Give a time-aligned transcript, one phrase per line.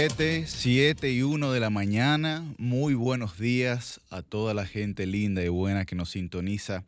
[0.00, 2.54] 7, 7 y 1 de la mañana.
[2.56, 6.84] Muy buenos días a toda la gente linda y buena que nos sintoniza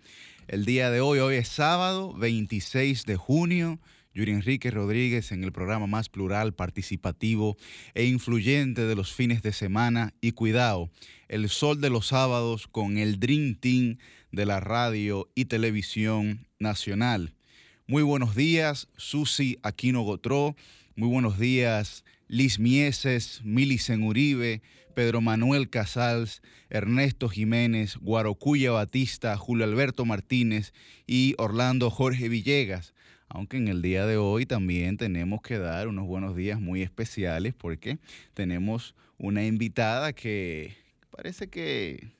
[0.48, 1.18] el día de hoy.
[1.18, 3.78] Hoy es sábado 26 de junio.
[4.14, 7.58] Yuri Enrique Rodríguez en el programa más plural, participativo
[7.92, 10.14] e influyente de los fines de semana.
[10.22, 10.88] Y cuidado,
[11.28, 13.98] el sol de los sábados con el Dream Team
[14.30, 17.34] de la radio y televisión nacional.
[17.86, 20.56] Muy buenos días, Susi Aquino Gotró.
[20.96, 24.62] Muy buenos días, Liz Mieses, Milicen Uribe,
[24.94, 30.72] Pedro Manuel Casals, Ernesto Jiménez, Guarocuya Batista, Julio Alberto Martínez
[31.06, 32.94] y Orlando Jorge Villegas.
[33.28, 37.52] Aunque en el día de hoy también tenemos que dar unos buenos días muy especiales
[37.52, 37.98] porque
[38.32, 40.74] tenemos una invitada que
[41.10, 42.12] parece que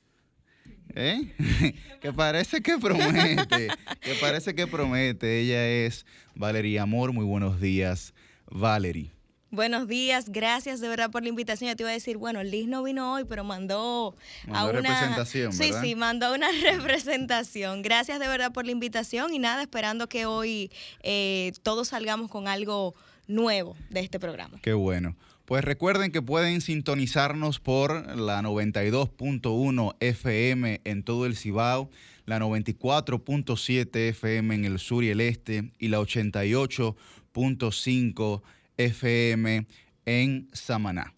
[0.93, 1.23] ¿Eh?
[2.01, 3.69] que parece que promete,
[3.99, 5.39] que parece que promete.
[5.39, 7.13] Ella es Valeria Amor.
[7.13, 8.13] Muy buenos días,
[8.51, 9.22] Valerie.
[9.53, 11.69] Buenos días, gracias de verdad por la invitación.
[11.69, 14.15] Yo te iba a decir, bueno, Liz no vino hoy, pero mandó,
[14.51, 15.53] a una representación.
[15.53, 17.83] Sí, sí, mandó una representación.
[17.83, 20.71] Gracias de verdad por la invitación y nada, esperando que hoy
[21.03, 22.95] eh, todos salgamos con algo
[23.27, 24.57] nuevo de este programa.
[24.63, 25.15] Qué bueno.
[25.45, 31.91] Pues recuerden que pueden sintonizarnos por la 92.1 FM en todo el Cibao,
[32.25, 38.53] la 94.7 FM en el sur y el este y la 88.5 FM
[40.05, 41.13] en Samaná.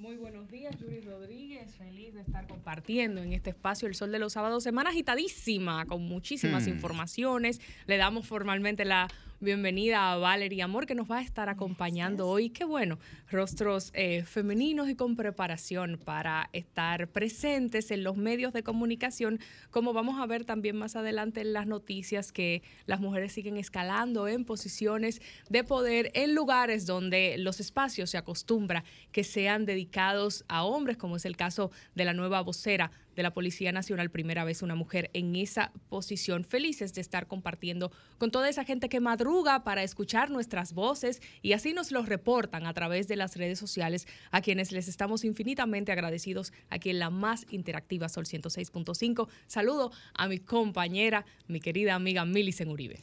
[0.00, 1.74] Muy buenos días, Yuri Rodríguez.
[1.76, 4.62] Feliz de estar compartiendo en este espacio el Sol de los Sábados.
[4.62, 6.70] Semana agitadísima, con muchísimas Hmm.
[6.70, 7.60] informaciones.
[7.86, 9.08] Le damos formalmente la
[9.40, 12.50] bienvenida a Valeria Amor, que nos va a estar acompañando hoy.
[12.50, 12.98] Qué bueno,
[13.30, 19.38] rostros eh, femeninos y con preparación para estar presentes en los medios de comunicación,
[19.70, 24.26] como vamos a ver también más adelante en las noticias que las mujeres siguen escalando
[24.26, 28.82] en posiciones de poder en lugares donde los espacios se acostumbra
[29.12, 33.34] que sean dedicados a hombres, como es el caso de la nueva vocera de la
[33.34, 36.44] Policía Nacional, primera vez una mujer en esa posición.
[36.44, 41.52] Felices de estar compartiendo con toda esa gente que madruga para escuchar nuestras voces y
[41.52, 45.90] así nos lo reportan a través de las redes sociales, a quienes les estamos infinitamente
[45.90, 49.28] agradecidos aquí en la más interactiva Sol 106.5.
[49.48, 53.00] Saludo a mi compañera, mi querida amiga Milicen Uribe.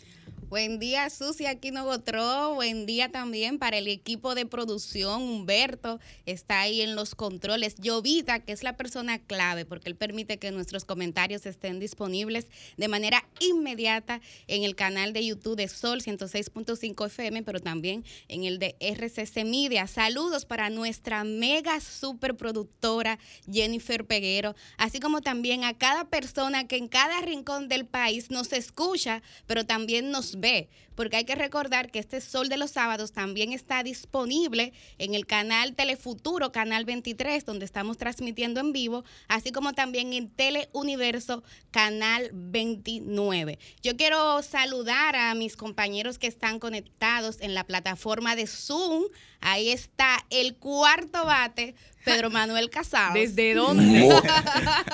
[0.47, 2.53] Buen día, Susi Aquino Gotró.
[2.53, 5.23] Buen día también para el equipo de producción.
[5.23, 7.75] Humberto está ahí en los controles.
[7.79, 12.45] Llovita, que es la persona clave, porque él permite que nuestros comentarios estén disponibles
[12.77, 18.43] de manera inmediata en el canal de YouTube de Sol 106.5 FM, pero también en
[18.43, 19.87] el de RCC Media.
[19.87, 23.17] Saludos para nuestra mega superproductora
[23.51, 28.53] Jennifer Peguero, así como también a cada persona que en cada rincón del país nos
[28.53, 33.11] escucha, pero también nos ve, porque hay que recordar que este Sol de los Sábados
[33.11, 39.51] también está disponible en el canal Telefuturo, canal 23, donde estamos transmitiendo en vivo, así
[39.51, 43.59] como también en Teleuniverso, canal 29.
[43.81, 49.03] Yo quiero saludar a mis compañeros que están conectados en la plataforma de Zoom.
[49.41, 53.15] Ahí está el cuarto bate, Pedro Manuel Casado.
[53.15, 53.83] ¿Desde dónde?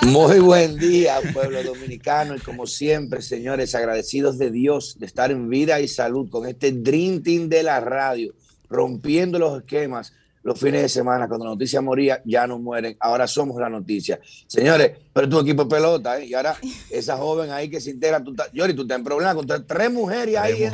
[0.02, 2.34] Muy, muy buen día, pueblo dominicano.
[2.34, 6.72] Y como siempre, señores, agradecidos de Dios de estar en vida y salud con este
[6.72, 8.34] Dream Team de la radio,
[8.68, 11.28] rompiendo los esquemas los fines de semana.
[11.28, 12.96] Cuando la noticia moría, ya no mueren.
[13.00, 14.20] Ahora somos la noticia.
[14.46, 16.26] Señores, pero tu equipo de pelota, ¿eh?
[16.26, 16.56] Y ahora
[16.90, 19.90] esa joven ahí que se integra, tú estás, Yori, tú estás en problema con tres,
[19.90, 20.54] mujeres ahí.
[20.54, 20.70] mío.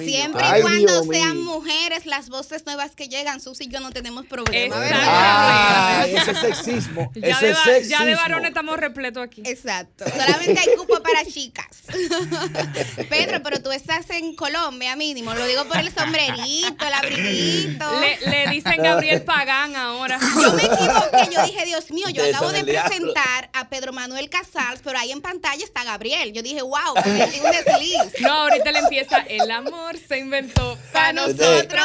[0.00, 1.44] Siempre y cuando Dios sean mío.
[1.54, 4.76] mujeres, las voces nuevas que llegan, Susi y yo no tenemos problema.
[4.80, 7.10] Ah, ese es sexismo.
[7.18, 7.98] Ya Ese de, es va- sexismo.
[7.98, 9.42] ya de varones estamos repletos aquí.
[9.44, 10.04] Exacto.
[10.08, 11.66] Solamente hay cupo para chicas.
[13.08, 15.34] Pedro, pero tú estás en Colombia mínimo.
[15.34, 17.84] Lo digo por el sombrerito, el abriguito.
[18.00, 20.18] Le, le dicen Gabriel Pagán ahora.
[20.40, 24.80] Yo me equivoqué, yo dije, Dios mío, yo acabo de presentar a Pedro Manuel Casals,
[24.82, 26.32] pero ahí en pantalla está Gabriel.
[26.32, 27.02] Yo dije, wow, un
[27.50, 28.20] desliz.
[28.20, 31.82] No, ahorita le empieza el amor se inventó para Pa' nosotros.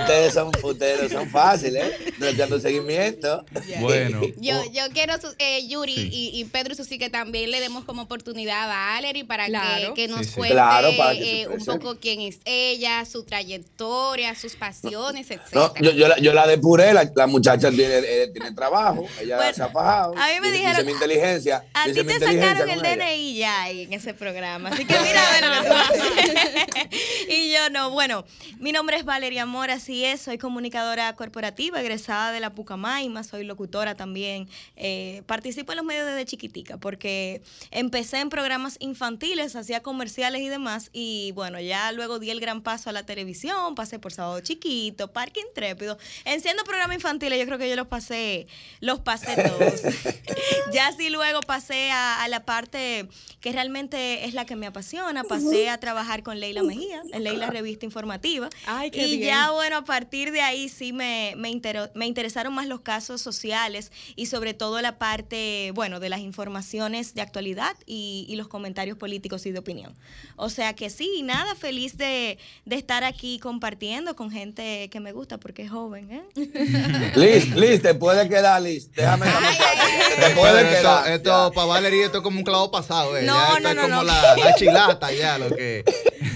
[0.00, 2.14] Ustedes son, ustedes son fáciles, ¿eh?
[2.18, 3.44] No dando seguimiento.
[3.80, 6.08] Bueno, Yo, yo quiero, eh, Yuri Sí.
[6.10, 9.94] y, y Pedro Susi, que también le demos como oportunidad a Valerie para Claro.
[9.94, 10.32] que, que nos Sí, sí.
[10.34, 15.42] cuente Claro, eh, un poco quién es ella, su trayectoria, sus pasiones, etc.
[15.52, 19.36] No, yo, yo, la, yo la depuré, la, la muchacha tiene, eh, tiene trabajo, ella
[19.36, 20.14] Bueno, se ha fajado.
[20.16, 21.64] a mí me dice, dijeron, dice mi inteligencia.
[21.74, 22.96] A ti te sacaron el ella.
[22.96, 24.70] DNI ya ahí en ese programa.
[24.70, 27.28] Así que mira a ver lo que tú haces.
[27.28, 28.24] Y yo no, Bueno,
[28.58, 33.44] mi nombre es Valeria Mora, así es, soy comunicadora corporativa, egresada de la Pucamaima, soy
[33.44, 34.48] locutora también.
[34.76, 40.48] Eh, participo en los medios desde chiquitica porque empecé en programas infantiles, hacía comerciales y
[40.48, 44.40] demás, y bueno, ya luego di el gran paso a la televisión, pasé por Sábado
[44.40, 45.40] Chiquito, Parque
[45.72, 45.98] Intrépido.
[46.24, 48.46] En siendo programas infantiles, yo creo que yo los pasé,
[48.80, 49.82] los pasé todos.
[50.72, 53.08] ya sí luego pasé a, a la parte
[53.40, 57.48] que realmente es la que me apasiona, pasé a trabajar con Leila Mejía, en Leila
[57.48, 58.48] Revista Informativa.
[58.66, 59.30] Ay, qué y bien.
[59.30, 61.60] ya, bueno, a partir de ahí sí me, me,
[61.94, 67.14] me interesaron más los casos sociales y sobre todo la parte, bueno, de las informaciones
[67.14, 69.96] de actualidad y, y los comentarios políticos y de opinión.
[70.36, 75.12] O sea que sí, nada, feliz de, de estar aquí compartiendo con gente que me
[75.12, 76.22] gusta porque es joven, ¿eh?
[77.16, 78.90] Liz, Liz, te puede quedar, Liz.
[78.92, 81.10] Déjame muchacha, Te puede quedar.
[81.12, 83.16] esto para Valeria, esto es como un clavo pasado.
[83.16, 83.22] eh.
[83.22, 84.02] No, ya esto no, es no, como no.
[84.04, 85.84] La, la chilata ya, lo que,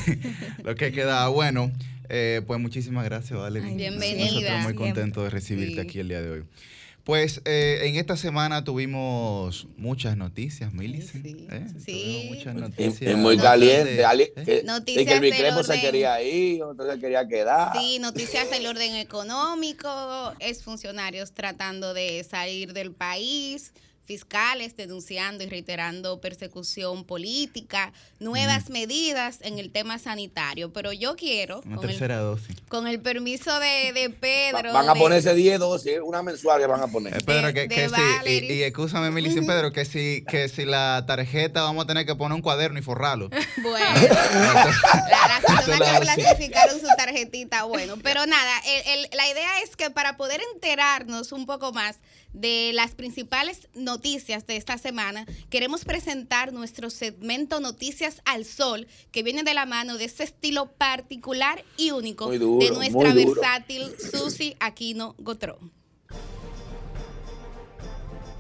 [0.63, 1.29] lo que queda.
[1.29, 1.71] Bueno,
[2.09, 3.73] eh, pues muchísimas gracias, Valeria.
[3.75, 4.27] Bienvenida.
[4.27, 5.81] Nosotros muy contentos de recibirte Sí.
[5.81, 6.45] aquí el día de hoy.
[7.07, 11.25] Pues eh, en esta semana tuvimos muchas noticias, Millicent.
[11.25, 11.47] sí.
[11.53, 11.67] ¿eh?
[11.79, 11.93] Sí.
[11.93, 13.13] Tuvimos muchas noticias.
[13.13, 14.05] y muy Noticias caliente.
[14.05, 14.43] Ali- ¿eh?
[14.45, 17.79] que, Noticias el Bicrepo se quería ir, otro se quería quedar.
[17.79, 19.89] Sí, noticias del orden económico,
[20.41, 23.73] es funcionarios tratando de salir del país,
[24.07, 30.73] fiscales denunciando y reiterando persecución política, nuevas medidas en el tema sanitario.
[30.73, 32.57] Pero yo quiero, Una con el, tercera dosis.
[32.69, 36.61] con el permiso de, de Va- Pedro, van a de- ponerse 10 dosis, una mensual
[36.61, 37.15] que van a poner.
[37.17, 40.49] Eh, Pedro, de- que, de que sí, y, y escúchame, Millicent, Pedro, que si, que
[40.49, 43.29] si la tarjeta vamos a tener que poner un cuaderno y forrarlo.
[43.63, 43.85] Bueno,
[45.09, 50.17] la- que clasificaron su tarjetita, bueno, pero nada, el- el- la idea es que para
[50.17, 51.97] poder enterarnos un poco más
[52.37, 59.23] de las principales noticias de esta semana, queremos presentar nuestro segmento Noticias al Sol, que
[59.23, 64.55] viene de la mano de ese estilo particular y único duro, de nuestra versátil Susi
[64.61, 65.59] Aquino Gotró.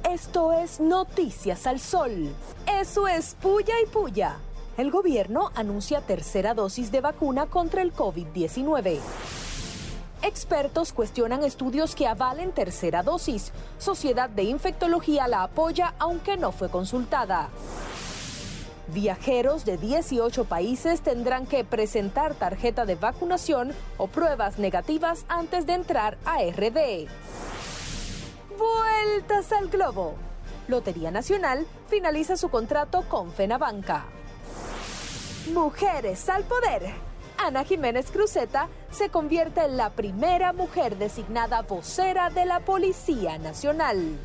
[0.08, 2.34] Esto es Noticias al Sol.
[2.80, 4.38] Eso es Puya y Puya.
[4.76, 9.00] El gobierno anuncia tercera dosis de vacuna contra el COVID-19.
[10.26, 13.52] Expertos cuestionan estudios que avalen tercera dosis.
[13.78, 17.48] Sociedad de Infectología la apoya aunque no fue consultada.
[18.88, 25.74] Viajeros de 18 países tendrán que presentar tarjeta de vacunación o pruebas negativas antes de
[25.74, 27.06] entrar a RD.
[28.58, 30.16] Vueltas al globo.
[30.66, 34.06] Lotería Nacional finaliza su contrato con Fenabanca.
[35.54, 37.05] Mujeres al poder.
[37.38, 44.18] Ana Jiménez Cruzeta se convierte en la primera mujer designada vocera de la Policía Nacional.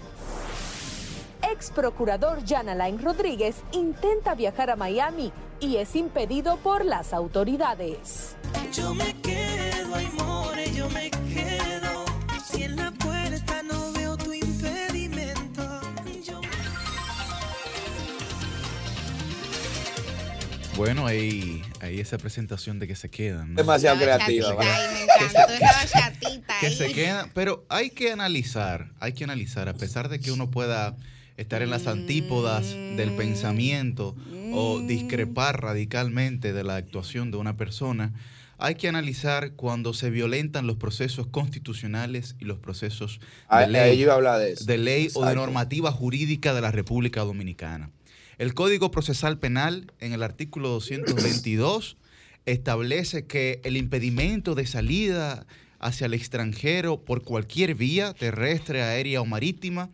[1.52, 8.36] Ex procurador Jan Alain Rodríguez intenta viajar a Miami y es impedido por las autoridades.
[8.72, 12.06] Yo me quedo, ay more, yo me quedo.
[12.46, 15.64] Si en la puerta no veo tu impedimento,
[16.24, 16.40] yo
[20.76, 23.54] Bueno, ahí, ahí esa presentación de que se quedan.
[23.54, 23.56] ¿no?
[23.56, 24.56] Demasiado creativa.
[26.60, 26.76] que ahí.
[26.76, 30.96] se quedan, pero hay que analizar, hay que analizar, a pesar de que uno pueda
[31.38, 34.16] estar en las antípodas del pensamiento
[34.54, 38.14] o discrepar radicalmente de la actuación de una persona,
[38.60, 44.04] hay que analizar cuando se violentan los procesos constitucionales y los procesos de a ley,
[44.04, 47.90] a de ley o de normativa jurídica de la República Dominicana.
[48.42, 51.96] El Código Procesal Penal, en el artículo 222,
[52.48, 55.46] establece que el impedimento de salida
[55.78, 59.92] hacia el extranjero por cualquier vía, terrestre, aérea o marítima,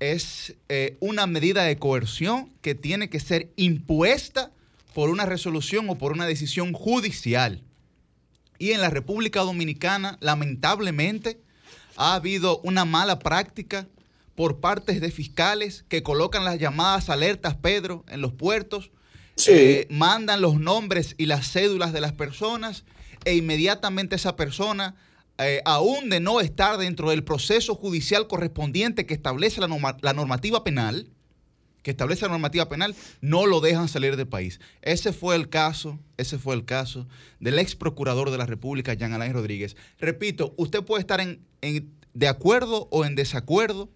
[0.00, 4.52] es eh, una medida de coerción que tiene que ser impuesta
[4.92, 7.62] por una resolución o por una decisión judicial.
[8.58, 11.40] Y en la República Dominicana, lamentablemente,
[11.96, 13.86] ha habido una mala práctica
[14.34, 18.90] por partes de fiscales que colocan las llamadas alertas, Pedro, en los puertos,
[19.36, 19.50] Sí.
[19.52, 22.84] eh, mandan los nombres y las cédulas de las personas
[23.24, 24.94] e inmediatamente esa persona,
[25.38, 30.12] eh, aún de no estar dentro del proceso judicial correspondiente que establece la, norma- la
[30.12, 31.08] normativa penal,
[31.82, 34.60] que establece la normativa penal, no lo dejan salir del país.
[34.82, 37.08] Ese fue el caso, ese fue el caso
[37.40, 39.76] del ex procurador de la República, Jean Alain Rodríguez.
[39.98, 43.88] Repito, usted puede estar en, en- de acuerdo o en desacuerdo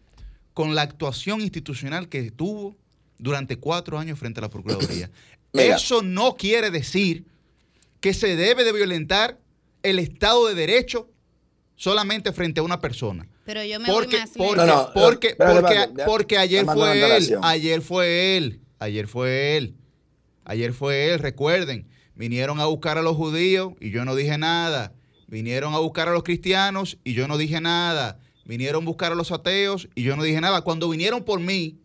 [0.56, 2.74] con la actuación institucional que tuvo
[3.18, 5.10] durante cuatro años frente a la Procuraduría.
[5.52, 5.76] Mira.
[5.76, 7.26] Eso no quiere decir
[8.00, 9.38] que se debe de violentar
[9.82, 11.10] el Estado de Derecho
[11.74, 13.28] solamente frente a una persona.
[13.44, 17.16] Pero yo me Porque, voy más porque, No, no, porque, porque, ya- porque ayer fue
[17.18, 19.74] él, ayer fue él, ayer fue él,
[20.46, 24.94] ayer fue él, recuerden, Vinieron a buscar a los judíos y yo no dije nada.
[25.26, 28.20] Vinieron a buscar a los cristianos y yo no dije nada.
[28.46, 30.62] Vinieron a buscar a los ateos y yo no dije nada.
[30.62, 31.78] Cuando vinieron por mí,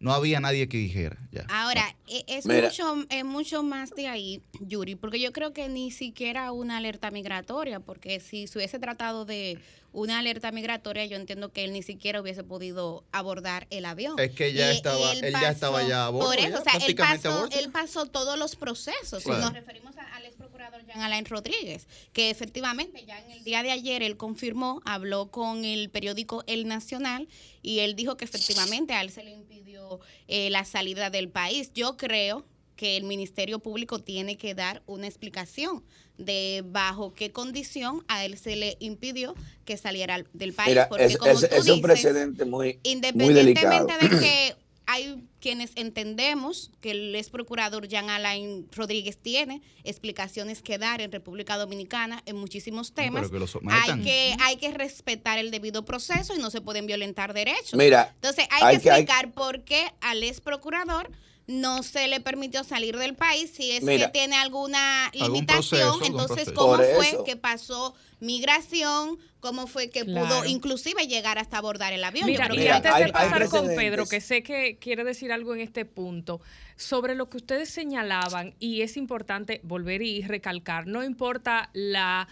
[0.00, 1.16] no había nadie que dijera.
[1.32, 1.46] Ya.
[1.48, 2.68] Ahora, e- es Mira.
[2.68, 7.10] mucho, es mucho más de ahí, Yuri, porque yo creo que ni siquiera una alerta
[7.10, 9.58] migratoria, porque si se hubiese tratado de
[9.92, 14.18] una alerta migratoria, yo entiendo que él ni siquiera hubiese podido abordar el avión.
[14.18, 16.72] Es que ya estaba- él ya estaba ya a bordo, Por ya, eso, o sea,
[16.86, 19.24] él pasó, él pasó todos los procesos.
[19.24, 19.40] Claro.
[19.40, 23.44] Y nos referimos a- al ex procurador Jean Alain Rodríguez, que efectivamente ya en el
[23.44, 27.28] día de ayer él confirmó, habló con el periódico El Nacional
[27.62, 31.72] y él dijo que efectivamente a él se le impidió eh, la salida del país.
[31.74, 32.44] Yo creo
[32.76, 35.82] que el Ministerio Público tiene que dar una explicación
[36.18, 39.34] de bajo qué condición a él se le impidió
[39.64, 40.68] que saliera al- del país.
[40.70, 42.78] Mira, porque es, como es- tú es un dices, precedente muy,
[43.14, 43.74] muy delicado.
[43.78, 44.56] Independientemente de que
[44.90, 51.12] hay quienes entendemos que el ex procurador Jean Alain Rodríguez tiene explicaciones que dar en
[51.12, 53.36] República Dominicana en muchísimos temas, que
[53.70, 57.74] hay que hay que respetar el debido proceso y no se pueden violentar derechos.
[57.74, 61.10] Mira, Entonces hay, hay que que- hay- explicar por qué al ex procurador
[61.48, 64.06] no se le permitió salir del país si es Mira.
[64.06, 65.98] que tiene alguna Algún limitación.
[65.98, 66.52] proceso, entonces.
[66.52, 67.24] ¿cómo Por fue eso.
[67.24, 69.18] que pasó migración?
[69.40, 70.26] ¿Cómo fue que Claro.
[70.26, 72.26] pudo inclusive llegar hasta abordar el avión?
[72.26, 73.66] Mira, y antes de hay pasar con.
[73.68, 76.40] Pedro, que sé que quiere decir algo en este punto,
[76.76, 82.28] sobre lo que ustedes señalaban, y es importante volver y recalcar, no importa la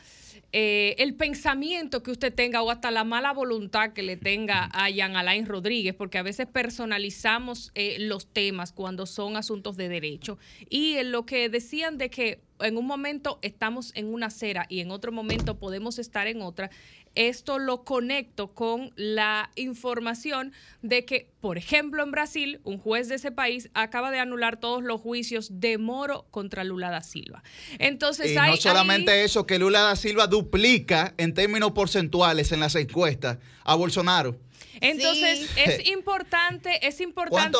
[0.53, 4.89] eh, el pensamiento que usted tenga o hasta la mala voluntad que le tenga a
[4.89, 10.39] Jean Alain Rodríguez, porque a veces personalizamos eh, los temas cuando son asuntos de derecho.
[10.71, 14.81] Y en lo que decían de que en un momento estamos en una acera y
[14.81, 16.71] en otro momento podemos estar en otra,
[17.17, 23.17] esto lo conecto con la información de que, por ejemplo, en Brasil, un juez de
[23.17, 27.43] ese país acaba de anular todos los juicios de Moro contra Lula da Silva.
[27.79, 32.53] Entonces, Y hay- no solamente hay- eso, que Lula da Silva duplica en términos porcentuales
[32.53, 34.37] en las encuestas a Bolsonaro.
[34.81, 35.61] Entonces, Sí.
[35.65, 37.01] es importante, es ¿Cuántos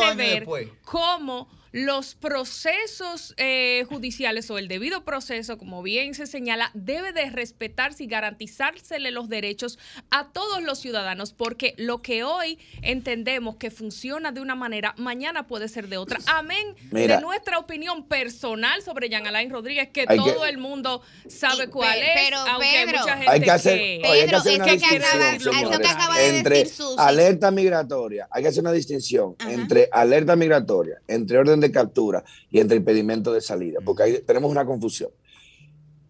[0.03, 0.69] importante ver después?
[0.85, 7.29] cómo los procesos eh, judiciales o el debido proceso, como bien se señala, debe de
[7.29, 9.79] respetarse y garantizársele los derechos
[10.11, 15.47] a todos los ciudadanos, porque lo que hoy entendemos que funciona de una manera, mañana
[15.47, 16.19] puede ser de otra.
[16.27, 17.17] Amén Mira.
[17.17, 21.93] de nuestra opinión personal sobre Jean Alain Rodríguez, que todo el mundo sabe Y- cuál
[21.99, 24.03] pe- es, pero, aunque hay Pedro, mucha gente hay que hacer, que...
[24.03, 26.39] oye, hay que Pedro, hacer es una que distinción, acaba- eso que señores, acaba de
[26.39, 26.95] entre decir Susi.
[26.99, 29.53] alerta migratoria, hay que hacer una distinción Ajá.
[29.53, 34.51] entre alerta migratoria, entre orden de captura y entre impedimento de salida, porque ahí tenemos
[34.51, 35.11] una confusión.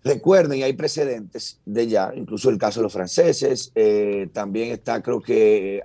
[0.07, 5.21] Recuerden, hay precedentes de ya, incluso el caso de los franceses, eh, también está creo
[5.21, 5.83] que eh,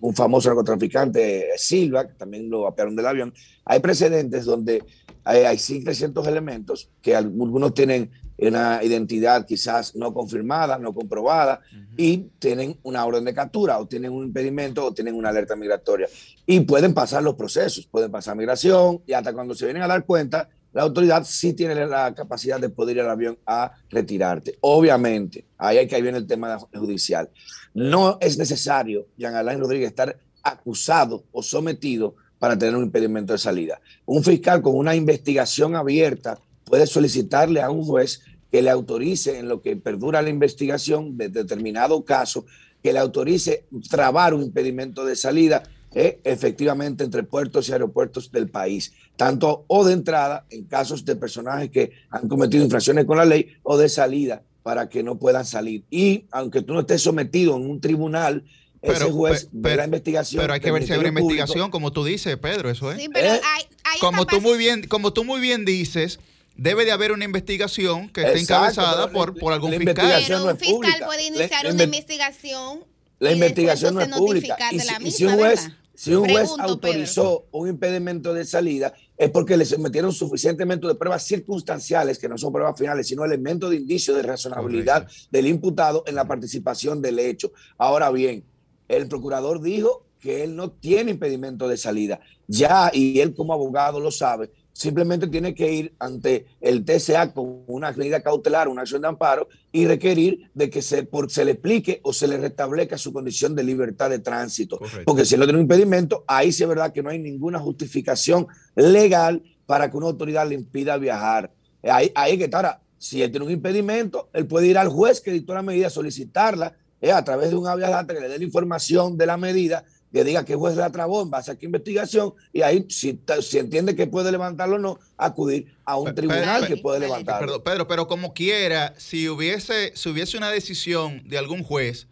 [0.00, 3.32] un, famoso narcotraficante, eh, Silva, que también lo apearon del avión.
[3.64, 4.82] Hay precedentes donde
[5.22, 8.10] hay, hay sí 300 elementos que algunos tienen
[8.48, 11.60] una identidad quizás no confirmada, no comprobada,
[11.96, 16.08] y tienen una orden de captura, o tienen un impedimento, o tienen una alerta migratoria.
[16.46, 20.04] Y pueden pasar los procesos, pueden pasar migración, y hasta cuando se vienen a dar
[20.04, 24.56] cuenta, la autoridad sí tiene la capacidad de poder ir al avión a retirarte.
[24.60, 27.28] Obviamente, ahí hay que ahí viene el tema judicial.
[27.74, 33.38] No es necesario, Jean Alain Rodríguez, estar acusado o sometido para tener un impedimento de
[33.38, 33.80] salida.
[34.04, 38.22] Un fiscal con una investigación abierta puede solicitarle a un juez
[38.52, 42.44] que le autorice en lo que perdura la investigación de determinado caso,
[42.82, 45.62] que le autorice trabar un impedimento de salida
[45.94, 51.16] eh, efectivamente entre puertos y aeropuertos del país, tanto o de entrada en casos de
[51.16, 55.44] personajes que han cometido infracciones con la ley o de salida para que no puedan
[55.44, 55.84] salir.
[55.90, 58.44] Y aunque tú no estés sometido en un tribunal,
[58.80, 60.40] ese Pero- juez pe- ve pero- la investigación.
[60.42, 61.30] Pero hay que ver si hay una Público.
[61.30, 63.00] investigación, como tú dices, Pedro, eso es.
[63.00, 66.20] Sí, pero Eh, hay, hay como tú muy bien, como tú muy bien dices,
[66.56, 69.92] debe de haber una investigación que esté Exacto, encabezada por, la- por algún la fiscal.
[70.04, 71.06] investigación Pero un fiscal pública.
[71.06, 72.84] puede iniciar la una inve- investigación.
[73.18, 74.56] La y investigación no es pública.
[74.72, 75.78] Y si, la y misma, si un juez, ¿verdad?
[75.94, 80.94] si un juez Pregunto, autorizó un impedimento de salida, es porque le sometieron suficientemente de
[80.96, 86.02] pruebas circunstanciales, que no son pruebas finales, sino elementos de indicio de razonabilidad del imputado
[86.06, 87.52] en la participación del hecho.
[87.78, 88.44] Ahora bien,
[88.88, 92.20] el procurador dijo que él no tiene impedimento de salida.
[92.48, 97.64] Ya, y él como abogado lo sabe, simplemente tiene que ir ante el TCA con
[97.66, 101.52] una medida cautelar, una acción de amparo y requerir de que se, por, se le
[101.52, 104.78] explique o se le restablezca su condición de libertad de tránsito.
[104.78, 105.02] Correcto.
[105.04, 107.58] Porque si él no tiene un impedimento, ahí sí es verdad que no hay ninguna
[107.58, 111.52] justificación legal para que una autoridad le impida viajar.
[111.82, 112.58] Ahí, ahí que está.
[112.58, 115.90] Ahora, si él tiene un impedimento, él puede ir al juez que dictó la medida,
[115.90, 119.84] solicitarla eh, a través de un data que le dé la información de la medida
[120.12, 123.18] que diga que el juez la trabó en base a qué investigación y ahí si,
[123.40, 127.46] si entiende que puede levantarlo o no, acudir a un tribunal Pedro, que puede levantarlo.
[127.46, 132.08] Perdón, Pedro, pero como quiera, si hubiese, si hubiese una decisión de algún juez,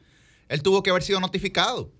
[0.49, 1.91] él tuvo que haber sido notificado.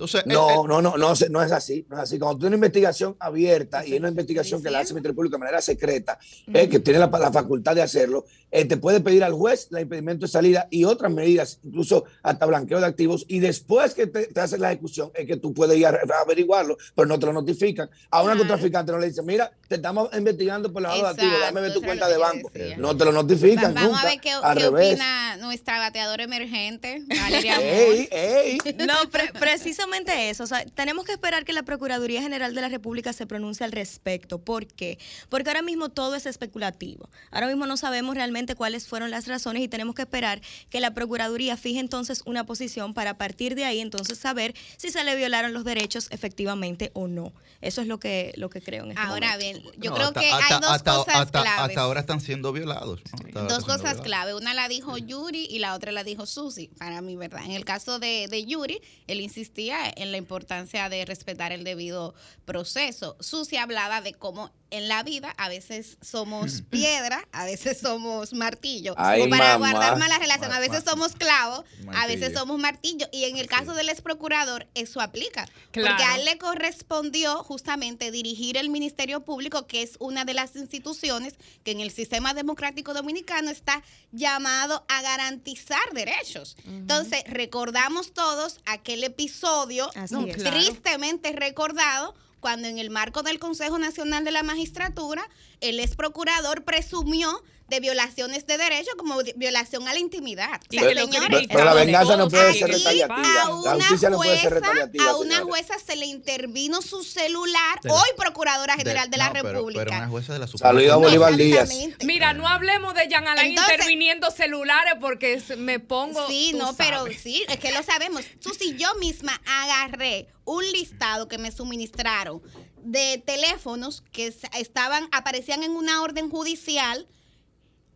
[0.00, 2.18] Entonces, No, no, no, no, no es así, no es así.
[2.18, 5.14] Cuando tú tienes una investigación abierta y es una investigación que la hace el Ministerio
[5.14, 6.18] Público de manera secreta,
[6.54, 9.80] eh, que tiene la, la facultad de hacerlo, eh, te puede pedir al juez el
[9.80, 14.26] impedimento de salida y otras medidas, incluso hasta blanqueo de activos, y después que te,
[14.28, 17.26] te hacen la ejecución es que tú puedes ir a, a averiguarlo, pero no te
[17.26, 17.90] lo notifican.
[18.10, 18.48] A una Claro.
[18.48, 21.82] contraficante no le dicen, mira, te estamos investigando por lavado de activos, dame ver tu
[21.82, 22.50] cuenta de banco.
[22.54, 22.76] decía.
[22.78, 24.02] No te lo notifican Vamos nunca.
[24.02, 24.92] a ver qué, al qué revés.
[24.94, 27.56] opina nuestra bateadora emergente, Valeria.
[27.60, 28.58] Ey, ey.
[28.86, 30.44] No, pre- precisamente eso.
[30.44, 33.72] O sea, tenemos que esperar que la Procuraduría General de la República se pronuncie al
[33.72, 34.38] respecto.
[34.38, 34.98] ¿Por qué?
[35.28, 37.08] Porque ahora mismo todo es especulativo.
[37.30, 40.92] Ahora mismo no sabemos realmente cuáles fueron las razones y tenemos que esperar que la
[40.94, 45.16] Procuraduría fije entonces una posición para a partir de ahí entonces saber si se le
[45.16, 47.32] violaron los derechos efectivamente o no.
[47.60, 49.60] Eso es lo que, lo que creo en este Ahora momento.
[49.70, 51.68] bien, yo no, creo hasta- que hasta- hay dos hasta- cosas hasta- claves.
[51.68, 53.00] Hasta ahora están siendo violados.
[53.32, 54.02] Dos cosas violados.
[54.02, 54.34] clave.
[54.34, 57.44] Una la dijo Yuri y la otra la dijo Susi, para mí, ¿verdad?
[57.44, 62.14] En el caso de, de Yuri, él insistía en la importancia de respetar el debido
[62.44, 63.16] proceso.
[63.20, 68.94] Susi hablaba de cómo en la vida a veces somos piedra, a veces somos martillo.
[68.96, 69.72] Ay, o para mamá.
[69.72, 73.06] guardar mala relación, a veces somos clavo, a veces somos martillo.
[73.12, 75.46] Y en el caso del ex procurador, eso aplica.
[75.72, 76.04] Porque Claro.
[76.04, 81.34] a él le correspondió justamente dirigir el Ministerio Público, que es una de las instituciones
[81.64, 86.56] que en el sistema democrático dominicano está llamado a garantizar derechos.
[86.66, 90.50] Entonces, recordamos todos aquel episodio No, claro.
[90.56, 95.22] tristemente recordado cuando en el marco del Consejo Nacional de la Magistratura,
[95.60, 100.60] el ex procurador presumió de violaciones de derechos como vi- violación a la intimidad.
[100.60, 103.42] O Y sea, que lo señores, Pero, pero la venganza no puede ser retaliativa.
[103.42, 105.10] a La una justicia no puede ser jueza, retaliativa.
[105.10, 109.32] a una jueza se le intervino su celular, la- hoy Procuradora General de, la no,
[109.32, 109.84] pero- República.
[109.84, 110.96] Pero, una jueza de la Suprema Saludos a.
[110.96, 111.70] Bolívar Díaz.
[112.04, 116.26] Mira, no hablemos de Jean Alain Entonces- interviniendo celulares porque me pongo.
[116.28, 118.24] Sí, tú no, pero sí, es que lo sabemos.
[118.40, 122.42] Susi, yo misma agarré un listado que me suministraron
[122.82, 127.06] de teléfonos que estaban, aparecían en una orden judicial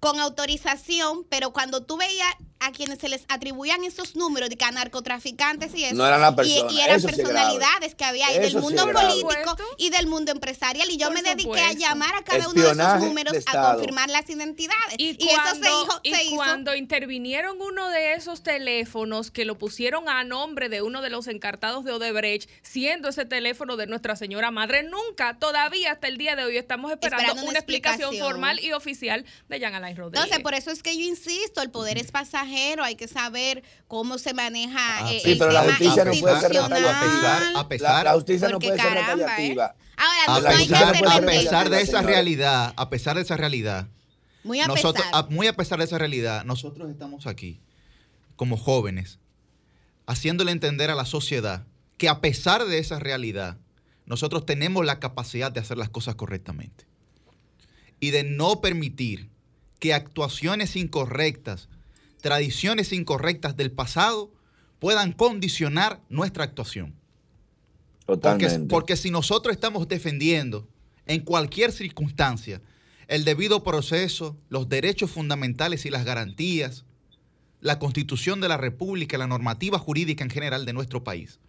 [0.04, 2.28] con autorización, pero cuando tú veías
[2.64, 6.20] a quienes se les atribuían esos números de que a narcotraficantes y eso, No eran
[6.20, 9.56] las y- personas, y, eran eso sí personalidades que había ahí del sí mundo político
[9.78, 12.70] y del mundo empresarial, y yo Por me dediqué a llamar a cada uno de
[12.70, 14.94] esos números de a confirmar las identidades.
[14.98, 19.30] Y, Y, eso se cuando, hizo, y se hizo cuando intervinieron uno de esos teléfonos
[19.30, 23.76] que lo pusieron a nombre de uno de los encartados de Odebrecht, siendo ese teléfono
[23.76, 27.50] de Nuestra Señora Madre, nunca, todavía hasta el día de hoy, estamos esperando, Esperando una,
[27.50, 28.32] una explicación, explicación.
[28.32, 30.24] formal y oficial de Jean Alain Rodríguez.
[30.24, 32.10] Entonces, por eso es que yo insisto, el poder es
[32.58, 36.40] hay que saber cómo se maneja Ah, eh, sí, el pero la justicia no puede
[36.40, 39.16] ser a pesar, a La, pesar, la justicia no Porque puede ser caramba, ¿eh?
[39.16, 39.74] retaliativa.
[39.96, 42.74] Ahora, a no hay que justicia pesar, no ser puede a pesar de esa realidad,
[42.76, 43.88] a pesar de esa realidad,
[44.42, 45.24] Muy a nosotros, pesar.
[45.24, 47.60] a- muy a pesar de esa realidad, nosotros estamos aquí
[48.36, 49.18] como jóvenes,
[50.06, 51.64] haciéndole entender a la sociedad
[51.96, 53.56] que a pesar de esa realidad,
[54.06, 56.86] nosotros tenemos la capacidad de hacer las cosas correctamente
[58.00, 59.30] y de no permitir
[59.78, 61.68] que actuaciones incorrectas,
[62.24, 64.32] tradiciones incorrectas del pasado
[64.78, 66.94] puedan condicionar nuestra actuación.
[68.06, 68.66] Porque, Totalmente.
[68.70, 70.66] porque si nosotros estamos defendiendo
[71.04, 72.62] en cualquier circunstancia
[73.08, 76.86] el debido proceso, los derechos fundamentales y las garantías,
[77.60, 81.40] la constitución de la República, la normativa jurídica en general de nuestro país,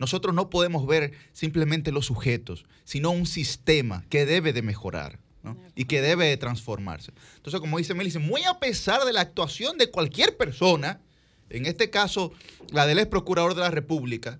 [0.00, 5.56] nosotros no podemos ver simplemente los sujetos, sino un sistema que debe de mejorar ¿no?
[5.74, 7.12] y que debe de transformarse.
[7.36, 11.00] Entonces, como dice Melissa, muy a pesar de la actuación de cualquier persona,
[11.48, 12.32] en este caso
[12.70, 14.38] la del ex procurador de la República,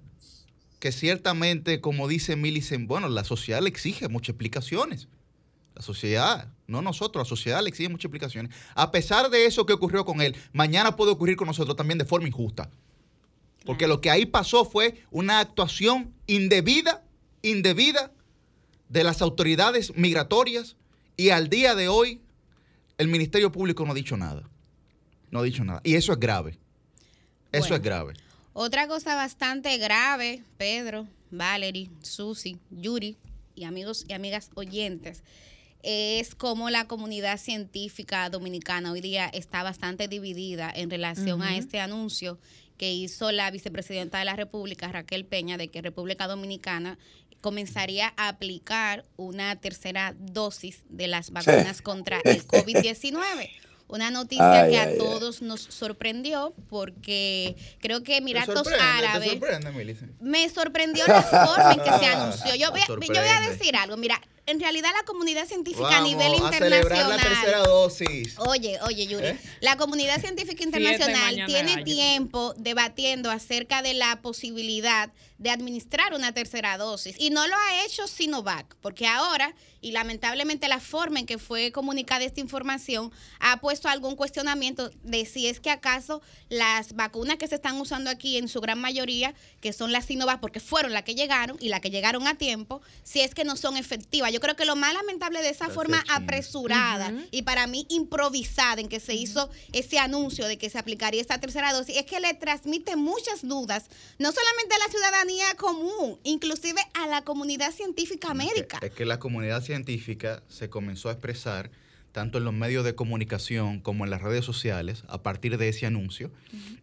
[0.79, 5.09] que ciertamente, como dice Millicent, bueno, la sociedad le exige muchas explicaciones.
[5.75, 8.55] La sociedad, no nosotros, la sociedad le exige muchas explicaciones.
[8.75, 12.07] A pesar de eso que ocurrió con él, mañana puede ocurrir con nosotros también de
[12.07, 12.71] forma injusta.
[13.67, 17.05] Porque lo que ahí pasó fue una actuación indebida,
[17.43, 18.11] indebida
[18.89, 20.77] de las autoridades migratorias
[21.21, 22.19] y al día de hoy
[22.97, 24.49] el Ministerio Público no ha dicho nada.
[25.31, 25.83] No ha dicho nada.
[25.85, 26.53] Y eso es grave.
[27.53, 27.77] Eso Bueno.
[27.77, 28.15] es grave.
[28.55, 33.19] Otra cosa bastante grave, Pedro, Valerie, Susi, Yuri
[33.55, 35.23] y amigos y amigas oyentes,
[35.83, 41.81] es como la comunidad científica dominicana hoy día está bastante dividida en relación a este
[41.81, 42.39] anuncio
[42.81, 46.97] que hizo la vicepresidenta de la República, Raquel Peña, de que República Dominicana
[47.43, 53.51] comenzaría a aplicar una tercera dosis de las vacunas contra el COVID-19.
[53.89, 54.99] Una noticia Ay, que a ay, ay.
[54.99, 60.07] todos nos sorprendió porque creo que ¿Te Emiratos Árabes sorprende, Melissa?
[60.21, 62.55] me sorprendió la forma en que se anunció.
[62.55, 63.99] Yo voy, a- Me yo voy a decir algo.
[63.99, 64.19] Mira,
[64.51, 67.63] en realidad la comunidad científica a nivel a celebrar la tercera internacional.
[67.65, 68.39] dosis.
[68.39, 69.39] Oye, oye, Yuri, ¿Eh?
[69.61, 76.77] la comunidad científica internacional tiene tiempo debatiendo acerca de la posibilidad de administrar una tercera
[76.77, 81.39] dosis y no lo ha hecho Sinovac, porque ahora, y lamentablemente la forma en que
[81.39, 87.39] fue comunicada esta información ha puesto algún cuestionamiento de si es que acaso las vacunas
[87.39, 90.93] que se están usando aquí en su gran mayoría, que son las Sinovac, porque fueron
[90.93, 94.33] las que llegaron y las que llegaron a tiempo, si es que no son efectivas.
[94.33, 98.81] Yo creo que lo más lamentable de esa Gracias, forma apresurada y para mí improvisada
[98.81, 102.21] en que se hizo ese anuncio de que se aplicaría esta tercera dosis, es que
[102.21, 103.87] le transmite muchas dudas,
[104.19, 108.77] no solamente a la ciudadanía común, inclusive a la comunidad científica médica.
[108.77, 111.71] Es que, es que la comunidad científica se comenzó a expresar
[112.13, 115.87] tanto en los medios de comunicación como en las redes sociales a partir de ese
[115.87, 116.31] anuncio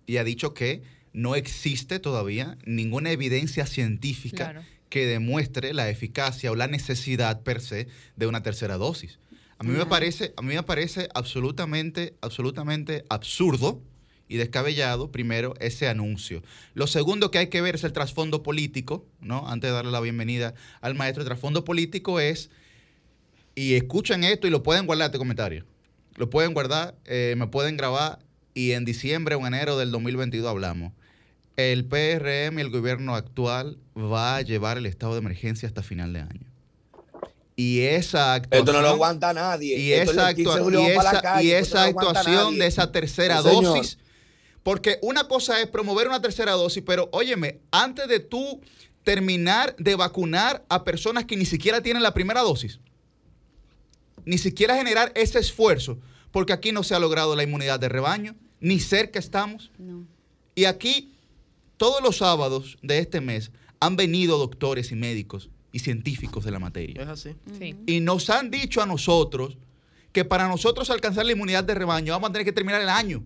[0.05, 0.81] y ha dicho que
[1.13, 4.76] no existe todavía ninguna evidencia científica Claro.
[4.89, 9.19] Que demuestre la eficacia o la necesidad per se de una tercera dosis.
[9.59, 13.81] A mí me parece, a mí me parece absolutamente, absolutamente absurdo
[14.29, 16.43] y descabellado, primero, ese anuncio.
[16.73, 19.47] Lo segundo que hay que ver es el trasfondo político, ¿no?
[19.47, 22.51] Antes de darle la bienvenida al maestro, el trasfondo político es,
[23.55, 25.65] y escuchen esto y lo pueden guardar este comentario,
[26.15, 28.19] lo pueden guardar, eh, me pueden grabar
[28.53, 30.93] y en diciembre o enero del 2022 hablamos.
[31.57, 36.13] El PRM y el gobierno actual va a llevar el estado de emergencia hasta final
[36.13, 36.45] de año.
[37.55, 38.67] Y esa actuación...
[38.67, 39.75] Esto no lo aguanta nadie.
[39.79, 41.51] Y Esto esa, el 15 de actua- julio y vamos para esa- la calle, y
[41.51, 43.63] esto esa no lo aguanta actuación de esa tercera No, señor.
[43.77, 43.97] dosis,
[44.61, 48.61] porque una cosa es promover una tercera dosis, pero óyeme, antes de tú
[49.03, 52.79] terminar de vacunar a personas que ni siquiera tienen la primera dosis,
[54.25, 55.97] ni siquiera generar ese esfuerzo,
[56.31, 59.71] porque aquí no se ha logrado la inmunidad de rebaño, ni cerca estamos.
[59.79, 60.05] No.
[60.53, 61.13] Y aquí,
[61.77, 66.59] todos los sábados de este mes, han venido doctores y médicos y científicos de la
[66.59, 67.01] materia.
[67.01, 67.35] Es así.
[67.59, 67.75] Sí.
[67.85, 69.57] Y nos han dicho a nosotros
[70.11, 73.23] que para nosotros alcanzar la inmunidad de rebaño vamos a tener que terminar el año.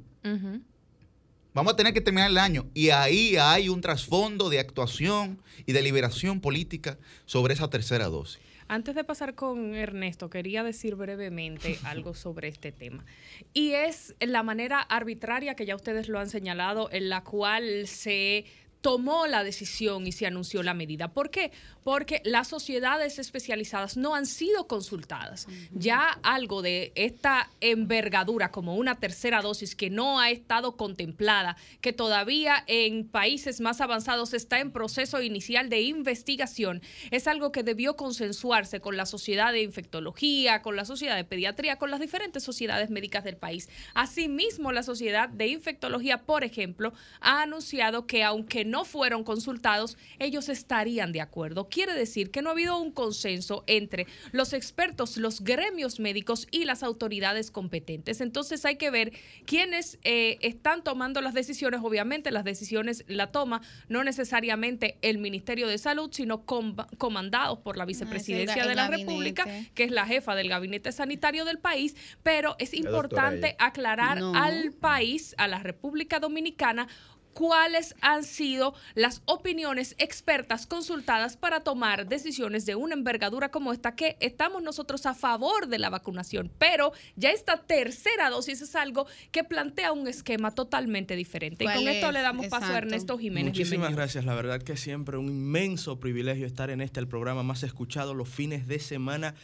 [1.53, 2.65] Vamos a tener que terminar el año.
[2.73, 8.39] Y ahí hay un trasfondo de actuación y de liberación política sobre esa tercera dosis.
[8.71, 13.03] Antes de pasar con Ernesto, quería decir brevemente algo sobre este tema.
[13.51, 18.45] Y es la manera arbitraria que ya ustedes lo han señalado, en la cual se
[18.81, 21.07] tomó la decisión y se anunció la medida.
[21.09, 21.51] ¿Por qué?
[21.83, 25.47] Porque las sociedades especializadas no han sido consultadas.
[25.71, 31.93] Ya algo de esta envergadura como una tercera dosis que no ha estado contemplada, que
[31.93, 37.95] todavía en países más avanzados está en proceso inicial de investigación, es algo que debió
[37.95, 42.89] consensuarse con la sociedad de infectología, con la sociedad de pediatría, con las diferentes sociedades
[42.89, 43.69] médicas del país.
[43.93, 50.49] Asimismo, la sociedad de infectología, por ejemplo, ha anunciado que aunque no fueron consultados, ellos
[50.49, 51.69] estarían de acuerdo.
[51.69, 56.65] Quiere decir que no ha habido un consenso entre los expertos, los gremios médicos y
[56.65, 58.21] las autoridades competentes.
[58.21, 59.11] Entonces hay que ver
[59.45, 61.81] quiénes eh, están tomando las decisiones.
[61.83, 67.77] Obviamente las decisiones la toma no necesariamente el Ministerio de Salud, sino com- comandados por
[67.77, 69.09] la vicepresidencia el de la gabinete.
[69.11, 74.33] República, que es la jefa del gabinete sanitario del país, pero es importante aclarar No.
[74.35, 76.87] al país, a la República Dominicana,
[77.33, 83.95] cuáles han sido las opiniones expertas consultadas para tomar decisiones de una envergadura como esta,
[83.95, 89.07] que estamos nosotros a favor de la vacunación, pero ya esta tercera dosis es algo
[89.31, 91.63] que plantea un esquema totalmente diferente.
[91.63, 92.13] Y ¿Cuál con esto es?
[92.13, 92.77] le damos paso a.
[92.77, 93.51] Ernesto Jiménez.
[93.51, 93.97] Muchísimas Bienvenido.
[93.97, 94.25] gracias.
[94.25, 98.29] La verdad que siempre un inmenso privilegio estar en este, el programa más escuchado los
[98.29, 99.35] fines de semana.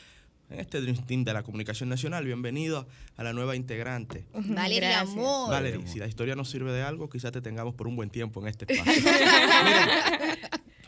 [0.50, 2.24] En este Dream Team de la Comunicación Nacional.
[2.24, 4.26] Bienvenido a la nueva integrante.
[4.34, 5.12] Valeria Gracias.
[5.12, 5.50] Amor.
[5.50, 8.40] Valerie, si la historia nos sirve de algo, quizás te tengamos por un buen tiempo
[8.42, 9.04] en este espacio.
[9.04, 9.90] Miren,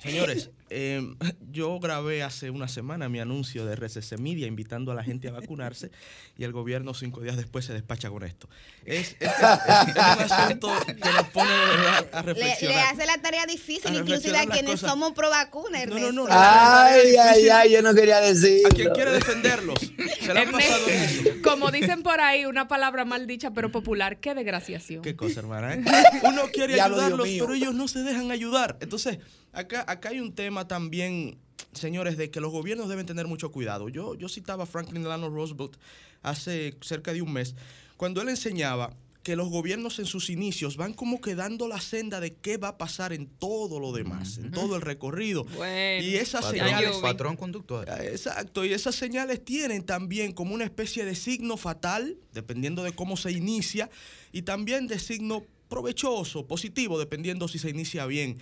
[0.02, 1.02] señores, eh,
[1.52, 5.32] yo grabé hace una semana mi anuncio de RCC Media invitando a la gente a
[5.32, 5.92] vacunarse
[6.38, 8.50] y el gobierno cinco días después se despacha con esto.
[8.86, 12.94] Es, es- es- es un asunto que nos pone de verdad a Le, le reflexionar.
[12.94, 14.90] hace la tarea difícil, A inclusive reflexionar a quienes cosas.
[14.90, 16.28] somos pro vacuna, No, no, no, no.
[16.30, 18.68] Ay, ay, ay, yo no quería decirlo.
[18.68, 21.24] A quien quiere defenderlos, se le han pasado eso.
[21.44, 25.02] Como dicen por ahí, una palabra mal dicha pero popular, qué desgraciación.
[25.02, 25.74] Qué cosa, hermana.
[25.74, 25.84] ¿eh?
[26.24, 28.78] Uno quiere ayudarlos, pero ellos no se dejan ayudar.
[28.82, 29.20] Entonces,
[29.54, 31.38] acá, acá hay un tema también,
[31.74, 33.90] señores, de que los gobiernos deben tener mucho cuidado.
[33.90, 35.78] Yo, yo citaba a Franklin Delano Roosevelt
[36.22, 37.56] hace cerca de un mes,
[37.98, 42.20] cuando él enseñaba que los gobiernos en sus inicios van como que dando la senda
[42.20, 45.44] de qué va a pasar en todo lo demás, en todo el recorrido.
[45.44, 46.98] Bueno, y esas Patrón, señales...
[46.98, 47.90] patrón conductor.
[47.90, 52.94] Ah, Exacto, y esas señales tienen también como una especie de signo fatal, dependiendo de
[52.94, 53.90] cómo se inicia,
[54.32, 58.40] y también de signo provechoso, positivo, dependiendo si se inicia bien.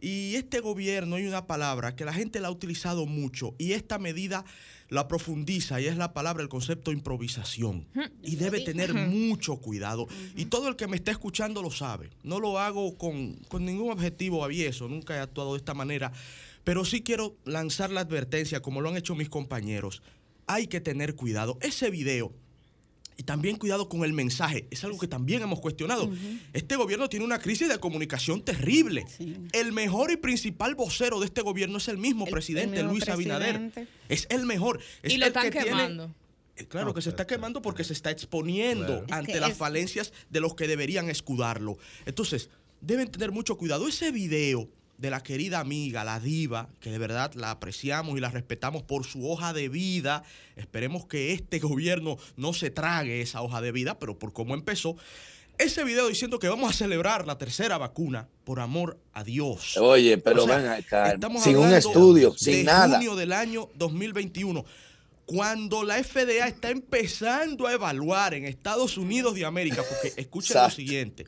[0.00, 3.98] Y este gobierno hay una palabra que la gente la ha utilizado mucho y esta
[3.98, 4.44] medida
[4.88, 7.86] la profundiza y es la palabra, el concepto improvisación.
[8.22, 10.06] Y debe tener mucho cuidado.
[10.36, 12.10] Y todo el que me está escuchando lo sabe.
[12.22, 16.12] No lo hago con, con ningún objetivo avieso, nunca he actuado de esta manera.
[16.64, 20.02] Pero sí quiero lanzar la advertencia, como lo han hecho mis compañeros.
[20.46, 21.58] Hay que tener cuidado.
[21.60, 22.32] Ese video
[23.18, 24.66] y también cuidado con el mensaje.
[24.70, 26.08] Es algo que también hemos cuestionado.
[26.52, 29.04] Este gobierno tiene una crisis de comunicación terrible.
[29.52, 32.92] El mejor y principal vocero de este gobierno es el mismo El- presidente, el mismo
[32.98, 33.72] Luis Abinader.
[34.08, 34.80] Es el mejor.
[35.02, 36.14] Es Y lo el están que quemando.
[36.56, 39.06] Eh, Claro que se está quemando porque se está exponiendo Claro.
[39.06, 41.76] Es ante que las es- falencias de los que deberían escudarlo.
[42.06, 42.50] Entonces,
[42.80, 43.88] deben tener mucho cuidado.
[43.88, 48.30] Ese video de la querida amiga, la diva, que de verdad la apreciamos y la
[48.30, 50.24] respetamos por su hoja de vida.
[50.56, 54.96] Esperemos que este gobierno no se trague esa hoja de vida, pero por cómo empezó.
[55.56, 59.76] Ese video diciendo que vamos a celebrar la tercera vacuna por amor a Dios.
[59.76, 62.96] Oye, pero O sea, ven acá, estamos sin un estudio, de sin nada.
[62.96, 64.64] junio del año 2021.
[65.26, 70.70] Cuando la FDA está empezando a evaluar en Estados Unidos de América, porque escuchen lo
[70.70, 71.26] siguiente.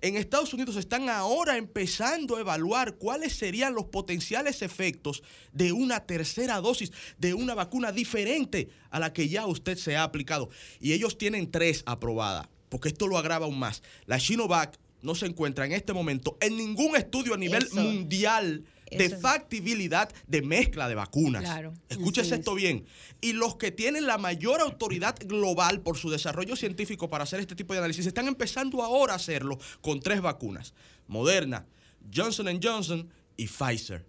[0.00, 6.00] En Estados Unidos están ahora empezando a evaluar cuáles serían los potenciales efectos de una
[6.00, 10.50] tercera dosis de una vacuna diferente a la que ya usted se ha aplicado.
[10.80, 13.82] Y ellos tienen tres aprobadas, porque esto lo agrava aún más.
[14.06, 17.76] La Sinovac no se encuentra en este momento en ningún estudio a nivel Eso.
[17.76, 21.42] mundial de factibilidad de mezcla de vacunas.
[21.42, 21.72] Claro.
[21.88, 22.38] Escúchese es.
[22.40, 22.84] esto bien.
[23.20, 27.54] Y los que tienen la mayor autoridad global por su desarrollo científico para hacer este
[27.56, 30.74] tipo de análisis están empezando ahora a hacerlo con tres vacunas.
[31.08, 31.66] Moderna,
[32.14, 34.04] Johnson Johnson y Pfizer.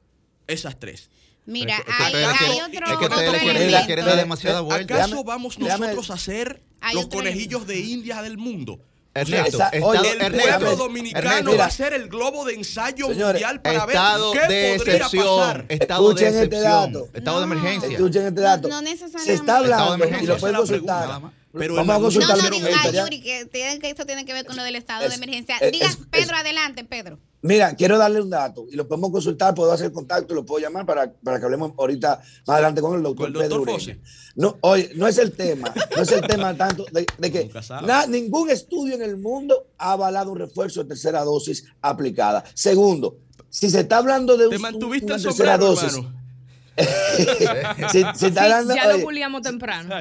[0.47, 1.09] Esas tres.
[1.45, 2.25] Mira, Es hay, es es
[2.61, 3.85] otro, que ustedes otro le quieren- le elemento.
[3.85, 4.95] quieren dar demasiada vuelta.
[4.95, 6.61] ¿Acaso vamos nosotros a ser
[6.93, 8.81] los conejillos de India del mundo?
[9.21, 12.53] Ernesto, Esa- estado- oye, el Ernesto, pueblo dominicano Ernesto, va a ser el globo de
[12.55, 15.65] ensayo Señores, mundial para estado ver qué de podría excepción, pasar.
[15.69, 17.09] estado de Escuchen este excepción, dato.
[17.13, 17.51] estado de No.
[17.53, 17.89] emergencia.
[17.97, 18.67] Escuchen este dato.
[18.67, 19.33] No Se necesariamente.
[19.33, 21.21] está Estado de hablando, y lo pueden consultar.
[21.57, 23.03] Pero Vamos a el- No, consultar no, ay, ya.
[23.03, 25.57] Yuri, que, tiene- que esto tiene que ver con lo del estado Es- de emergencia.
[25.71, 27.17] Diga, es- Pedro, es- adelante, Pedro.
[27.47, 30.85] Mira, quiero darle un dato y lo podemos consultar, puedo hacer contacto, lo puedo llamar
[30.85, 34.01] para, para que hablemos ahorita más adelante con el doctor, Con el doctor Pedro.
[34.35, 37.49] No, oye, no es el tema, no es el tema tanto de, de que
[37.87, 42.43] na- ningún estudio en el mundo ha avalado un refuerzo de tercera dosis aplicada.
[42.53, 43.17] Segundo,
[43.49, 44.51] si se está hablando de un-
[45.05, 46.16] una tercera dosis, hermano.
[47.91, 49.95] si, si está Sí, hablando, ya lo puliamos temprano.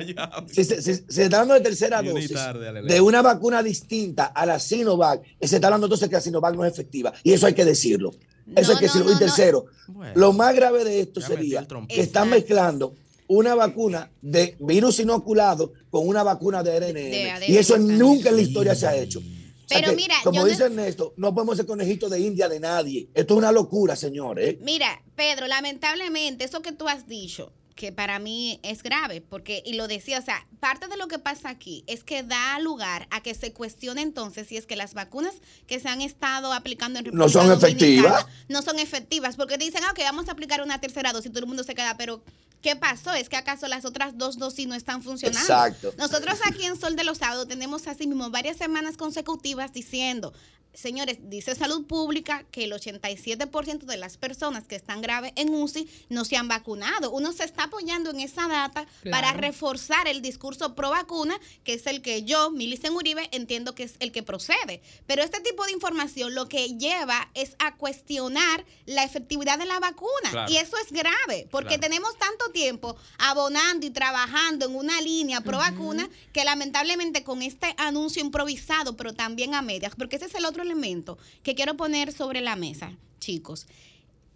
[0.51, 4.45] Se, si- si se está hablando de tercera dosis, tarde, de una vacuna distinta a
[4.47, 7.13] la Sinovac, se está hablando entonces que la Sinovac no es efectiva.
[7.23, 8.11] Y eso hay que decirlo.
[8.55, 9.11] Eso No, hay que decirlo.
[9.11, 10.13] no, y tercero, Bueno.
[10.15, 12.95] lo más grave de esto sería que están mezclando
[13.29, 16.95] una vacuna de virus inoculado con una vacuna de ARN.
[16.95, 19.21] De ARN, y eso nunca en la historia se ha hecho.
[19.67, 22.21] O sea Pero que, mira, como yo no- dice Ernesto, no podemos ser conejito de
[22.21, 23.09] India de nadie.
[23.15, 24.51] Esto es una locura, señores.
[24.55, 24.59] ¿eh?
[24.63, 29.75] Mira, Pedro, lamentablemente, eso que tú has dicho, que para mí es grave, porque, y
[29.75, 33.23] lo decía, o sea, parte de lo que pasa aquí es que da lugar a
[33.23, 35.35] que se cuestione entonces si es que las vacunas
[35.67, 38.27] que se han estado aplicando en No son República efectivas.
[38.49, 41.41] No son efectivas, porque dicen, ah, ok, vamos a aplicar una tercera dosis y todo
[41.41, 42.23] el mundo se queda, pero
[42.63, 43.13] ¿qué pasó?
[43.13, 45.41] ¿Es que acaso las otras dos dosis no están funcionando?
[45.41, 45.95] Exacto.
[45.99, 50.33] Nosotros aquí en Sol de los Sábados tenemos así mismo varias semanas consecutivas diciendo,
[50.77, 55.89] señores, dice Salud Pública que el 87% de las personas que están graves en UCI
[56.11, 57.11] no se han vacunado.
[57.11, 61.87] Uno se está apoyando en esa data para reforzar el discurso pro vacuna, que es
[61.87, 64.83] el que yo, Milicen Uribe, entiendo que es el que procede.
[65.07, 69.81] Pero este tipo de información lo que lleva es a cuestionar la efectividad de la
[69.81, 70.31] vacuna.
[70.31, 70.53] Claro.
[70.53, 71.81] Y eso es grave, porque Claro.
[71.81, 77.75] tenemos tanto tiempo abonando y trabajando en una línea pro vacuna que lamentablemente con este
[77.79, 82.13] anuncio improvisado, pero también a medias, porque ese es el otro elemento que quiero poner
[82.13, 83.67] sobre la mesa, chicos.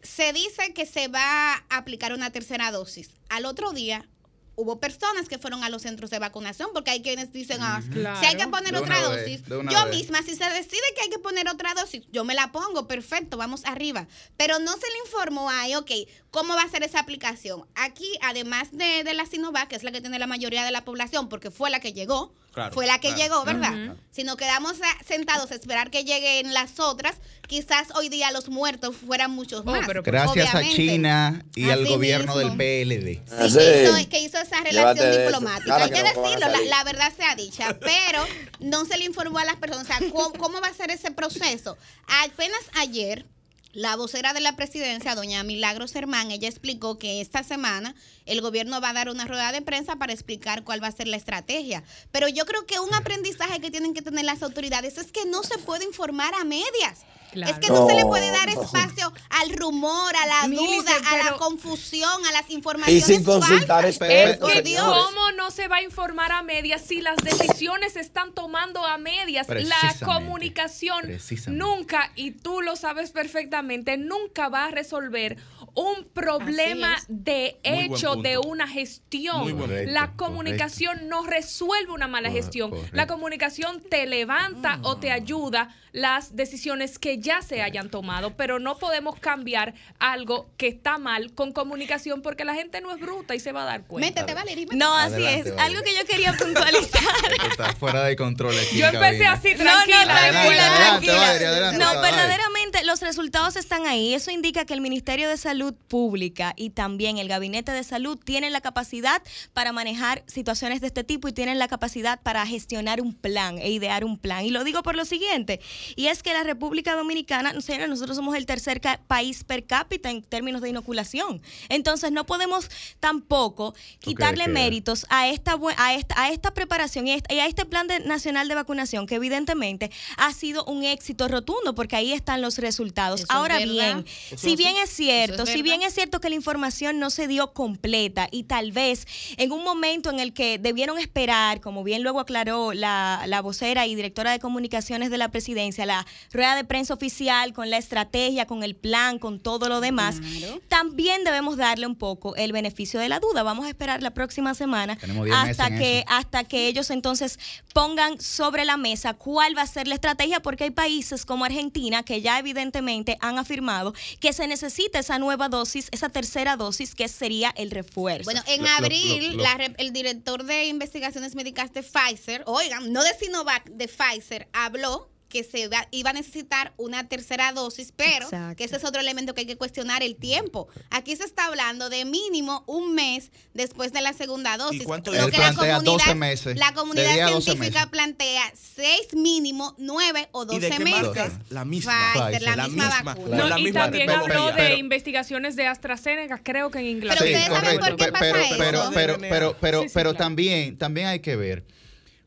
[0.03, 3.11] Se dice que se va a aplicar una tercera dosis.
[3.29, 4.09] Al otro día
[4.57, 8.21] hubo personas que fueron a los centros de vacunación porque hay quienes dicen, ah, Claro.
[8.21, 9.97] si hay que poner otra vez, dosis, yo vez.
[9.97, 13.39] misma, si se decide que hay que poner otra dosis, yo me la pongo, perfecto,
[13.39, 14.07] vamos arriba.
[14.37, 15.91] Pero no se le informó ahí, ok,
[16.31, 17.65] ¿cómo va a ser esa aplicación?
[17.75, 20.85] Aquí, además de, de la Sinovac, que es la que tiene la mayoría de la
[20.85, 23.73] población, porque fue la que llegó, Claro, fue la que claro, llegó, ¿verdad?
[23.73, 23.97] claro.
[24.11, 28.49] Si nos quedamos a- sentados a esperar que lleguen las otras, quizás hoy día los
[28.49, 29.87] muertos fueran muchos más.
[29.87, 30.77] Gracias a obviamente.
[30.77, 32.57] China y al gobierno mismo.
[32.57, 33.23] del PLD.
[33.49, 35.77] Sí, que, hizo, que hizo esa relación diplomática.
[35.77, 38.25] Hay que que no van a decirlo, la, la verdad sea dicha, pero
[38.59, 39.85] no se le informó a las personas.
[39.85, 41.77] O sea, ¿cómo, cómo va a ser ese proceso?
[42.25, 43.27] Apenas ayer.
[43.73, 47.95] La vocera de la presidencia, doña Milagros Hermán, ella explicó que esta semana
[48.27, 51.07] el gobierno va a dar una rueda de prensa para explicar cuál va a ser
[51.07, 51.85] la estrategia.
[52.11, 55.45] Pero yo creo que un aprendizaje que tienen que tener las autoridades es que no
[55.45, 57.05] se puede informar a medias.
[57.33, 57.53] Claro.
[57.53, 58.63] Es que no, se le puede dar no.
[58.63, 63.25] espacio al rumor, a la Milice, duda, a la confusión, a las Y informaciones sin
[63.25, 63.97] consultar falsas.
[64.09, 64.85] expertos, Por Que Dios.
[64.85, 68.99] ¿Cómo no se va a informar a medias si las decisiones se están tomando a
[68.99, 69.47] medias?
[69.49, 71.05] La comunicación
[71.49, 75.37] nunca, y tú lo sabes perfectamente, nunca va a resolver
[75.75, 79.47] un problema de hecho de una gestión.
[79.49, 82.73] La Correcto, comunicación no resuelve una mala gestión.
[82.93, 88.59] La comunicación te levanta o te ayuda las decisiones que ya se hayan tomado, pero
[88.59, 93.35] no podemos cambiar algo que está mal con comunicación porque la gente no es bruta
[93.35, 94.09] y se va a dar cuenta.
[94.09, 94.65] Métete, Valerie.
[94.67, 94.77] métete.
[94.77, 95.57] No, así Adelante, es.
[95.57, 95.65] Valeria.
[95.65, 97.03] Algo que yo quería puntualizar.
[97.51, 98.79] Está fuera de control aquí.
[98.79, 99.33] Yo empecé cabina.
[99.33, 100.01] así, No, no, tranquila.
[100.01, 100.77] Adelante, tranquila, adelante,
[101.07, 101.17] tranquila.
[101.17, 102.11] Valeria, adelante, no, Valeria.
[102.11, 104.15] verdaderamente los resultados están ahí.
[104.15, 108.53] Eso indica que el Ministerio de Salud Pública y también el Gabinete de Salud tienen
[108.53, 109.23] la capacidad
[109.53, 113.71] para manejar situaciones de este tipo y tienen la capacidad para gestionar un plan e
[113.71, 114.45] idear un plan.
[114.45, 115.61] Y lo digo por lo siguiente,
[115.97, 120.23] y es que la República Dominicana, señores, nosotros somos el tercer país per cápita en
[120.23, 121.41] términos de inoculación.
[121.69, 122.69] Entonces no podemos
[123.01, 128.01] tampoco quitarle méritos a esta, a esta, a esta preparación y a este, plan de-
[128.01, 133.21] nacional de vacunación que evidentemente ha sido un éxito rotundo porque ahí están los resultados.
[133.21, 136.35] Eso Ahora bien, Eso si bien es cierto, es si bien es cierto que la
[136.35, 140.99] información no se dio completa y tal vez en un momento en el que debieron
[140.99, 145.61] esperar, como bien luego aclaró la, la vocera y directora de comunicaciones de la presidencia,
[145.79, 150.17] la rueda de prensa oficial con la estrategia, con el plan, con todo lo demás,
[150.21, 150.61] Claro.
[150.69, 153.43] también debemos darle un poco el beneficio de la duda.
[153.43, 157.39] Vamos a esperar la próxima semana Tenemos 10 meses hasta que hasta que ellos entonces
[157.73, 162.03] pongan sobre la mesa cuál va a ser la estrategia, porque hay países como Argentina
[162.03, 167.09] que ya evidentemente han afirmado que se necesita esa nueva dosis, esa tercera dosis, que
[167.09, 168.25] sería el refuerzo.
[168.25, 172.93] Bueno, en Lo- abril, lo- lo- la el director de investigaciones médicas de Pfizer, oigan,
[172.93, 177.93] no de Sinovac, de Pfizer, habló que se va- iba a necesitar una tercera dosis,
[177.97, 178.57] pero Exacto.
[178.57, 180.69] que ese es otro elemento que hay que cuestionar el tiempo.
[180.91, 184.83] Aquí se está hablando de mínimo un mes después de la segunda dosis.
[184.85, 188.43] cuánto Lo que la plantea comunidad, 12 meses, La comunidad 10 a 12 científica plantea
[188.55, 191.03] seis mínimo, nueve o ¿Y doce de qué meses.
[191.03, 191.41] marca?
[191.51, 192.13] La misma.
[192.13, 193.15] Pfizer, la, misma, La misma.
[193.15, 193.37] vacuna.
[193.37, 197.25] No, la y misma también habló de Pero- investigaciones de AstraZeneca, creo que en Inglaterra.
[197.25, 198.57] Pero ustedes saben por qué pasa pero, eso.
[198.59, 200.25] pero, pero, pero, pero, Sí, sí, pero claro.
[200.25, 201.65] también, también hay que ver,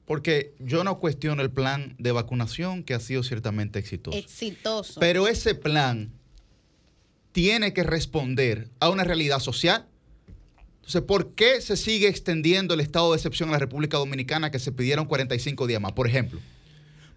[0.06, 4.18] porque yo no cuestiono el plan de vacunación que ha sido ciertamente exitoso.
[4.18, 5.00] Exitoso.
[5.00, 6.12] Pero ese plan
[7.32, 9.88] tiene que responder a una realidad social.
[10.76, 14.60] Entonces, ¿por qué se sigue extendiendo el estado de excepción en la República Dominicana que
[14.60, 15.94] se pidieron 45 días más?
[15.94, 16.40] Por ejemplo,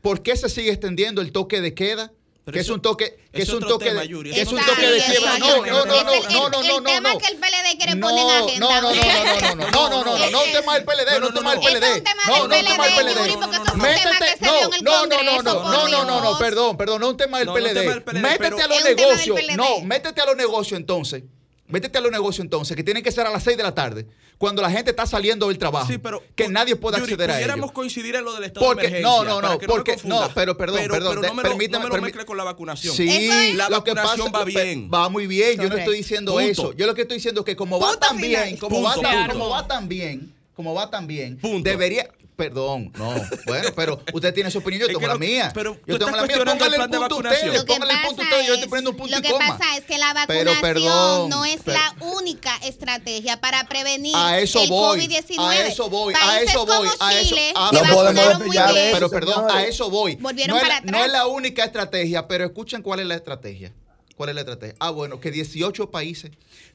[0.03, 2.13] ¿por qué se sigue extendiendo el toque de queda?
[2.53, 4.87] Que es un toque, que es un toque tema, de, Yuri, que es un toque
[4.87, 5.37] de quiebra.
[5.39, 7.19] No, no, no, no, no, no, el- no, el no, tema no.
[7.19, 8.29] que el PLD quiere No, poner en
[8.61, 8.81] no, agenda.
[8.81, 11.19] no, no, no, no, no, no, no, no, no, no, un tema del PLD, no,
[11.19, 11.67] No, un no, tema del no.
[11.67, 12.03] PLD.
[12.27, 16.21] No, no, un tema del PLD, Métete, no, no, no, no, no, no, no, no,
[16.21, 18.13] no, perdón, perdón, no un tema del No, no, PLD.
[18.21, 21.25] Métete a los negocios, no, métete a los negocios entonces.
[21.67, 24.07] Métete a los negocios entonces, que tienen que ser a las 6 de la tarde,
[24.39, 25.87] cuando la gente está saliendo del trabajo.
[25.87, 27.73] Sí, pero que nadie pueda Yuri, acceder a pudiéramos ello.
[27.75, 29.11] coincidir en lo del estado Porque- de emergencia.
[29.19, 30.29] no, no, para no, porque- confunda.
[30.29, 32.37] no, pero perdón, pero, perdón, pero no me lo, permítame- no me lo mezcle con
[32.37, 32.95] la vacunación.
[32.95, 34.91] Sí, La lo que vacunación pasa va bien.
[34.93, 35.59] va muy bien.
[35.61, 36.47] Yo no estoy diciendo Punto.
[36.49, 36.73] eso.
[36.75, 38.45] Yo lo que estoy diciendo es que como va Punto tan final.
[38.45, 39.33] bien, como va Punto, tan, punto.
[39.33, 41.69] como va tan bien, como va tan bien, Punto.
[41.71, 43.15] debería Perdón, no.
[43.47, 45.51] Bueno, pero usted tiene su opinión, yo Es tengo la mía.
[45.55, 46.37] pero tú yo tengo estás la mía.
[46.45, 48.47] Póngale el de punto que Póngale el punto ustedes.
[48.47, 49.47] Yo estoy es- poniendo un punto lo y que coma.
[49.59, 54.15] pasa es que la Pero, vacunación perdón, no es pero- la única estrategia para prevenir
[54.15, 55.01] A eso el voy.
[55.01, 55.39] COVID-19.
[55.49, 56.15] A eso voy.
[56.15, 56.89] A eso voy.
[57.01, 57.35] A eso.
[57.37, 58.25] Que No podemos
[58.57, 58.65] eso.
[58.93, 60.17] Pero perdón, a eso voy.
[60.17, 61.07] Volvieron no, es para la, no atrás.
[61.07, 63.73] es la única estrategia, pero escuchen cuál es la estrategia.
[64.15, 64.75] ¿Cuál es la estrategia?
[64.79, 66.31] Ah, bueno, que 18 países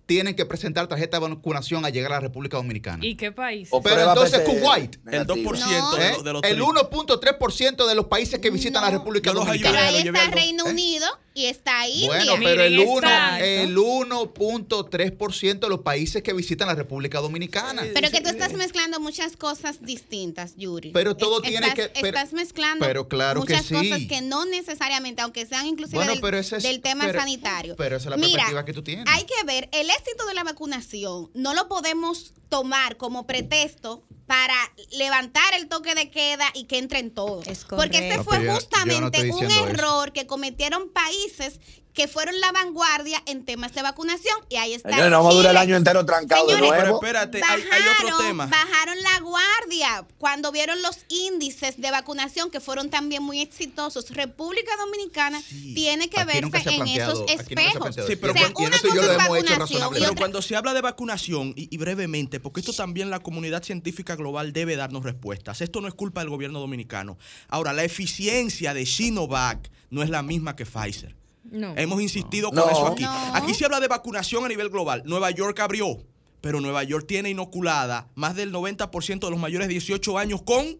[0.06, 3.06] tienen que presentar tarjeta de vacunación al llegar a la República Dominicana.
[3.06, 3.70] ¿Y qué país?
[3.72, 4.98] O Pero entonces Kuwait.
[5.10, 5.96] El 2% No.
[5.96, 6.14] de, ¿Eh?
[6.24, 8.92] de los El tri- 1.3% de los países que visitan la.
[8.92, 9.78] República Dominicana.
[9.80, 10.72] Pero ahí está Reino ¿Eh?
[10.72, 12.08] Unido y está India.
[12.08, 13.46] Bueno, pero el Miren, 1, exacto.
[13.46, 17.84] el 1.3% de los países que visitan la República Dominicana.
[17.94, 20.92] Pero que tú estás mezclando muchas cosas distintas, Yuri.
[20.92, 23.74] Pero todo tiene estás, que- pero- estás mezclando pero claro que muchas sí.
[23.76, 27.20] cosas que no necesariamente, aunque sean inclusive Bueno, del, pero ese es- del tema pero-
[27.20, 27.76] sanitario.
[27.78, 29.06] pero esa es la Mira, perspectiva que tú tienes.
[29.08, 34.56] Hay que ver el éxito de la vacunación no lo podemos tomar como pretexto para
[34.92, 37.48] levantar el toque de queda y que entren todos.
[37.48, 38.24] Es Porque este correcto.
[38.24, 39.68] fue no justamente un eso.
[39.68, 41.60] error que cometieron países
[41.94, 44.90] que fueron la vanguardia en temas de vacunación y ahí está.
[44.90, 48.06] Señores, no vamos a durar el año entero trancado de Pero espérate, hay, hay otro
[48.08, 48.46] Bajaron, tema.
[48.48, 54.10] bajaron la guardia cuando vieron los índices de vacunación que fueron también muy exitosos.
[54.12, 55.74] República Dominicana Sí.
[55.74, 57.96] tiene que verse en planteado- esos espejos.
[58.08, 59.90] Sí, pero o sea, cuando- una cosa es vacunación.
[59.94, 63.64] Pero otra cuando se habla de vacunación, y, y brevemente, porque esto también la comunidad
[63.64, 65.62] científica global debe darnos respuestas.
[65.62, 67.18] Esto no es culpa del gobierno dominicano.
[67.50, 71.16] Ahora, la eficiencia de Sinovac no es la misma que Pfizer.
[71.44, 71.74] No.
[71.78, 72.70] Hemos insistido con No.
[72.70, 73.04] eso aquí.
[73.04, 73.36] No.
[73.36, 75.02] Aquí se habla de vacunación a nivel global.
[75.06, 75.98] Nueva York abrió,
[76.40, 80.78] pero Nueva York tiene inoculada más del 90% de los mayores de 18 años con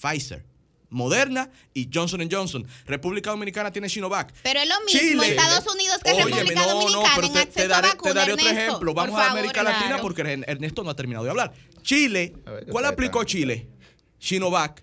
[0.00, 0.44] Pfizer.
[0.90, 2.66] Moderna y Johnson Johnson.
[2.86, 4.32] República Dominicana tiene Sinovac.
[4.42, 5.28] Pero es lo mismo Chile.
[5.36, 7.90] Estados Unidos que Óyeme, República no, no, Dominicana pero en te, acceso te daré, a
[7.90, 8.66] te vacuna, daré otro Ernesto.
[8.70, 8.94] ejemplo.
[8.94, 10.02] Vamos a América Latina claro.
[10.02, 11.52] porque Ern- Ernesto no ha terminado de hablar.
[11.82, 12.32] Chile,
[12.70, 13.22] ¿cuál aplicó.
[13.24, 13.68] Chile?
[14.18, 14.82] Sinovac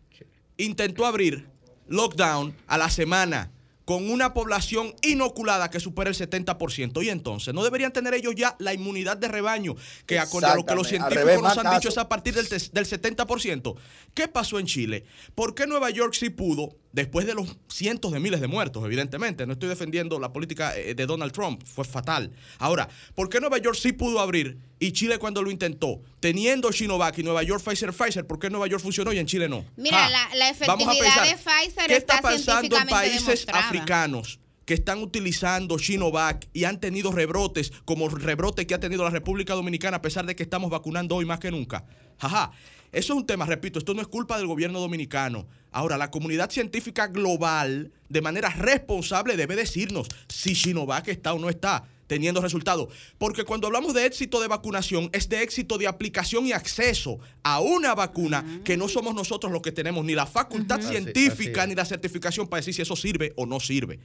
[0.58, 1.50] intentó abrir
[1.88, 3.52] lockdown a la semana
[3.86, 7.04] con una población inoculada que supera el 70%.
[7.04, 9.76] Y entonces, ¿no deberían tener ellos ya la inmunidad de rebaño
[10.06, 12.48] que acorde a lo que los científicos revés, nos han dicho es a partir del,
[12.48, 13.76] del 70%?
[14.14, 15.06] ¿Qué pasó en Chile?
[15.36, 19.46] ¿Por qué Nueva York sí pudo, después de los cientos de miles de muertos, evidentemente?
[19.46, 22.32] No estoy defendiendo la política eh, de Donald Trump, fue fatal.
[22.58, 27.18] Ahora, ¿por qué Nueva York sí pudo abrir y Chile cuando lo intentó, teniendo Sinovac
[27.20, 29.64] y Nueva York Pfizer Pfizer, ¿por qué Nueva York funcionó y en Chile no?
[29.78, 30.10] Mira, Ja.
[30.10, 34.40] la- la Vamos a efectividad pensar, de Pfizer ¿Qué está está pasando en países africanos?
[34.66, 39.54] que están utilizando Sinovac y han tenido rebrotes como rebrote que ha tenido la República
[39.54, 41.86] Dominicana a pesar de que estamos vacunando hoy más que nunca.
[42.18, 42.52] Jaja.
[42.96, 45.46] Eso es un tema, repito, esto no es culpa del gobierno dominicano.
[45.74, 51.50] Ahora, la comunidad científica global, de manera responsable, debe decirnos si Sinovac está o no
[51.50, 52.88] está teniendo resultados.
[53.18, 57.60] Porque cuando hablamos de éxito de vacunación, es de éxito de aplicación y acceso a
[57.60, 61.76] una vacuna que no somos nosotros los que tenemos ni la facultad científica así ni
[61.76, 64.00] la certificación para decir si eso sirve o no sirve.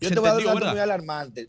[0.00, 1.48] Yo ¿Se te voy a dar un dato muy alarmante.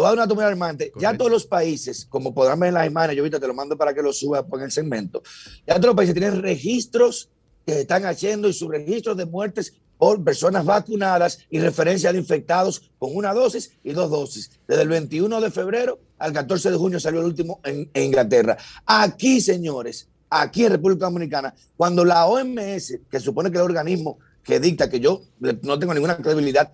[0.00, 0.92] Te voy a dar un dato muy alarmante.
[0.98, 3.76] Ya todos los países, como podrán ver en las imágenes, yo ahorita te lo mando
[3.76, 5.22] para que lo suba en el segmento.
[5.66, 7.28] Ya todos los países tienen registros
[7.66, 12.18] que se están haciendo y sus registros de muertes por personas vacunadas y referencia de
[12.18, 14.50] infectados con una dosis y dos dosis.
[14.66, 18.56] Desde el 21 de febrero al 14 de junio salió el último en, en Inglaterra.
[18.86, 24.18] Aquí, señores, aquí en República Dominicana, cuando la OMS, que supone que es el organismo
[24.42, 26.72] que dicta, que yo no tengo ninguna credibilidad,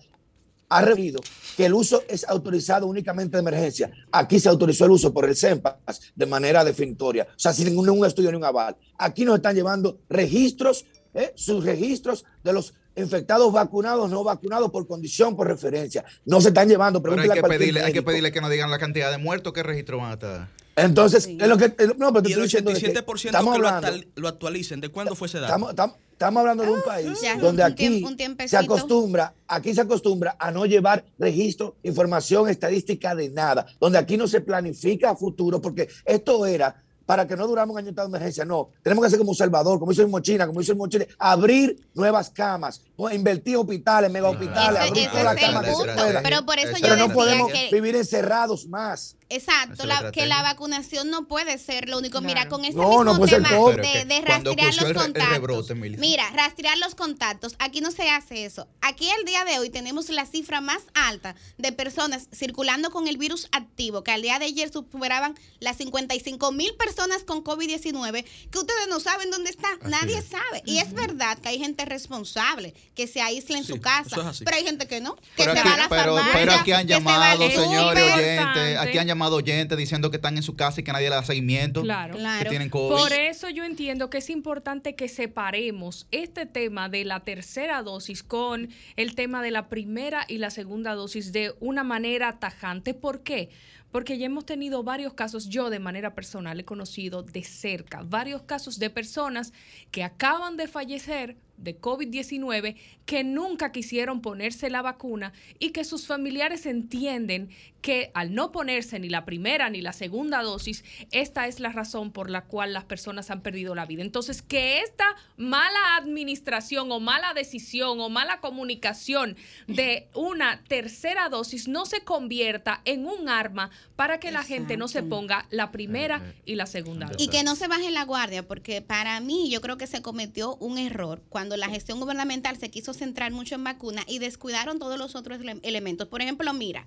[0.69, 1.21] ha referido
[1.55, 3.91] que el uso es autorizado únicamente de emergencia.
[4.11, 8.05] Aquí se autorizó el uso por el CEMPAS de manera definitoria, o sea, sin ningún
[8.05, 8.75] estudio ni un aval.
[8.97, 11.33] Aquí nos están llevando registros, ¿eh?
[11.35, 16.03] sus registros de los infectados vacunados, no vacunados por condición, por referencia.
[16.25, 18.79] No se están llevando, Pero hay que, pedirle, hay que pedirle que nos digan la
[18.79, 20.49] cantidad de muertos que registro van a estar.
[20.75, 22.93] Entonces, es lo que, es lo- no, pero te Y el estoy diciendo de que
[22.93, 24.79] 87% que estamos lo, hablando, lo actualicen.
[24.81, 25.47] ¿De cuándo fue ese dato?
[25.47, 28.03] Estamos, estamos- estamos hablando de un país ya, donde un aquí
[28.47, 34.17] se acostumbra, aquí se acostumbra a no llevar registro, información estadística de nada, donde aquí
[34.17, 38.03] no se planifica a futuro, porque esto era para que no duramos un año de
[38.03, 41.07] emergencia, no, tenemos que hacer como Salvador, como hizo el China, como hizo el Chile,
[41.17, 42.81] abrir nuevas camas,
[43.13, 45.93] invertir hospitales, mega hospitales, Ese, abrir ese todas las es el camas que se punto.
[45.95, 46.23] puedan.
[46.23, 49.15] Pero por eso yo no podemos que vivir encerrados más.
[49.29, 52.21] Exacto, la- que la vacunación no puede ser lo único.
[52.21, 54.95] Mira, con este No, mismo no puede ser tema de, rastrear los el re- el
[54.95, 55.29] contactos.
[55.33, 55.75] rebrote.
[55.75, 57.55] Mira, rastrear los contactos.
[57.59, 58.67] Aquí no se hace eso.
[58.81, 63.17] Aquí el día de hoy tenemos la cifra más alta de personas circulando con el
[63.17, 68.59] virus activo, que al día de ayer superaban las 55 mil personas con COVID-19, que
[68.59, 69.77] ustedes no saben dónde están.
[69.81, 70.25] Así Nadie es.
[70.27, 70.63] sabe.
[70.65, 74.41] Y es verdad que hay gente responsable que se aísla en Sí, su casa, es
[74.45, 76.53] pero hay gente que no, que Pero se aquí, va a la pero, farmacia, pero
[76.53, 80.55] aquí han al llamado, señores oyentes, aquí han llamado oyentes diciendo que están en su
[80.55, 81.81] casa y que nadie le da seguimiento.
[81.81, 82.13] Claro.
[82.13, 82.49] Que Claro.
[82.49, 82.95] tienen COVID.
[82.95, 88.23] Por eso yo entiendo que es importante que separemos este tema de la tercera dosis
[88.23, 92.93] con el tema de la primera y la segunda dosis de una manera tajante.
[92.93, 93.49] ¿Por qué?
[93.91, 98.41] Porque ya hemos tenido varios casos, yo de manera personal he conocido de cerca varios
[98.43, 99.53] casos de personas
[99.91, 106.05] que acaban de fallecer de COVID-19 que nunca quisieron ponerse la vacuna y que sus
[106.05, 107.49] familiares entienden
[107.87, 112.11] que al no ponerse ni la primera ni la segunda dosis, esta es la razón
[112.11, 114.01] por la cual las personas han perdido la vida.
[114.01, 115.05] Entonces, que esta
[115.37, 122.81] mala administración o mala decisión o mala comunicación de una tercera dosis no se convierta
[122.83, 127.07] en un arma para que la gente no se ponga la primera y la segunda
[127.07, 127.25] dosis.
[127.25, 130.57] Y que no se baje la guardia, porque para mí yo creo que se cometió
[130.57, 134.99] un error cuando la gestión gubernamental se quiso centrar mucho en vacuna y descuidaron todos
[134.99, 136.09] los otros ele- elementos.
[136.09, 136.85] Por ejemplo, mira,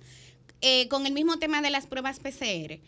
[0.61, 2.79] eh, con el mismo tema de las pruebas PCR.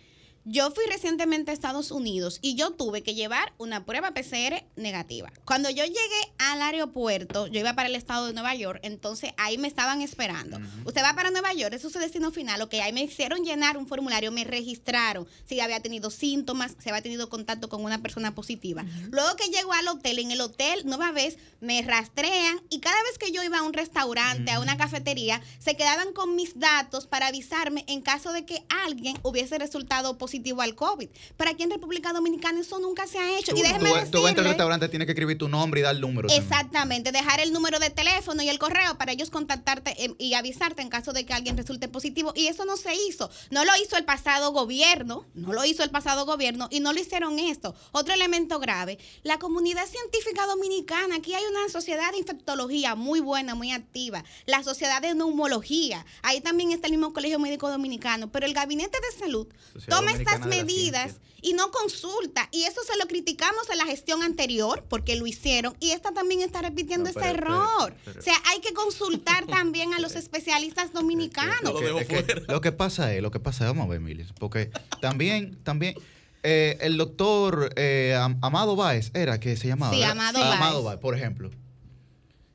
[0.46, 5.32] Yo fui recientemente a Estados Unidos y yo tuve que llevar una prueba PCR negativa.
[5.46, 9.58] Cuando yo llegué al aeropuerto, yo iba para el estado de Nueva York, entonces ahí
[9.58, 10.60] me estaban esperando.
[10.84, 13.78] Usted va para Nueva York, eso es su destino final, ok, ahí me hicieron llenar
[13.78, 18.36] un formulario, me registraron si había tenido síntomas, si había tenido contacto con una persona
[18.36, 18.84] positiva.
[19.12, 23.18] Luego que llego al hotel, en el hotel, nueva vez, me rastrean y cada vez
[23.18, 27.28] que yo iba a un restaurante, a una cafetería, se quedaban con mis datos para
[27.28, 31.10] avisarme en caso de que alguien hubiese resultado positivo al COVID.
[31.38, 33.52] Pero aquí en República Dominicana eso nunca se ha hecho.
[33.54, 35.84] Tú, y déjeme tú- tú entras al decirle- restaurante, tienes que escribir tu nombre y
[35.84, 36.28] dar el número.
[36.28, 36.44] también.
[36.44, 40.82] Exactamente, dejar el número de teléfono y el correo para ellos contactarte eh, y avisarte
[40.82, 42.34] en caso de que alguien resulte positivo.
[42.36, 43.30] Y eso no se hizo.
[43.52, 47.00] No lo hizo el pasado gobierno, no lo hizo el pasado gobierno y no lo
[47.00, 47.76] hicieron esto.
[47.92, 53.56] Otro elemento grave, la comunidad científica dominicana, aquí hay una sociedad de infectología muy buena,
[53.56, 58.46] muy activa, la sociedad de neumología, ahí también está el mismo Colegio Médico Dominicano, pero
[58.46, 62.48] el Gabinete de Salud Sociedad toma estas medidas y no consulta.
[62.52, 66.42] Y eso se lo criticamos en la gestión anterior porque lo hicieron y esta también
[66.42, 67.96] está repitiendo No, ese pero- error.
[68.06, 71.74] pero- o sea, hay que consultar también a los especialistas dominicanos.
[71.82, 72.42] Lo Es que fuera.
[72.48, 74.72] lo que pasa es, lo que pasa es, vamos a ver, Milis, porque
[75.02, 75.96] también, también,
[76.44, 79.94] eh, el doctor eh, Am- Amado Báez era que se llamaba.
[79.94, 80.12] Sí, ¿verdad?
[80.14, 80.54] Amado Báez.
[80.56, 81.52] Amado Báez, por ejemplo.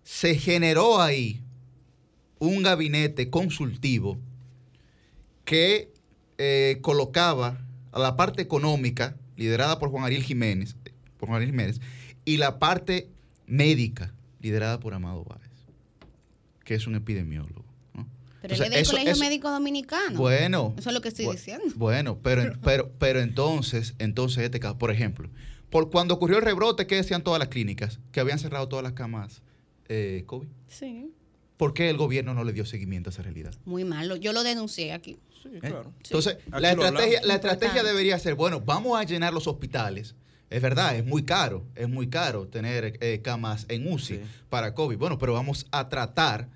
[0.04, 1.42] Se generó ahí
[2.38, 4.16] un gabinete consultivo
[5.44, 5.92] que
[6.38, 7.58] eh, colocaba
[7.92, 10.76] a la parte económica, liderada por Juan Ariel Jiménez,
[11.18, 11.80] por Juan Ariel Jiménez,
[12.24, 13.08] y la parte
[13.46, 15.50] médica, liderada por Amado Báez,
[16.64, 17.64] que es un epidemiólogo.
[17.94, 18.06] ¿no?
[18.42, 20.18] Pero Entonces, él es del eso- Colegio eso- Médico Dominicano.
[20.18, 20.74] Bueno.
[20.78, 21.64] Eso es lo que estoy diciendo.
[21.76, 25.28] Bueno, pero, pero, pero entonces, entonces este caso, por ejemplo,
[25.70, 28.00] por cuando ocurrió el rebrote, ¿qué decían todas las clínicas?
[28.12, 29.42] Que habían cerrado todas las camas
[29.88, 30.48] eh, COVID.
[30.68, 31.10] Sí.
[31.56, 33.52] ¿Por qué el gobierno no le dio seguimiento a esa realidad?
[33.64, 34.14] Muy malo.
[34.16, 35.18] Yo lo denuncié aquí.
[35.42, 35.60] Sí, ¿Eh?
[35.60, 35.92] claro.
[36.04, 40.14] Entonces, la estrategia, la estrategia debería ser, bueno, vamos a llenar los hospitales.
[40.50, 44.20] Es verdad, es muy caro, es muy caro tener eh, camas en UCI Sí.
[44.48, 44.96] para COVID.
[44.96, 46.48] Bueno, pero vamos a tratar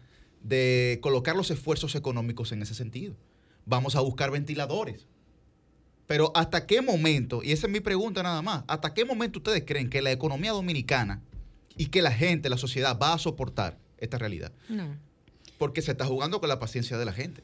[0.42, 3.14] de colocar los esfuerzos económicos en ese sentido.
[3.66, 5.06] Vamos a buscar ventiladores.
[6.06, 9.62] Pero ¿hasta qué momento, y esa es mi pregunta nada más, ¿hasta qué momento ustedes
[9.66, 11.22] creen que la economía dominicana
[11.76, 14.52] y que la gente, la sociedad va a soportar esta realidad?
[14.68, 14.96] No.
[15.58, 17.42] Porque se está jugando con la paciencia de la gente.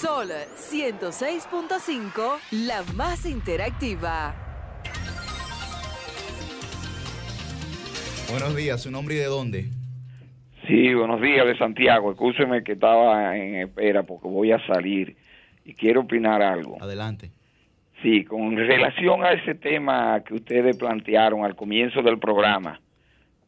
[0.00, 4.34] Sol 106.5, la más interactiva.
[8.30, 9.79] Buenos días, ¿su nombre y de dónde?
[10.66, 12.12] Sí, buenos días de Santiago.
[12.12, 15.16] Escúcheme que estaba en espera porque voy a salir
[15.64, 16.76] y quiero opinar algo.
[16.80, 17.30] Adelante.
[18.02, 22.80] Sí, con relación a ese tema que ustedes plantearon al comienzo del programa,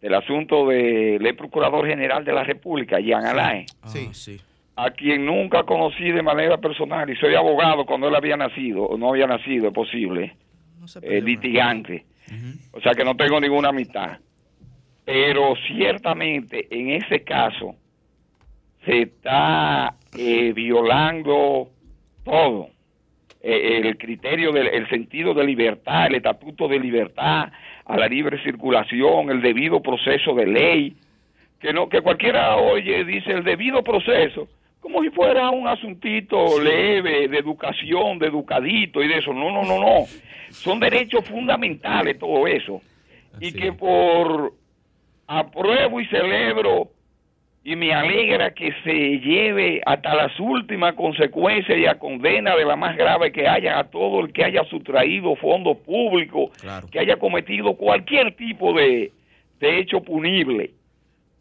[0.01, 4.09] del asunto del ex procurador general de la República, Jean Alain, Ah, Sí.
[4.13, 4.41] sí.
[4.77, 8.97] a quien nunca conocí de manera personal y soy abogado cuando él había nacido, o
[8.99, 10.35] no había nacido, es posible,
[10.81, 12.05] No se eh, litigante.
[12.73, 14.19] O sea que no tengo ninguna amistad.
[15.13, 17.75] Pero ciertamente en ese caso
[18.87, 21.69] se está eh, violando
[22.25, 22.71] todo.
[23.43, 27.53] Eh, el criterio del el sentido de libertad, el estatuto de libertad,
[27.85, 30.97] a la libre circulación, el debido proceso de ley.
[31.61, 34.49] Que no que cualquiera oye dice el debido proceso
[34.81, 39.35] como si fuera un asuntito leve de educación, de educadito y de eso.
[39.35, 40.07] No, no, no, no.
[40.49, 42.81] Son derechos fundamentales todo eso.
[43.41, 44.62] y que por
[45.39, 46.89] apruebo y celebro
[47.65, 52.75] y me alegra que se lleve hasta las últimas consecuencias y a condena de la
[52.77, 56.89] más grave que haya a todo el que haya sustraído fondos públicos, Claro.
[56.91, 59.13] que haya cometido cualquier tipo de,
[59.61, 60.73] de hecho punible.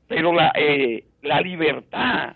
[0.07, 2.35] Pero la, eh, la libertad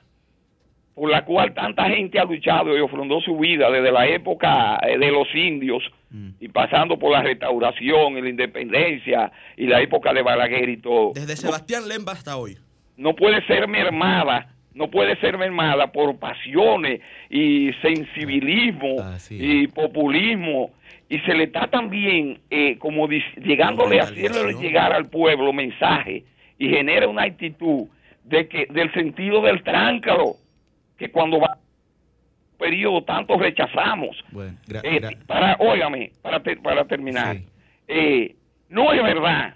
[0.96, 4.98] por la cual tanta gente ha luchado y ofrendó su vida desde la época eh,
[4.98, 5.84] de los indios.
[6.40, 11.12] Y pasando por la restauración y la independencia y la época de Balaguer y todo.
[11.14, 12.58] Desde No- Sebastián Lemba hasta hoy.
[12.98, 17.00] no puede ser mermada no puede ser mermada por pasiones
[17.30, 18.96] y sensibilismo
[19.30, 20.72] y populismo
[21.08, 26.26] y se le está también eh, como llegándole a hacerle llegar al pueblo mensaje
[26.58, 27.88] y genera una actitud
[28.26, 30.36] de que del sentido del tráncalo
[30.98, 31.58] que cuando va
[32.58, 37.38] periodo tanto rechazamos Bueno, eh, para, óigame, para, para terminar,
[37.88, 38.36] eh,
[38.70, 39.56] no es verdad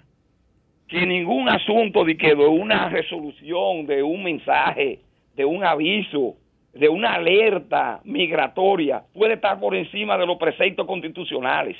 [0.88, 4.98] que ningún asunto de que de una resolución, de un mensaje,
[5.36, 6.34] de un aviso,
[6.72, 11.76] de una alerta migratoria puede estar por encima de los preceptos constitucionales.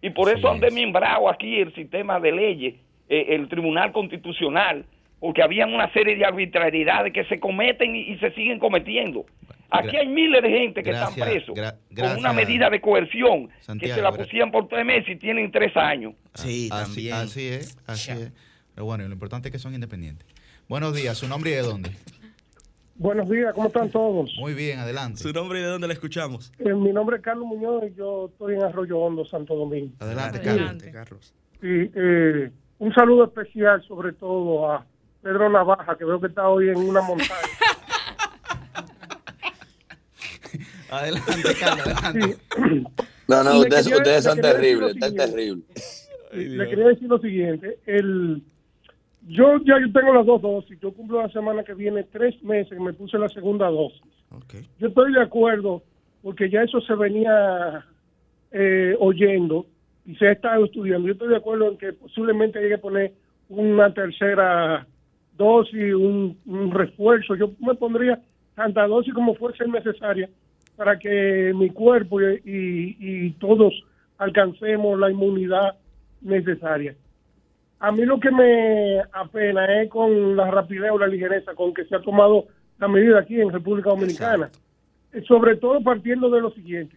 [0.00, 2.74] Y por eso han desmembrado aquí el sistema de leyes,
[3.08, 4.84] eh, el Tribunal Constitucional,
[5.18, 9.24] porque había una serie de arbitrariedades que se cometen y, y se siguen cometiendo.
[9.70, 12.80] Aquí hay miles de gente que gracias, están presos gra- con gracias, una medida de
[12.80, 16.14] coerción que Santiago, se la pusían por tres meses y tienen tres años.
[16.34, 17.14] Sí, así, también.
[17.14, 18.32] así es, así es.
[18.74, 20.26] Pero bueno, lo importante es que son independientes.
[20.68, 21.90] Buenos días, ¿su nombre y de dónde?
[22.96, 24.34] Buenos días, ¿cómo están todos?
[24.38, 25.20] Muy bien, adelante.
[25.20, 26.52] ¿Su nombre y de dónde le escuchamos?
[26.58, 29.92] Eh, mi nombre es Carlos Muñoz y yo estoy en Arroyo Hondo, Santo Domingo.
[30.00, 31.32] Adelante, Adelante, Carlos.
[31.62, 34.84] Y eh, un saludo especial sobre todo a
[35.22, 37.30] Pedro Navaja, que veo que está hoy en una montaña.
[40.90, 42.36] Adelante, Carlos, adelante.
[43.28, 45.32] No, no, ustedes, quería- ustedes son terribles, ustedes siguiente.
[45.36, 46.10] terribles.
[46.32, 48.42] Le quería decir lo siguiente, el
[49.28, 52.70] yo ya yo tengo las dos dosis, yo cumplo la semana que viene tres meses
[52.72, 54.00] que me puse la segunda dosis.
[54.78, 55.82] Yo estoy de acuerdo
[56.22, 57.84] porque ya eso se venía
[58.52, 59.66] eh, oyendo
[60.06, 61.06] y se ha estado estudiando.
[61.08, 63.12] Yo estoy de acuerdo en que posiblemente hay que poner
[63.50, 64.86] una tercera
[65.36, 67.34] dosis, un, un refuerzo.
[67.36, 68.20] Yo me pondría
[68.54, 70.28] tanta dosis como fuese necesaria
[70.78, 73.74] para que mi cuerpo y, y- y todos
[74.16, 75.74] alcancemos la inmunidad
[76.22, 76.94] necesaria.
[77.80, 81.84] A mí lo que me apena es con la rapidez o la ligereza con que
[81.84, 82.46] se ha tomado
[82.78, 84.50] la medida aquí en República Dominicana.
[85.12, 86.96] Eh, Sobre todo partiendo de lo siguiente.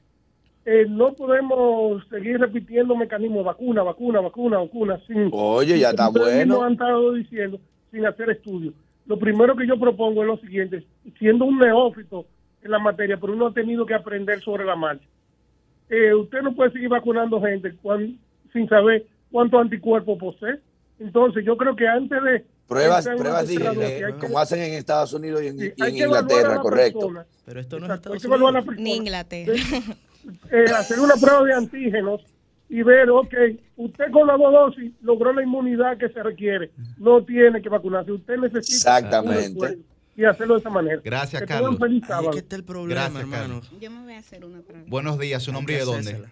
[0.65, 4.99] Eh, no podemos seguir repitiendo mecanismos vacuna, vacuna, vacuna, vacuna.
[5.07, 6.61] Sin, Oye, ya está bueno.
[6.61, 7.59] han estado diciendo
[7.89, 8.75] sin hacer estudios.
[9.07, 10.83] Lo primero que yo propongo es lo siguiente,
[11.17, 12.25] siendo un neófito
[12.63, 15.05] en la materia, pero uno ha tenido que aprender sobre la marcha.
[15.89, 18.17] Eh, usted no puede seguir vacunando gente cuan-
[18.53, 20.59] sin saber cuántos anticuerpos posee.
[20.99, 22.45] Entonces, yo creo que antes de...
[22.67, 26.99] Pruebas, pruebas digitales, como hacen en Estados Unidos y en, y en Inglaterra, la correcto.
[26.99, 27.25] persona.
[27.45, 28.65] Pero esto no Exacto, es Estados Unidos.
[28.65, 28.81] persona.
[28.83, 29.53] Ni Inglaterra.
[30.51, 32.21] Eh, hacer una prueba de antígenos
[32.69, 33.33] y ver, ok,
[33.75, 36.71] usted con la dos dosis logró la inmunidad que se requiere.
[36.97, 38.11] No tiene que vacunarse.
[38.13, 39.79] Usted necesita Exactamente.
[40.21, 41.01] Y hacerlo de esa manera.
[41.03, 41.77] Gracias, Que Carlos.
[41.79, 42.31] feliz sábado.
[42.37, 43.71] el problema, Gracias, Carlos.
[43.79, 44.89] Yo me voy a hacer una pregunta.
[44.89, 46.25] Buenos días, ¿su nombre y de dónde?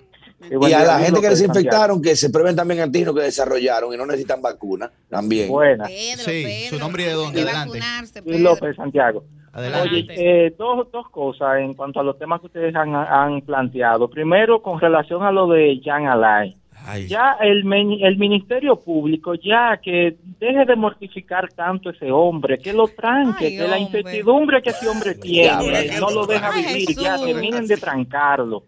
[0.50, 3.98] Y a la gente que les infectaron, que se prueben también antígenos que desarrollaron y
[3.98, 5.50] no necesitan vacuna, también.
[5.50, 5.92] Buenas.
[5.92, 7.80] Sí, su nombre y de dónde, adelante.
[8.26, 9.24] Luis López Santiago.
[9.52, 9.90] Adelante.
[9.90, 14.10] Oye, eh, dos, dos cosas en cuanto a los temas que ustedes han, han planteado.
[14.10, 16.59] Primero, con relación a lo de Jan Alain.
[17.08, 22.58] Ya el, men- el Ministerio Público, ya que deje de mortificar tanto a ese hombre,
[22.58, 25.92] que lo tranque, Ay, que la incertidumbre que ese hombre tiene, hombre.
[26.00, 27.26] no lo deja Ay, vivir, ya Jesús.
[27.28, 28.64] terminen de trancarlo.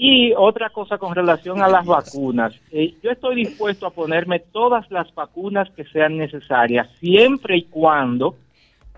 [0.00, 2.54] Y otra cosa con relación a las vacunas.
[2.70, 8.36] Eh, yo estoy dispuesto a ponerme todas las vacunas que sean necesarias, siempre y cuando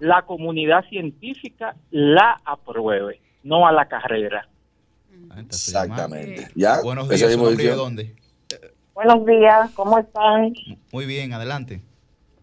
[0.00, 4.46] la comunidad científica la apruebe, no a la carrera.
[5.38, 6.48] Exactamente.
[6.54, 6.80] ¿Ya?
[6.82, 7.76] Buenos días, ¿su misma nombre y de visión.
[7.78, 8.14] dónde?
[9.02, 10.52] Buenos días, ¿cómo están?
[10.92, 11.80] Muy bien, adelante.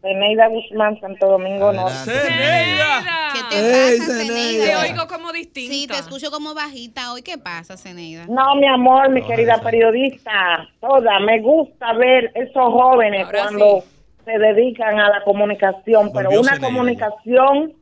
[0.02, 1.94] Zeneida Guzmán, Santo Domingo Norte.
[2.06, 3.60] ¿Qué te
[3.92, 4.34] Ey, pasa, Zeneida.
[4.34, 4.66] Zeneida?
[4.82, 5.72] Te oigo como distinta.
[5.74, 7.22] Sí, te escucho como bajita hoy.
[7.22, 8.26] ¿Qué pasa, Zeneida?
[8.28, 13.40] No, mi amor, mi No, querida esa- periodista, toda, me gusta ver esos jóvenes Ahora
[13.44, 13.84] cuando
[14.26, 16.68] se dedican a la comunicación, pero Volvió una Zeneida.
[16.74, 17.74] comunicación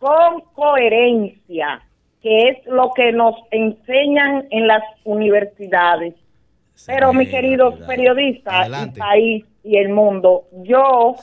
[0.00, 1.80] con coherencia,
[2.22, 6.14] que es lo que nos enseñan en las universidades.
[6.86, 8.98] Pero, mi querido periodista, y Adelante.
[8.98, 11.14] país y el mundo, yo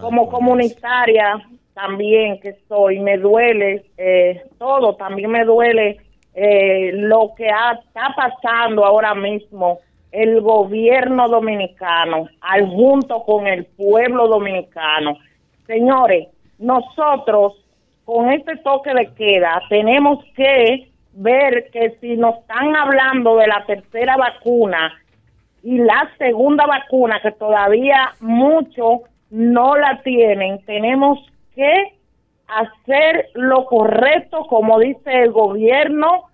[0.00, 1.42] como comunitaria
[1.74, 5.98] también que soy, me duele eh, todo, también me duele
[6.34, 9.78] eh, lo que ha- está pasando ahora mismo
[10.12, 15.16] el gobierno dominicano, al junto con el pueblo dominicano.
[15.66, 16.28] Señores,
[16.58, 17.54] nosotros
[18.04, 23.64] con este toque de queda tenemos que ver que si nos están hablando de la
[23.66, 24.92] tercera vacuna,
[25.62, 31.18] y la segunda vacuna que todavía muchos no la tienen, tenemos
[31.54, 31.94] que
[32.48, 36.24] hacer lo correcto como dice el gobierno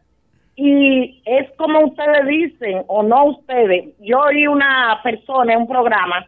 [0.57, 3.95] y es como ustedes dicen o no ustedes.
[4.01, 6.27] Yo oí una persona en un programa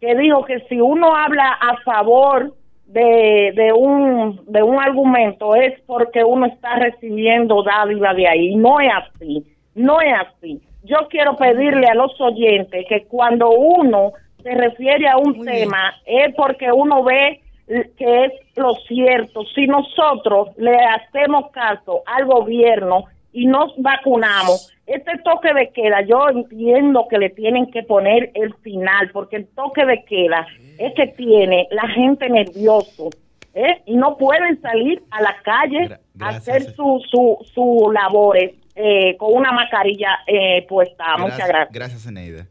[0.00, 2.54] que dijo que si uno habla a favor
[2.86, 8.54] de, de un de un argumento es porque uno está recibiendo dádiva de ahí.
[8.56, 10.60] No es así, no es así.
[10.84, 14.12] Yo quiero pedirle a los oyentes que cuando uno
[14.42, 19.42] se refiere a un tema es porque uno ve que es lo cierto.
[19.54, 23.06] Si nosotros le hacemos caso al gobierno
[23.36, 28.54] y nos vacunamos, este toque de queda, yo entiendo que le tienen que poner el
[28.62, 30.46] final, porque el toque de queda
[30.78, 33.10] es que tiene la gente nervioso,
[33.52, 33.82] ¿eh?
[33.84, 39.34] y no pueden salir a la calle a hacer su, su, su labores eh, con
[39.34, 41.04] una mascarilla eh, puesta.
[41.18, 41.72] Muchas gracias.
[41.74, 42.46] Gracias, Eneida.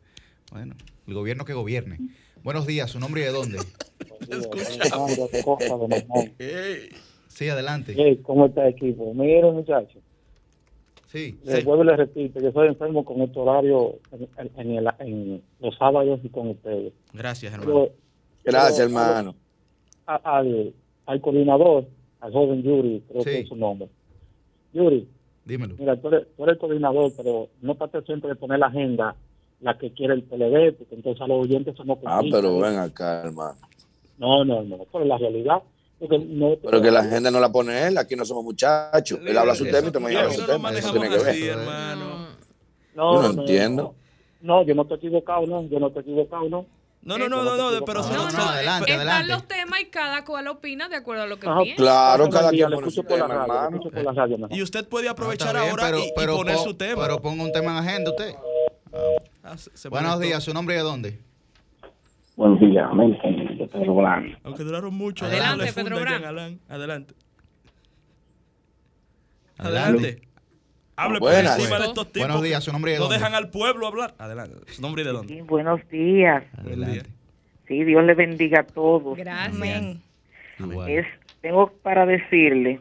[0.52, 0.76] Bueno,
[1.08, 1.98] el gobierno que gobierne.
[2.44, 3.58] Buenos días, ¿su nombre y de dónde?
[7.28, 7.96] Sí, adelante.
[7.98, 9.16] Hey, ¿Cómo está el equipo?
[9.16, 10.04] Miren, muchachos.
[11.16, 11.40] Sí.
[11.46, 15.42] Les vuelvo y les repito, yo soy enfermo con este horario en, en el- en
[15.62, 16.92] los sábados y con ustedes.
[17.14, 17.72] Gracias, hermano.
[17.74, 17.92] Pero-
[18.44, 19.36] Gracias, pero, hermano.
[20.08, 20.74] a- al,
[21.06, 21.86] al coordinador,
[22.20, 23.88] al joven Yuri, creo que es su nombre.
[24.74, 25.08] Yuri,
[25.46, 25.76] dímelo.
[25.80, 29.16] Mira, tú eres, tú eres el coordinador, pero no estate siempre de poner la agenda
[29.62, 33.24] la que quiere el PLD, porque entonces a los oyentes somos Ah, pero ven acá,
[33.24, 33.58] hermano.
[34.18, 35.64] No, no, no, pero es la realidad.
[36.00, 39.20] Porque no, Pero que la gente no la pone él, aquí no somos muchachos.
[39.26, 40.72] Él habla su tema y te habla su tema.
[40.72, 41.58] Eso tiene que ver.
[42.96, 43.96] No, Yo no entiendo.
[44.42, 46.66] No, yo no estoy equivocado, no, yo no estoy equivocado, no.
[47.02, 49.32] No, no, no, no, no, pero No, no, adelante, están adelante.
[49.34, 51.82] los temas y cada cual opina de acuerdo a lo que Ajá, piensa.
[51.82, 53.78] Claro, cada día quien le pone su escucho por la tema, hermano.
[53.78, 54.58] escucho por la radio mejor.
[54.58, 57.02] Y usted puede aprovechar ahora pero, y, poner pon- su tema.
[57.04, 58.34] Pero ponga un tema en agenda usted.
[59.44, 61.20] Ah, se- se Buenos días, ¿su nombre y de dónde?
[62.36, 63.16] Buenos días, amén,
[63.68, 64.08] de Pedro.
[64.44, 65.26] Aunque duraron mucho.
[65.26, 66.24] Adelante, Pedro Alain.
[66.24, 66.60] Adelante.
[66.70, 67.14] Adelante.
[69.58, 70.22] Adelante.
[70.98, 71.58] Hable por Buenas.
[71.60, 72.28] encima de estos tipos.
[72.28, 73.18] Buenos días, ¿su nombre y de No dónde?
[73.18, 74.16] dejan al pueblo hablar.
[74.18, 74.56] Adelante.
[74.72, 75.42] ¿Su nombre y de dónde?
[75.42, 76.44] Buenos días.
[76.58, 77.10] Adelante.
[77.68, 79.18] Sí, Dios le bendiga a todos.
[79.18, 79.98] Gracias.
[80.60, 80.90] Igual.
[80.90, 81.06] Es,
[81.42, 82.80] tengo para decirle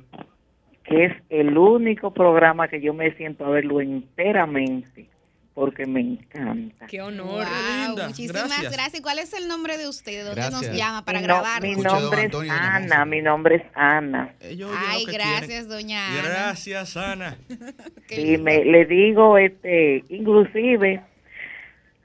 [0.85, 5.09] que es el único programa que yo me siento a verlo enteramente
[5.55, 6.86] porque me encanta.
[6.86, 7.26] Qué honor.
[7.46, 8.72] Wow, linda, muchísimas gracias.
[8.72, 8.98] gracias.
[9.00, 10.12] ¿Y cuál es el nombre de usted?
[10.12, 10.62] ¿De dónde Gracias.
[10.68, 11.68] nos llama para mi, no- grabarlo?
[11.68, 14.34] mi nombre es Ana, mi nombre es Ana.
[14.40, 15.68] Ellos Ay, gracias, quieren.
[15.68, 16.22] doña Ana.
[16.28, 17.36] Gracias, Ana.
[18.11, 21.00] Y me, le digo, este, inclusive,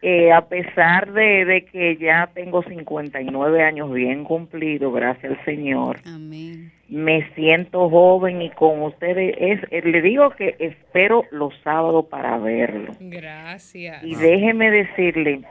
[0.02, 6.00] eh, a pesar de, de que ya tengo 59 años bien cumplido, gracias al Señor,
[6.06, 6.72] Amén.
[6.90, 12.38] Me siento joven y con ustedes es, eh, le digo que espero los sábados para
[12.40, 12.94] verlo.
[13.00, 14.04] Gracias.
[14.04, 15.42] Y déjeme decirle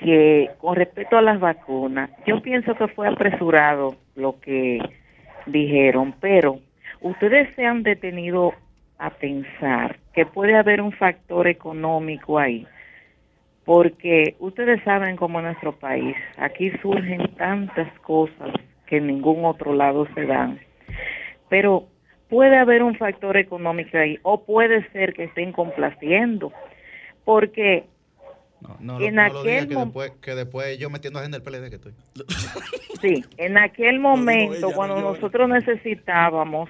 [0.00, 4.80] que con respecto a las vacunas, yo pienso que fue apresurado lo que
[5.46, 6.58] dijeron, pero
[7.00, 8.52] ustedes se han detenido
[8.98, 12.66] a pensar que puede haber un factor económico ahí,
[13.64, 18.52] porque ustedes saben cómo en nuestro país, aquí surgen tantas cosas
[18.88, 20.58] que en ningún otro lado se dan,
[21.48, 21.86] pero
[22.28, 26.52] puede haber un factor económico ahí, o puede ser que estén complaciendo,
[27.24, 27.84] porque
[28.60, 31.44] No, no, En no lo diga aquel que después, que después yo metiendo agenda del
[31.44, 31.92] PLD que estoy.
[33.00, 36.68] Sí, en aquel momento, ella, cuando nosotros necesitábamos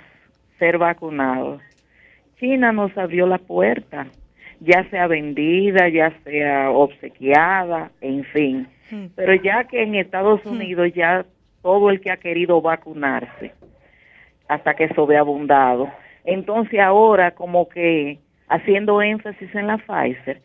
[0.58, 1.62] ser vacunados,
[2.38, 4.06] China nos abrió la puerta,
[4.60, 8.68] ya sea vendida, ya sea obsequiada, en fin.
[9.16, 11.24] Pero ya que en Estados Unidos ya
[11.68, 13.52] todo el que ha querido vacunarse,
[14.48, 15.90] hasta que sobreabundado,
[16.24, 20.40] entonces ahora como que haciendo énfasis en la Pfizer,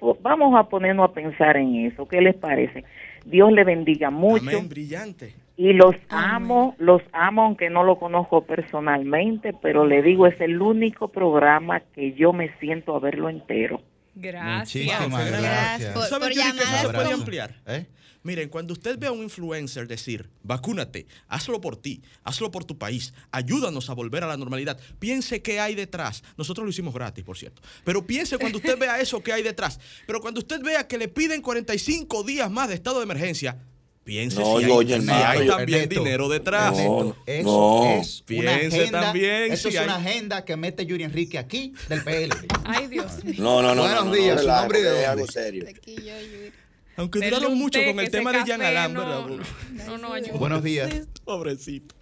[0.00, 2.08] pues vamos a ponernos a pensar en eso.
[2.08, 2.82] ¿Qué les parece?
[3.24, 5.32] Dios le bendiga mucho Amén, brillante.
[5.56, 10.60] y los amo, los amo aunque no lo conozco personalmente, pero le digo es el
[10.60, 13.80] único programa que yo me siento a verlo entero.
[14.16, 14.86] Gracias.
[14.86, 15.42] Muchísimas Gracias.
[15.42, 15.94] gracias.
[15.94, 17.50] Por- ¿Sabe, por se puede ampliar?
[17.68, 17.86] ¿Eh?
[18.24, 22.78] Miren, cuando usted ve a un influencer decir, vacúnate, hazlo por ti, hazlo por tu
[22.78, 26.24] país, ayúdanos a volver a la normalidad, piense qué hay detrás.
[26.38, 27.60] Nosotros lo hicimos gratis, por cierto.
[27.84, 29.78] Pero piense cuando usted vea eso qué hay detrás.
[30.06, 33.58] Pero cuando usted vea que le piden 45 días más de estado de emergencia,
[34.04, 36.72] piense No, si yo, hay, oye, si hermano, hay también Ernesto, dinero detrás.
[36.78, 37.84] No, Eso no.
[38.00, 41.36] es una Piense agenda, también eso si es hay- una agenda que mete Yuri Enrique
[41.36, 42.48] aquí del PLD.
[42.64, 43.34] Ay, Dios mío.
[43.36, 43.82] No, no, no.
[43.82, 45.66] Buenos no, no, días, no, su nombre de algo serio.
[45.68, 46.52] Aquí yo, Yuri.
[46.96, 49.46] Aunque duraron mucho con el tema de Jean café Alain, no- ¿verdad?
[49.86, 50.38] No, no, ayuda.
[50.38, 51.08] Buenos días.
[51.24, 51.94] Pobrecito.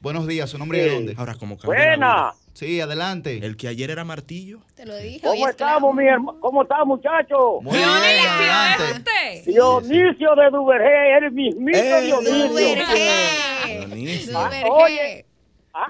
[0.00, 1.14] Buenos días, ¿su nombre de dónde?
[1.16, 1.56] Ahora, como.
[1.56, 2.32] Buena.
[2.52, 3.38] Sí, adelante.
[3.44, 4.60] El que ayer era martillo.
[4.74, 5.20] Te lo dije.
[5.22, 6.38] ¿Cómo estamos, mi hermano?
[6.40, 7.62] ¿Cómo estamos, muchachos?
[7.62, 8.82] Muy bien, adelante.
[8.98, 9.44] usted?
[9.46, 12.48] Dionisio de Duvergé, el mismito Eh, Dionisio.
[12.48, 13.78] Duvergé.
[13.86, 14.32] Dionisio.
[14.38, 14.64] Duvergé.
[14.70, 15.27] Oye, ah,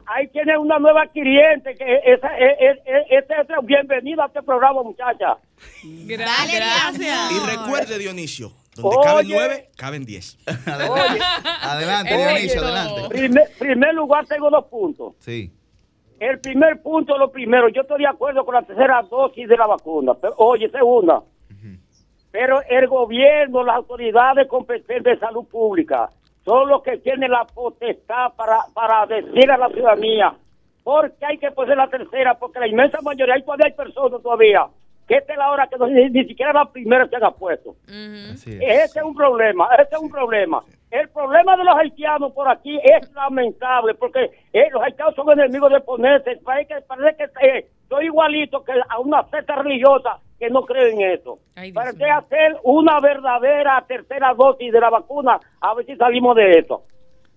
[0.07, 2.79] ahí tiene una nueva cliente que esa, es, es,
[3.11, 5.37] es, es- bienvenida a este programa, muchacha.
[6.07, 7.01] Gracias.
[7.31, 10.39] Y recuerde, Dionisio, Donde caben nueve, caben diez.
[11.63, 13.09] Adelante, Oye, Dionisio, adelante.
[13.09, 15.15] Primer, primer lugar, tengo dos puntos.
[15.21, 15.53] Sí.
[16.21, 19.67] El primer punto, lo primero, yo estoy de acuerdo con la tercera dosis de la
[19.69, 20.15] vacuna.
[20.15, 21.23] Pero, oye, segunda,
[22.31, 26.11] pero el gobierno, las autoridades competentes de salud pública,
[26.49, 30.33] son los que tienen la potestad para, para decir a la ciudadanía
[30.83, 34.23] por qué hay que poner la tercera, porque la inmensa mayoría, hay todavía hay personas
[34.23, 34.67] todavía,
[35.07, 37.75] que esta es la hora que no- ni, ni siquiera la primera se han puesto.
[38.63, 40.63] Ese es un problema, ese es un problema.
[40.91, 45.71] El problema de los haitianos por aquí es lamentable porque eh, los haitianos son enemigos
[45.71, 46.37] de ponerse.
[46.43, 50.93] Parece que, parece que eh, soy igualito que a una secta religiosa que no cree
[50.93, 51.39] en eso.
[51.73, 56.83] Parece hacer una verdadera tercera dosis de la vacuna a ver si salimos de esto.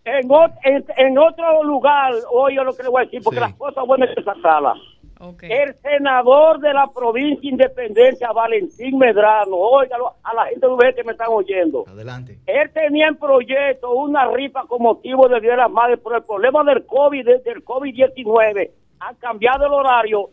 [0.04, 3.54] En, ot- en, en otro lugar, oye lo que le voy a decir, porque las
[3.56, 4.78] cosas buenas hay que sacarlas.
[5.52, 11.04] El senador de la provincia Independencia, Valentín Medrano, óigalo a la gente de UV que
[11.04, 11.86] me están oyendo.
[11.88, 12.39] Adelante.
[12.47, 16.24] Él tenía en proyecto una rifa con motivo de Día de las Madres, pero el
[16.24, 18.72] problema del COVID, de- del COVID-19,
[19.02, 20.30] ha cambiado el horario.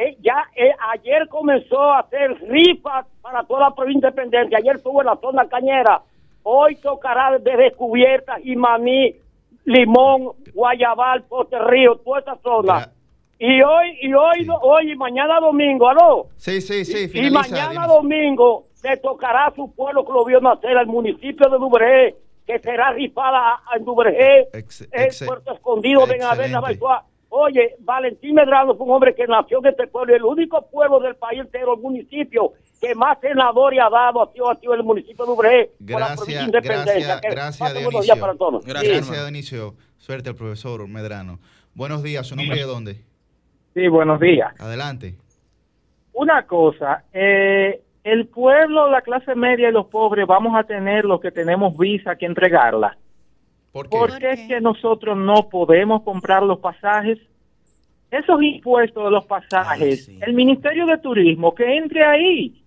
[0.00, 4.58] Eh, ya eh, ayer comenzó a hacer rifas para toda la provincia de Independencia.
[4.58, 6.02] Ayer estuvo en la zona cañera.
[6.44, 9.16] Hoy tocará de descubiertas y maní,
[9.64, 12.92] limón, guayabal, Pote Río, toda esa zona.
[13.40, 16.28] Y hoy, y hoy, hoy y mañana domingo, ¿aló?
[16.36, 20.78] Sí, sí, sí, Y mañana domingo le tocará a su pueblo que lo vio nacer,
[20.78, 26.68] al municipio de Duvergé, que será rifada en Duvergé, en Puerto Escondido, la excelente.
[27.30, 30.98] Oye, Valentín Medrano fue un hombre que nació en este pueblo, y el único pueblo
[31.00, 34.82] del país entero, el municipio que más senadores ha dado ha sido, ha sido el
[34.82, 37.20] municipio de por la provincia Gracias, de Independencia.
[37.22, 38.02] gracias, Que Dionisio.
[38.02, 38.64] días para todos.
[38.64, 39.12] Gracias, Sí.
[39.12, 39.74] Dionisio.
[39.98, 41.38] Suerte al profesor Medrano.
[41.74, 42.96] Buenos días, ¿su nombre de dónde?
[43.74, 44.58] Sí, buenos días.
[44.60, 45.14] Adelante.
[46.14, 51.20] Una cosa, eh, el pueblo, la clase media y los pobres vamos a tener los
[51.20, 52.96] que tenemos visa que entregarla.
[53.72, 53.96] ¿Por qué?
[53.96, 57.18] Porque es que nosotros no podemos comprar los pasajes.
[58.10, 62.62] Esos impuestos de los pasajes, el Ministerio de Turismo, que entre ahí.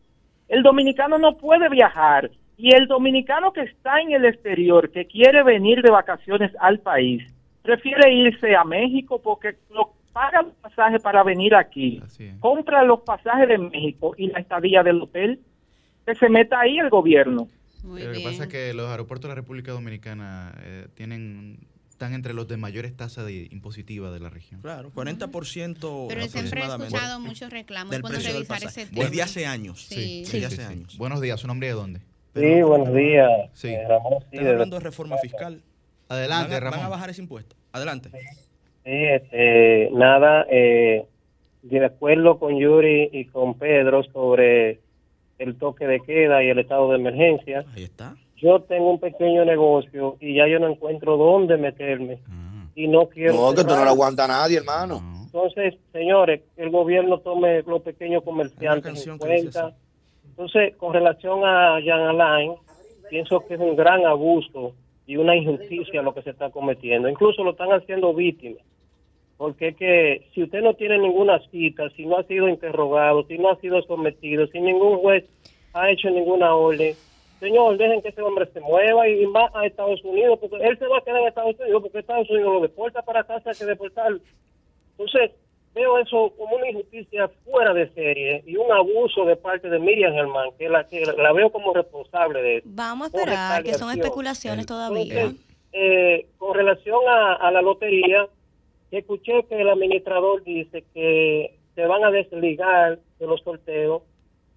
[0.47, 2.29] El dominicano no puede viajar.
[2.57, 7.23] Y el dominicano que está en el exterior, que quiere venir de vacaciones al país,
[7.63, 12.01] prefiere irse a México porque lo paga los pasajes para venir aquí.
[12.39, 15.39] Compra los pasajes de México y la estadía del hotel.
[16.05, 17.47] Que se meta ahí el gobierno.
[17.83, 21.59] Lo que pasa es que los aeropuertos de la República Dominicana eh, tienen
[21.89, 24.59] están entre los de mayores tasas de impositiva de la región.
[24.61, 27.91] Claro, 40% Pero siempre he escuchado muchos reclamos.
[27.91, 28.81] del del revisar pasaje.
[28.81, 29.05] ese tema.
[29.05, 29.85] Desde hace años.
[29.85, 30.23] Sí.
[30.23, 30.97] Desde hace años.
[30.97, 31.99] Buenos días, ¿su nombre de dónde?
[32.33, 33.29] Sí, buenos días.
[33.53, 33.67] Sí.
[33.67, 35.61] Eh, Ramón, sí, Están hablando de reforma fiscal.
[36.09, 36.85] Adelante, van a, Van Ramón.
[36.87, 37.55] a bajar ese impuesto.
[37.71, 38.09] Adelante.
[38.09, 38.19] Sí,
[38.85, 41.05] este, nada, eh,
[41.61, 44.79] de acuerdo con Yuri y con Pedro sobre
[45.41, 47.65] el toque de queda y el estado de emergencia.
[47.75, 48.15] Ahí está.
[48.37, 52.19] Yo tengo un pequeño negocio y ya yo no encuentro dónde meterme
[52.75, 53.33] y no quiero.
[53.33, 55.01] No, que tú no lo aguanta a nadie, hermano.
[55.25, 59.73] Entonces, señores, que el gobierno tome los pequeños comerciantes en cuenta.
[60.25, 62.53] Entonces, con relación a Jan Alain,
[63.09, 64.73] pienso que es un gran abuso
[65.05, 67.09] y una injusticia lo que se está cometiendo.
[67.09, 68.63] Incluso lo están haciendo víctimas.
[69.41, 73.39] Porque es que si usted no tiene ninguna cita, si no ha sido interrogado, si
[73.39, 75.25] no ha sido sometido, si ningún juez
[75.73, 76.93] ha hecho ninguna orden,
[77.39, 80.85] señor, dejen que ese hombre se mueva y va a Estados Unidos, porque él se
[80.85, 84.19] va a quedar en Estados Unidos, porque Estados Unidos lo deporta para casa que deportarlo.
[84.91, 85.31] Entonces,
[85.73, 90.13] veo eso como una injusticia fuera de serie y un abuso de parte de Miriam
[90.13, 92.67] Germán, que la, que la veo como responsable de eso.
[92.69, 95.01] Vamos a esperar, que son especulaciones todavía.
[95.01, 95.41] Entonces,
[95.73, 98.27] eh, con relación a, a la lotería,
[98.99, 104.03] escuché que el administrador dice que se van a desligar de los sorteos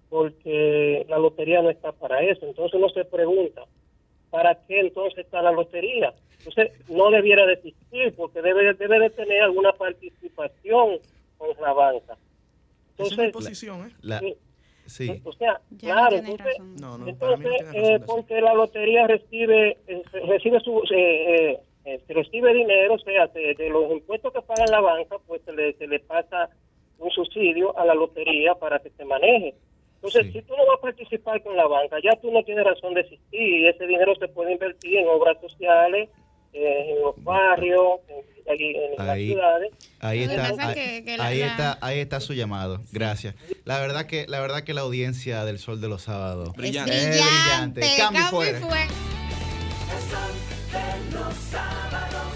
[0.09, 2.45] porque la lotería no está para eso.
[2.45, 3.63] Entonces uno se pregunta,
[4.29, 6.13] ¿para qué entonces está la lotería?
[6.39, 10.99] Entonces no debiera de existir porque debe, debe de tener alguna participación
[11.37, 12.13] con la banca.
[12.97, 13.93] Esa es Entonces, posición, ¿eh?
[14.01, 14.35] La- sí.
[14.85, 15.21] sí.
[15.25, 16.59] O sea, Ya no claro, entonces.
[16.79, 22.53] No, no, entonces eh, porque la lotería recibe eh, recibe su eh, eh, se recibe
[22.53, 25.87] dinero, o sea, de, de los impuestos que paga la banca, pues se le, se
[25.87, 26.49] le pasa
[26.97, 29.53] un subsidio a la lotería para que se maneje.
[29.95, 32.93] Entonces, si tú no vas a participar con la banca, ya tú no tienes razón
[32.93, 36.09] de existir y ese dinero se puede invertir en obras sociales,
[36.53, 39.71] eh, en los barrios, en, ahí en las ciudades.
[39.99, 42.81] ahí está, ahí, que- que la- ahí la- está, ahí está su llamado.
[42.93, 43.35] Gracias.
[43.65, 46.93] La verdad que, la verdad que la audiencia del Sol de los Sábados Brillante.
[46.95, 47.81] es brillante.
[47.97, 48.59] Cambio fuera.
[49.93, 50.33] El sol
[50.71, 52.33] de los sábados,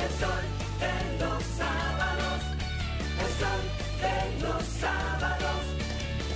[0.00, 0.44] el sol
[0.80, 2.40] de los sábados,
[3.20, 3.62] el sol
[4.00, 5.60] de los sábados,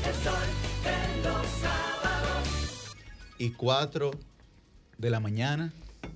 [0.06, 0.48] el sol
[0.84, 2.94] de los sábados.
[3.38, 4.10] y 4
[4.98, 5.72] de la mañana.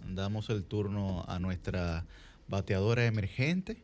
[0.08, 2.04] Damos el turno a nuestra
[2.48, 3.78] bateadora emergente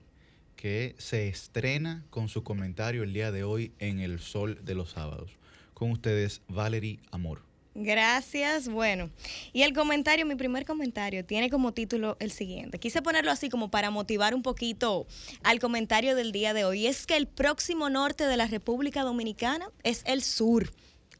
[0.57, 4.91] que se estrena con su comentario el día de hoy en El Sol de los
[4.91, 5.31] Sábados.
[5.73, 7.48] Con ustedes, Valerie Amor.
[7.81, 8.69] Gracias.
[8.69, 9.09] Bueno,
[9.53, 12.81] y el comentario, mi primer comentario, tiene como título el siguiente.
[12.81, 15.07] Quise ponerlo así como para motivar un poquito
[15.45, 16.89] al comentario del día de hoy.
[16.89, 20.73] Es que el próximo norte de la República Dominicana es el sur.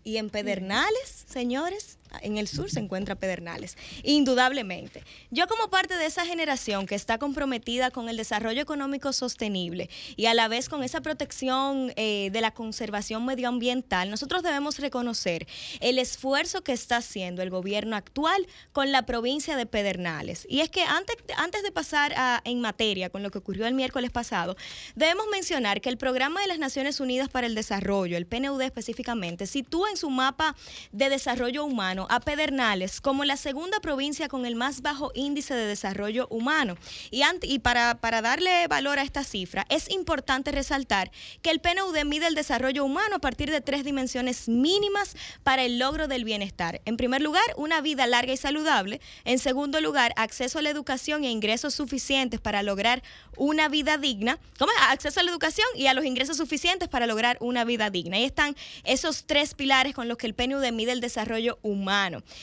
[0.03, 5.03] Y en Pedernales, señores, en el sur se encuentra Pedernales, indudablemente.
[5.31, 10.27] Yo como parte de esa generación que está comprometida con el desarrollo económico sostenible y
[10.27, 15.47] a la vez con esa protección eh, de la conservación medioambiental, nosotros debemos reconocer
[15.81, 20.47] el esfuerzo que está haciendo el gobierno actual con la provincia de Pedernales.
[20.49, 24.11] Y es que antes, antes de pasar en materia con lo que ocurrió el miércoles
[24.11, 24.57] pasado,
[24.95, 29.47] debemos mencionar que el Programa de las Naciones Unidas para el Desarrollo, el PNUD específicamente,
[29.47, 30.57] sitúa en su mapa
[30.93, 35.67] de desarrollo humano a Pedernales como la segunda provincia con el más bajo índice de
[35.67, 36.77] desarrollo humano.
[37.11, 41.11] Y, para, para darle valor a esta cifra, es importante resaltar
[41.43, 45.79] que el PNUD mide el desarrollo humano a partir de tres dimensiones mínimas para el
[45.79, 46.81] logro del bienestar.
[46.85, 49.01] En primer lugar, una vida larga y saludable.
[49.25, 53.03] En segundo lugar, acceso a la educación e ingresos suficientes para lograr
[53.37, 54.39] una vida digna.
[54.59, 54.79] ¿Cómo es?
[54.89, 58.17] Acceso a la educación y a los ingresos suficientes para lograr una vida digna.
[58.17, 61.88] Ahí están esos tres pilares con los que el PNUD mide el desarrollo humano.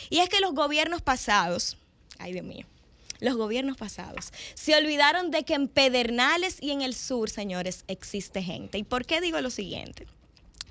[0.09, 1.77] Y es que los gobiernos pasados,
[2.19, 2.65] ay Dios mío,
[3.19, 8.41] los gobiernos pasados se olvidaron de que en Pedernales y en el sur, señores, existe
[8.41, 8.77] gente.
[8.77, 10.07] ¿Y por qué digo lo siguiente?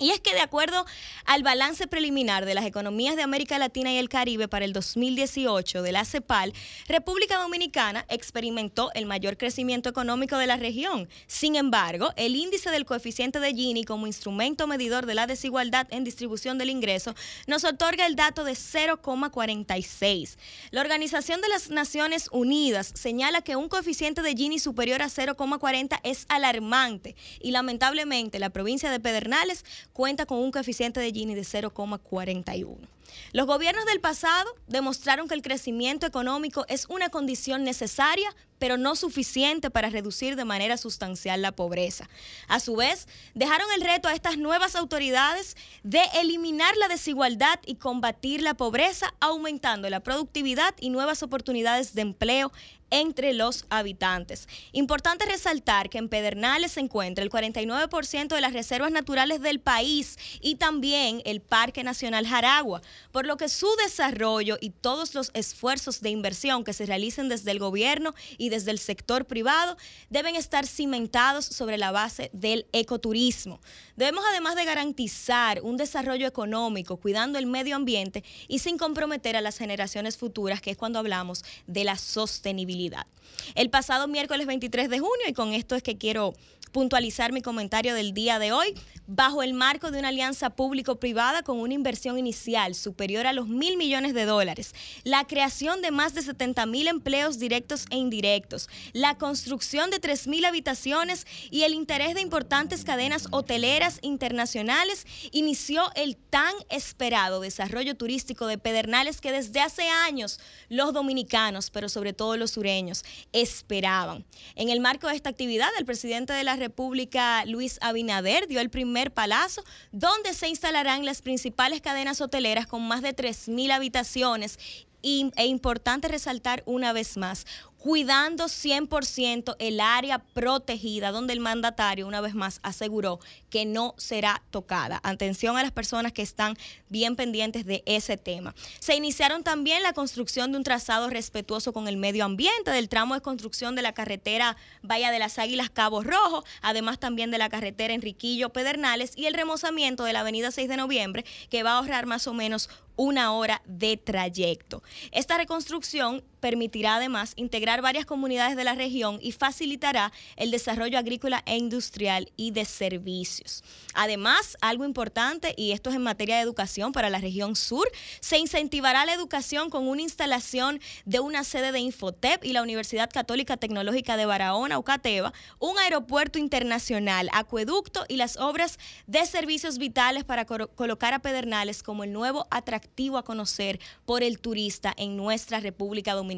[0.01, 0.84] Y es que de acuerdo
[1.24, 5.82] al balance preliminar de las economías de América Latina y el Caribe para el 2018
[5.82, 6.53] de la CEPAL,
[6.88, 11.09] República Dominicana experimentó el mayor crecimiento económico de la región.
[11.28, 16.03] Sin embargo, el índice del coeficiente de Gini como instrumento medidor de la desigualdad en
[16.03, 17.14] distribución del ingreso
[17.47, 20.36] nos otorga el dato de 0,46.
[20.72, 26.01] La Organización de las Naciones Unidas señala que un coeficiente de Gini superior a 0,40
[26.03, 29.64] es alarmante y lamentablemente la provincia de Pedernales
[29.95, 32.93] cuenta con un coeficiente de Gini de 0,41.
[33.32, 38.96] Los gobiernos del pasado demostraron que el crecimiento económico es una condición necesaria, pero no
[38.96, 42.09] suficiente para reducir de manera sustancial la pobreza.
[42.48, 47.74] A su vez, dejaron el reto a estas nuevas autoridades de eliminar la desigualdad y
[47.74, 52.52] combatir la pobreza, aumentando la productividad y nuevas oportunidades de empleo
[52.90, 54.48] entre los habitantes.
[54.72, 60.16] Importante resaltar que en Pedernales se encuentra el 49% de las reservas naturales del país
[60.40, 62.82] y también el Parque Nacional Jaragua,
[63.12, 67.51] por lo que su desarrollo y todos los esfuerzos de inversión que se realicen desde
[67.51, 69.76] el gobierno y desde el sector privado
[70.11, 73.61] deben estar cimentados sobre la base del ecoturismo.
[73.97, 79.40] Debemos además de garantizar un desarrollo económico cuidando el medio ambiente y sin comprometer a
[79.40, 83.07] las generaciones futuras, que es cuando hablamos de la sostenibilidad.
[83.55, 86.34] El pasado miércoles 23 de junio, y con esto es que quiero
[86.72, 88.74] puntualizar mi comentario del día de hoy,
[89.07, 93.76] bajo el marco de una alianza público-privada con una inversión inicial superior a los mil
[93.76, 99.18] millones de dólares, la creación de más de 70 mil empleos directos e indirectos, la
[99.18, 106.16] construcción de 3 mil habitaciones y el interés de importantes cadenas hoteleras internacionales, inició el
[106.16, 112.37] tan esperado desarrollo turístico de Pedernales que desde hace años los dominicanos, pero sobre todo
[112.37, 114.24] los sureños, esperaban.
[114.55, 118.70] En el marco de esta actividad, el presidente de la República, Luis Abinader, dio el
[118.70, 124.58] primer palazo, donde se instalarán las principales cadenas hoteleras con más de 3.000 habitaciones.
[125.00, 127.46] E importante resaltar una vez más,
[127.85, 133.20] cuidando 100% el área protegida, donde el mandatario una vez más aseguró
[133.51, 135.01] que no será tocada.
[135.03, 136.57] Atención a las personas que están
[136.89, 138.55] bien pendientes de ese tema.
[138.80, 143.16] Se iniciaron también la construcción de un trazado respetuoso con el medio ambiente, del tramo
[143.16, 147.51] de construcción de la carretera Valle de las Águilas Cabo Rojo, además también de la
[147.51, 151.78] carretera Enriquillo Pedernales y el remozamiento de la avenida 6 de noviembre, que va a
[151.80, 154.82] ahorrar más o menos una hora de trayecto.
[155.11, 161.42] Esta reconstrucción permitirá además integrar varias comunidades de la región y facilitará el desarrollo agrícola
[161.47, 163.64] e industrial y de servicios.
[163.95, 167.90] Además, algo importante, y esto es en materia de educación para la región sur,
[168.20, 173.09] se incentivará la educación con una instalación de una sede de Infotep y la Universidad
[173.11, 180.24] Católica Tecnológica de Barahona, UCATEBA, un aeropuerto internacional, acueducto y las obras de servicios vitales
[180.24, 185.16] para colo- colocar a Pedernales como el nuevo atractivo a conocer por el turista en
[185.16, 186.34] nuestra República Dominicana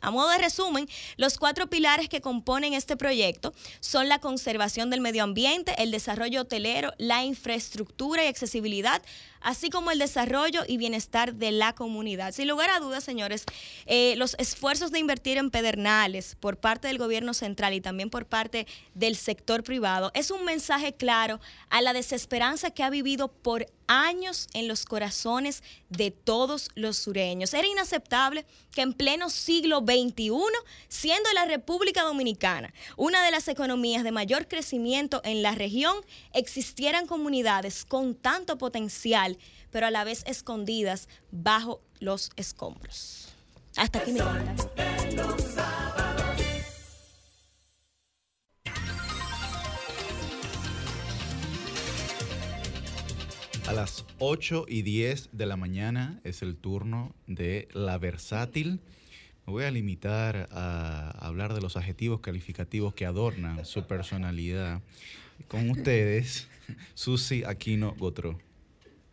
[0.00, 5.00] A modo de resumen, los cuatro pilares que componen este proyecto son la conservación del
[5.00, 9.02] medio ambiente, el desarrollo hotelero, la infraestructura y accesibilidad,
[9.40, 12.32] así como el desarrollo y bienestar de la comunidad.
[12.32, 13.44] Sin lugar a dudas, señores,
[13.86, 18.26] eh, los esfuerzos de invertir en pedernales por parte del gobierno central y también por
[18.26, 23.66] parte del sector privado es un mensaje claro a la desesperanza que ha vivido por
[23.90, 27.52] años en los corazones de todos los sureños.
[27.52, 30.30] Era inaceptable que en pleno siglo XXI,
[30.88, 35.96] siendo la República Dominicana una de las economías de mayor crecimiento en la región,
[36.32, 39.29] existieran comunidades con tanto potencial,
[39.70, 43.28] pero a la vez escondidas bajo los escombros.
[43.76, 44.20] Hasta aquí mi.
[53.70, 58.80] A las 8 y 10 de la mañana es el turno de la versátil.
[59.46, 64.82] Me voy a limitar a hablar de los adjetivos calificativos que adornan su personalidad.
[65.46, 66.48] Con ustedes,
[66.94, 68.40] Susi Aquino Gotro.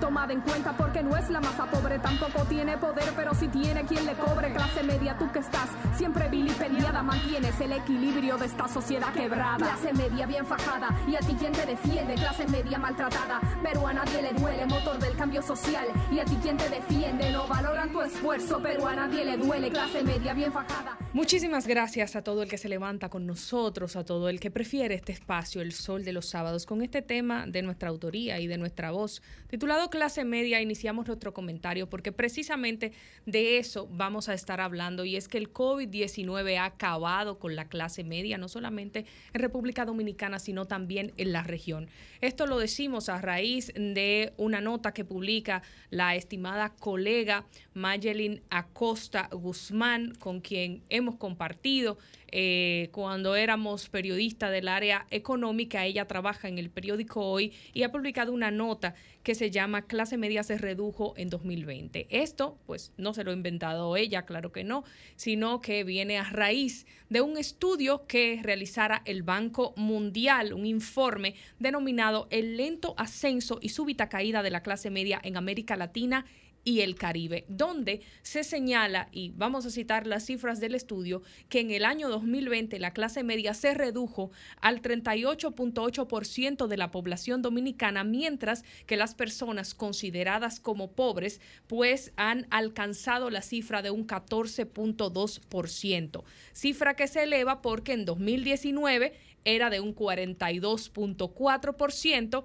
[0.00, 3.84] Tomada en cuenta porque no es la masa pobre, tampoco tiene poder, pero si tiene
[3.84, 4.52] quien le cobre.
[4.52, 9.58] Clase media, tú que estás siempre vilipendiada, mantienes el equilibrio de esta sociedad quebrada.
[9.58, 13.92] Clase media bien fajada, y a ti quien te defiende, clase media maltratada, pero a
[13.92, 15.86] nadie le duele, motor del cambio social.
[16.10, 19.70] Y a ti quien te defiende, no valoran tu esfuerzo, pero a nadie le duele,
[19.70, 20.96] clase media bien fajada.
[21.12, 24.94] Muchísimas gracias a todo el que se levanta con nosotros, a todo el que prefiere
[24.94, 28.58] este espacio, el sol de los sábados, con este tema de nuestra autoría y de
[28.58, 29.22] nuestra voz.
[29.50, 32.92] Titulado Clase Media, iniciamos nuestro comentario porque precisamente
[33.26, 37.64] de eso vamos a estar hablando y es que el COVID-19 ha acabado con la
[37.64, 41.88] clase media, no solamente en República Dominicana, sino también en la región.
[42.20, 47.44] Esto lo decimos a raíz de una nota que publica la estimada colega
[47.74, 51.98] Mayelin Acosta Guzmán, con quien hemos compartido
[52.32, 55.84] eh, cuando éramos periodistas del área económica.
[55.84, 60.16] Ella trabaja en el periódico Hoy y ha publicado una nota que se llama Clase
[60.16, 62.06] Media se redujo en 2020.
[62.10, 64.84] Esto, pues, no se lo ha inventado ella, claro que no,
[65.16, 71.34] sino que viene a raíz de un estudio que realizara el Banco Mundial, un informe
[71.58, 76.24] denominado El lento ascenso y súbita caída de la clase media en América Latina
[76.64, 81.60] y el Caribe, donde se señala, y vamos a citar las cifras del estudio, que
[81.60, 84.30] en el año 2020 la clase media se redujo
[84.60, 92.46] al 38.8% de la población dominicana, mientras que las personas consideradas como pobres pues han
[92.50, 99.80] alcanzado la cifra de un 14.2%, cifra que se eleva porque en 2019 era de
[99.80, 102.44] un 42.4%,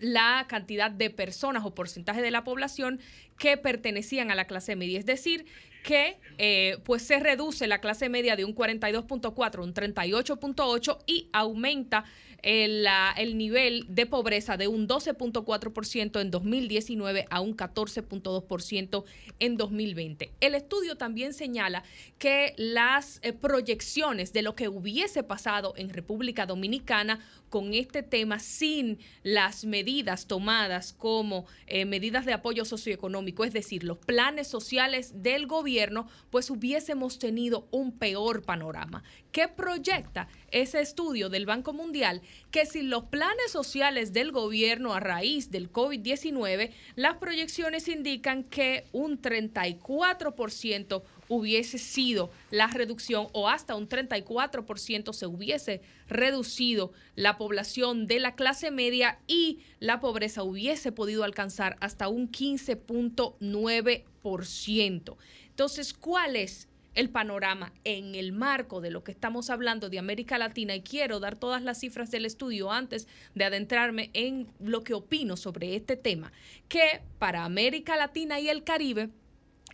[0.00, 3.00] la cantidad de personas o porcentaje de la población
[3.38, 4.98] que pertenecían a la clase media.
[4.98, 5.46] Es decir,
[5.82, 11.28] que eh, pues se reduce la clase media de un 42.4 a un 38.8 y
[11.32, 12.04] aumenta
[12.42, 12.86] el,
[13.16, 19.04] el nivel de pobreza de un 12.4% en 2019 a un 14.2%
[19.38, 20.32] en 2020.
[20.40, 21.84] El estudio también señala
[22.18, 27.20] que las eh, proyecciones de lo que hubiese pasado en República Dominicana
[27.56, 33.82] con este tema sin las medidas tomadas como eh, medidas de apoyo socioeconómico, es decir,
[33.82, 39.04] los planes sociales del gobierno, pues hubiésemos tenido un peor panorama.
[39.32, 42.20] ¿Qué proyecta ese estudio del Banco Mundial?
[42.50, 48.84] Que si los planes sociales del gobierno a raíz del COVID-19, las proyecciones indican que
[48.92, 58.06] un 34% hubiese sido la reducción o hasta un 34% se hubiese reducido la población
[58.06, 65.16] de la clase media y la pobreza hubiese podido alcanzar hasta un 15.9%.
[65.48, 70.38] Entonces, ¿cuál es el panorama en el marco de lo que estamos hablando de América
[70.38, 74.94] Latina y quiero dar todas las cifras del estudio antes de adentrarme en lo que
[74.94, 76.32] opino sobre este tema,
[76.68, 79.10] que para América Latina y el Caribe,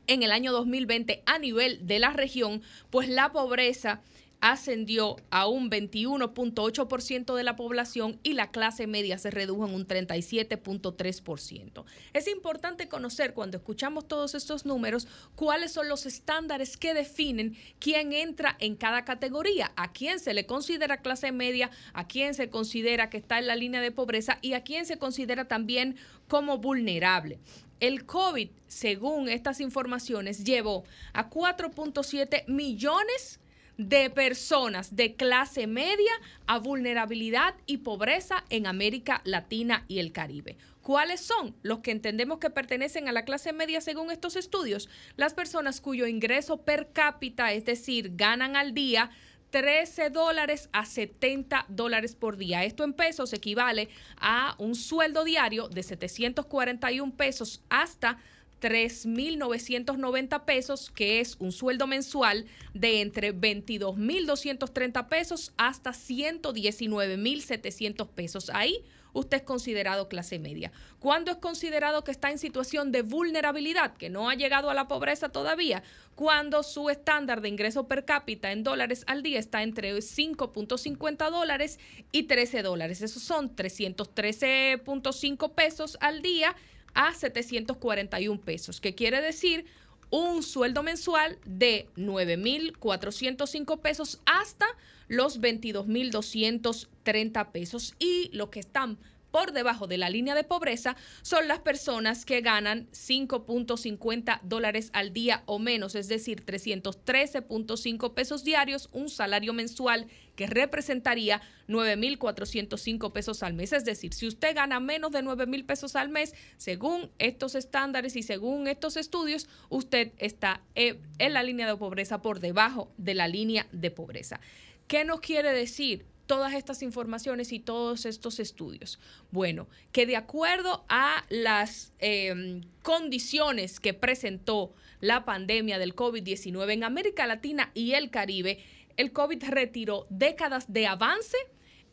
[0.06, 4.00] en el año 2020 a nivel de la región, pues la pobreza
[4.42, 9.86] ascendió a un 21.8% de la población y la clase media se redujo en un
[9.86, 11.84] 37.3%.
[12.12, 15.06] Es importante conocer cuando escuchamos todos estos números
[15.36, 20.44] cuáles son los estándares que definen quién entra en cada categoría, a quién se le
[20.44, 24.54] considera clase media, a quién se considera que está en la línea de pobreza y
[24.54, 25.94] a quién se considera también
[26.26, 27.38] como vulnerable.
[27.78, 33.38] El COVID, según estas informaciones, llevó a 4.7 millones
[33.78, 36.12] de personas de clase media
[36.46, 40.56] a vulnerabilidad y pobreza en América Latina y el Caribe.
[40.82, 44.88] ¿Cuáles son los que entendemos que pertenecen a la clase media según estos estudios?
[45.16, 49.10] Las personas cuyo ingreso per cápita, es decir, ganan al día
[49.52, 52.64] 13 dólares a 70 dólares por día.
[52.64, 58.18] Esto en pesos equivale a un sueldo diario de 741 pesos hasta
[58.62, 68.50] 3.990 pesos, que es un sueldo mensual de entre 22.230 pesos hasta 119.700 pesos.
[68.54, 68.84] Ahí
[69.14, 70.70] usted es considerado clase media.
[70.98, 74.88] ¿Cuándo es considerado que está en situación de vulnerabilidad, que no ha llegado a la
[74.88, 75.82] pobreza todavía?
[76.14, 81.78] Cuando su estándar de ingreso per cápita en dólares al día está entre 5.50 dólares
[82.12, 83.02] y 13 dólares.
[83.02, 86.54] Esos son 313.5 pesos al día
[86.94, 89.66] a 741 pesos, que quiere decir
[90.10, 94.66] un sueldo mensual de 9.405 pesos hasta
[95.08, 97.94] los 22.230 pesos.
[97.98, 98.98] Y lo que están
[99.32, 105.12] por debajo de la línea de pobreza son las personas que ganan 5.50 dólares al
[105.12, 110.06] día o menos, es decir, 313.5 pesos diarios, un salario mensual
[110.36, 113.72] que representaría 9.405 pesos al mes.
[113.72, 118.22] Es decir, si usted gana menos de 9.000 pesos al mes, según estos estándares y
[118.22, 123.28] según estos estudios, usted está eh, en la línea de pobreza por debajo de la
[123.28, 124.40] línea de pobreza.
[124.86, 126.04] ¿Qué nos quiere decir?
[126.26, 128.98] Todas estas informaciones y todos estos estudios?
[129.30, 136.84] Bueno, que de acuerdo a las eh, condiciones que presentó la pandemia del COVID-19 en
[136.84, 138.62] América Latina y el Caribe,
[138.96, 141.36] el COVID retiró décadas de avance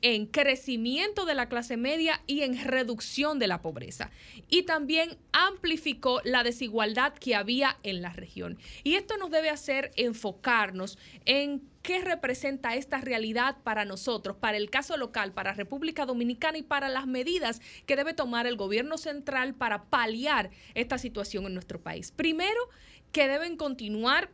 [0.01, 4.11] en crecimiento de la clase media y en reducción de la pobreza.
[4.49, 8.57] Y también amplificó la desigualdad que había en la región.
[8.83, 14.69] Y esto nos debe hacer enfocarnos en qué representa esta realidad para nosotros, para el
[14.69, 19.55] caso local, para República Dominicana y para las medidas que debe tomar el gobierno central
[19.55, 22.11] para paliar esta situación en nuestro país.
[22.11, 22.59] Primero,
[23.11, 24.29] que deben continuar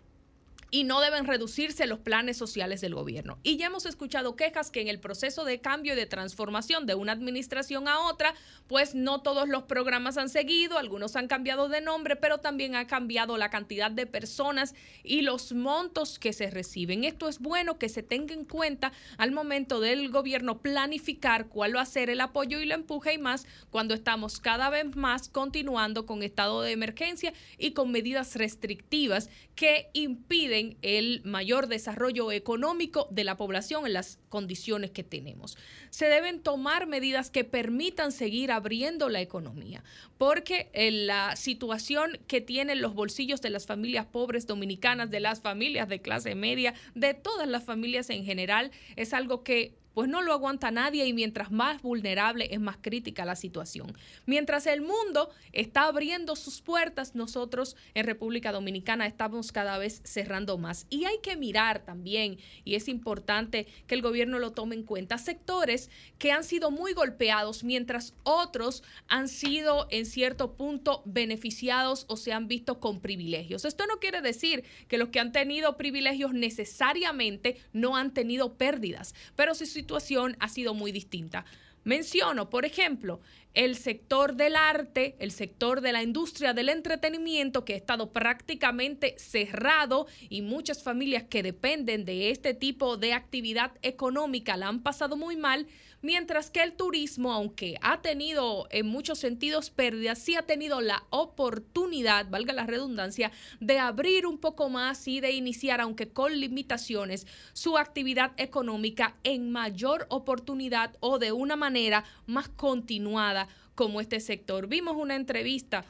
[0.76, 3.39] y no deben reducirse los planes sociales del gobierno.
[3.43, 6.95] Y ya hemos escuchado quejas que en el proceso de cambio y de transformación de
[6.95, 8.34] una administración a otra,
[8.68, 12.88] pues no todos los programas han seguido, algunos han cambiado de nombre, pero también ha
[12.88, 17.06] cambiado la cantidad de personas y los montos que se reciben.
[17.06, 21.84] Esto es bueno que se tenga en cuenta al momento del gobierno planificar cuál va
[21.84, 26.06] a ser el apoyo y el empuje y más cuando estamos cada vez más continuando
[26.06, 33.23] con estado de emergencia y con medidas restrictivas que impiden el mayor desarrollo económico de
[33.23, 35.57] la población en las condiciones que tenemos.
[35.90, 39.84] Se deben tomar medidas que permitan seguir abriendo la economía,
[40.18, 45.41] porque en la situación que tienen los bolsillos de las familias pobres dominicanas, de las
[45.41, 50.22] familias de clase media, de todas las familias en general, es algo que pues no
[50.22, 53.95] lo aguanta nadie y mientras más vulnerable es más crítica la situación.
[54.26, 60.57] Mientras el mundo está abriendo sus puertas, nosotros en República Dominicana estamos cada vez cerrando
[60.57, 60.85] más.
[60.89, 65.17] Y hay que mirar también, y es importante que el gobierno lo tome en cuenta,
[65.17, 65.89] sectores
[66.19, 72.34] que han sido muy golpeados mientras otros han sido en cierto punto beneficiados o se
[72.34, 73.63] han visto con privilegios.
[73.63, 79.15] Esto no quiere decir que los que han tenido privilegios necesariamente no han tenido pérdidas,
[79.38, 81.45] pero si situación ha sido muy distinta.
[81.84, 83.20] Menciono, por ejemplo,
[83.53, 89.14] el sector del arte, el sector de la industria del entretenimiento que ha estado prácticamente
[89.20, 95.16] cerrado y muchas familias que dependen de este tipo de actividad económica la han pasado
[95.16, 95.68] muy mal,
[96.01, 101.03] mientras que el turismo, aunque ha tenido en muchos sentidos pérdidas, sí ha tenido la
[101.09, 107.27] oportunidad, valga la redundancia, de abrir un poco más y de iniciar, aunque con limitaciones,
[107.53, 114.67] su actividad económica en mayor oportunidad o de una manera más continuada como este sector.
[114.67, 115.85] Vimos una entrevista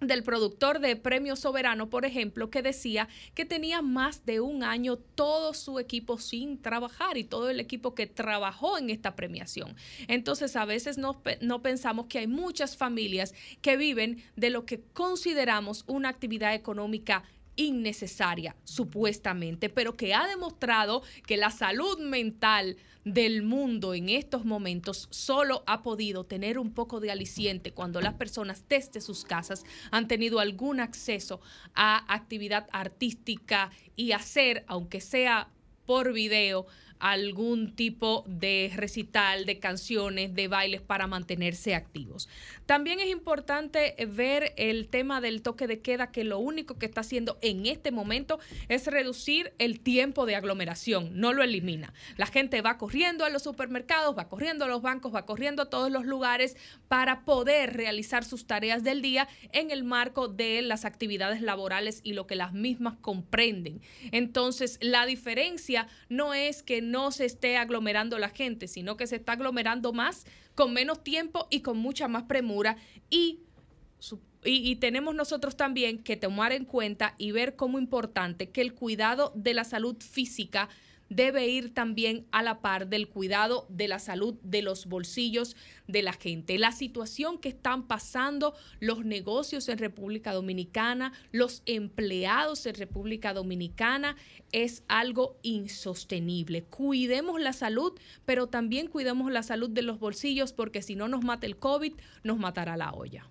[0.00, 4.96] del productor de Premio Soberano, por ejemplo, que decía que tenía más de un año
[4.96, 9.74] todo su equipo sin trabajar y todo el equipo que trabajó en esta premiación.
[10.08, 14.82] Entonces, a veces no, no pensamos que hay muchas familias que viven de lo que
[14.92, 17.24] consideramos una actividad económica
[17.56, 22.76] innecesaria, supuestamente, pero que ha demostrado que la salud mental
[23.06, 28.14] del mundo en estos momentos solo ha podido tener un poco de aliciente cuando las
[28.14, 31.40] personas desde sus casas han tenido algún acceso
[31.72, 35.50] a actividad artística y hacer, aunque sea
[35.86, 36.66] por video,
[36.98, 42.28] algún tipo de recital, de canciones, de bailes para mantenerse activos.
[42.66, 47.02] También es importante ver el tema del toque de queda, que lo único que está
[47.02, 51.92] haciendo en este momento es reducir el tiempo de aglomeración, no lo elimina.
[52.16, 55.70] La gente va corriendo a los supermercados, va corriendo a los bancos, va corriendo a
[55.70, 56.56] todos los lugares
[56.88, 62.12] para poder realizar sus tareas del día en el marco de las actividades laborales y
[62.12, 63.80] lo que las mismas comprenden.
[64.12, 69.16] Entonces, la diferencia no es que no se esté aglomerando la gente, sino que se
[69.16, 72.76] está aglomerando más con menos tiempo y con mucha más premura.
[73.10, 79.32] Y tenemos nosotros también que tomar en cuenta y ver como importante que el cuidado
[79.34, 80.68] de la salud física
[81.08, 85.56] debe ir también a la par del cuidado de la salud de los bolsillos
[85.86, 86.58] de la gente.
[86.58, 94.16] La situación que están pasando los negocios en República Dominicana, los empleados en República Dominicana,
[94.52, 96.64] es algo insostenible.
[96.64, 97.92] Cuidemos la salud,
[98.24, 101.94] pero también cuidemos la salud de los bolsillos porque si no nos mata el COVID,
[102.24, 103.28] nos matará la olla.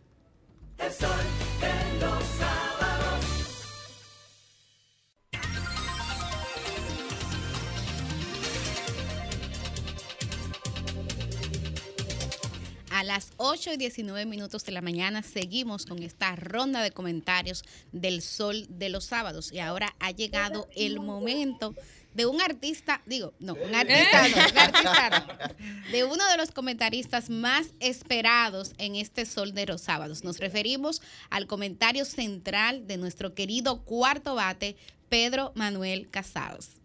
[13.05, 18.21] Las 8 y 19 minutos de la mañana seguimos con esta ronda de comentarios del
[18.21, 21.73] sol de los sábados y ahora ha llegado el momento
[22.13, 26.51] de un artista, digo, no, un artista, no, un artista no, de uno de los
[26.51, 30.23] comentaristas más esperados en este sol de los sábados.
[30.23, 34.77] Nos referimos al comentario central de nuestro querido cuarto bate,
[35.09, 36.84] Pedro Manuel Casals.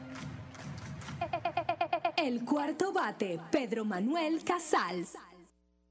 [2.17, 5.13] El cuarto bate, Pedro Manuel Casals.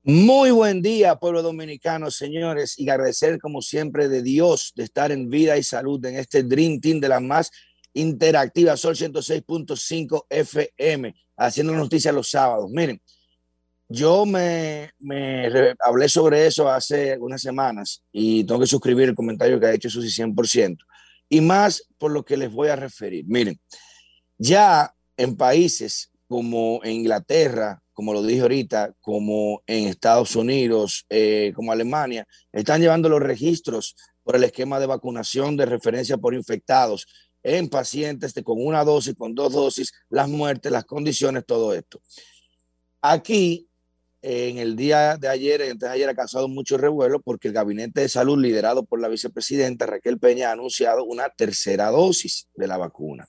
[0.02, 5.28] Muy buen día, pueblo dominicano, señores, y agradecer como siempre de Dios de estar en
[5.28, 7.50] vida y salud en este Dream Team de las más
[7.92, 12.70] interactivas, Sol 106.5 FM, haciendo noticias los sábados.
[12.70, 13.02] Miren,
[13.88, 19.60] yo me, me hablé sobre eso hace algunas semanas y tengo que suscribir el comentario
[19.60, 20.78] que ha hecho Susi 100%,
[21.28, 23.24] y más por lo que les voy a referir.
[23.26, 23.60] Miren,
[24.38, 31.72] ya en países como Inglaterra, como lo dije ahorita, como en Estados Unidos, eh, como
[31.72, 37.06] Alemania, están llevando los registros por el esquema de vacunación de referencia por infectados
[37.42, 42.00] en pacientes de- con una dosis, con dos dosis, las muertes, las condiciones, todo esto.
[43.02, 43.68] Aquí,
[44.22, 48.00] en el día de ayer, antes de ayer ha causado mucho revuelo porque el Gabinete
[48.00, 52.78] de Salud, liderado por la vicepresidenta Raquel Peña, ha anunciado una tercera dosis de la
[52.78, 53.28] vacuna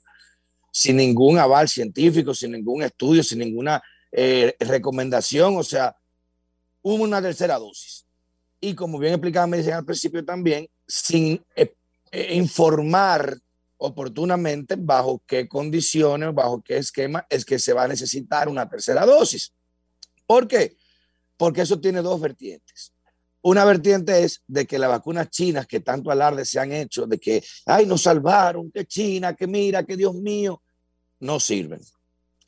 [0.72, 5.95] sin ningún aval científico, sin ningún estudio, sin ninguna eh, recomendación, o sea,
[6.81, 8.06] hubo una tercera dosis.
[8.60, 11.73] Y como bien explicaba me dicen al principio también, sin eh,
[12.11, 13.38] eh, informar
[13.77, 19.06] oportunamente bajo qué condiciones, bajo qué esquema es que se va a necesitar una tercera
[19.06, 19.53] dosis.
[20.27, 20.76] ¿Por qué?
[21.35, 22.93] Porque eso tiene dos vertientes.
[23.43, 27.18] Una vertiente es de que las vacunas chinas que tanto alarde se han hecho, de
[27.18, 30.61] que, ay, nos salvaron, que China, que mira, que Dios mío,
[31.19, 31.81] no sirven,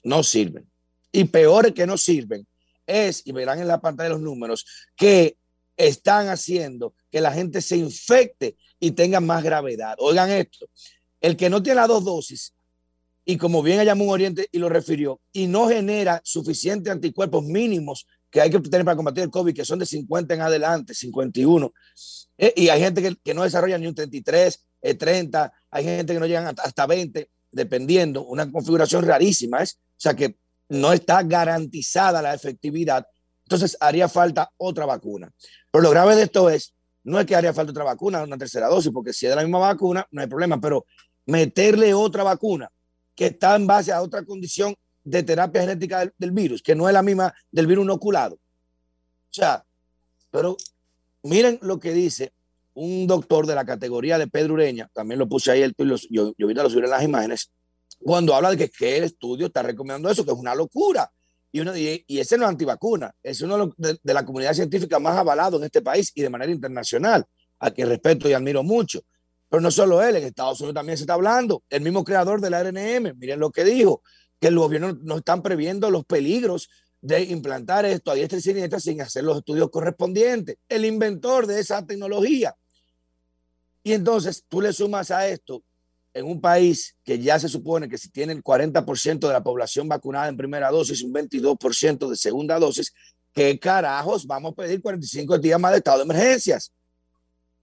[0.03, 0.69] no sirven.
[1.11, 2.45] Y peor que no sirven
[2.85, 4.65] es, y verán en la pantalla los números,
[4.95, 5.37] que
[5.77, 9.95] están haciendo que la gente se infecte y tenga más gravedad.
[9.99, 10.67] Oigan esto,
[11.21, 12.53] el que no tiene las dos dosis,
[13.25, 18.05] y como bien llamó un Oriente y lo refirió, y no genera suficientes anticuerpos mínimos
[18.33, 21.71] que hay que tener para combatir el COVID, que son de 50 en adelante, 51.
[22.39, 26.13] Eh, y hay gente que, que no desarrolla ni un 33, eh, 30, hay gente
[26.13, 30.35] que no llegan hasta, hasta 20, dependiendo, una configuración rarísima, es, o sea que
[30.69, 33.05] no está garantizada la efectividad,
[33.43, 35.31] entonces haría falta otra vacuna.
[35.69, 36.73] Pero lo grave de esto es,
[37.03, 39.43] no es que haría falta otra vacuna, una tercera dosis, porque si es de la
[39.43, 40.87] misma vacuna, no hay problema, pero
[41.27, 42.67] meterle otra vacuna
[43.13, 44.73] que está en base a otra condición
[45.03, 48.35] de terapia genética del, virus, que no es la misma del virus inoculado.
[48.35, 49.65] O sea,
[50.31, 50.57] pero
[51.23, 52.33] miren lo que dice
[52.75, 56.45] un doctor de la categoría de Pedro Ureña, también lo puse ahí, el, yo, yo
[56.45, 57.51] ahorita lo subí en las imágenes,
[57.99, 61.09] cuando habla de que, que el estudio está recomendando eso, que es una locura.
[61.51, 65.15] Y, uno, y, ese no es antivacuna, es uno de, de- la comunidad científica más
[65.15, 67.23] avalado en este país y de manera internacional,
[67.59, 69.01] a quien respeto y admiro mucho.
[69.49, 71.61] Pero no solo él, en Estados Unidos también se está hablando.
[71.69, 74.01] El mismo creador del RNM, miren lo que dijo,
[74.43, 78.77] que el gobierno no están previendo los peligros de implantar esto a diestra y siniestra
[78.77, 80.57] sin hacer los estudios correspondientes.
[80.67, 82.53] El inventor de esa tecnología.
[83.83, 85.63] Y entonces tú le sumas a esto
[86.13, 89.87] en un país que ya se supone que si tiene el 40% de la población
[89.87, 92.93] vacunada en primera dosis, un 22% de segunda dosis,
[93.31, 96.69] ¿qué carajos vamos a pedir 45 días más de estado de emergencias?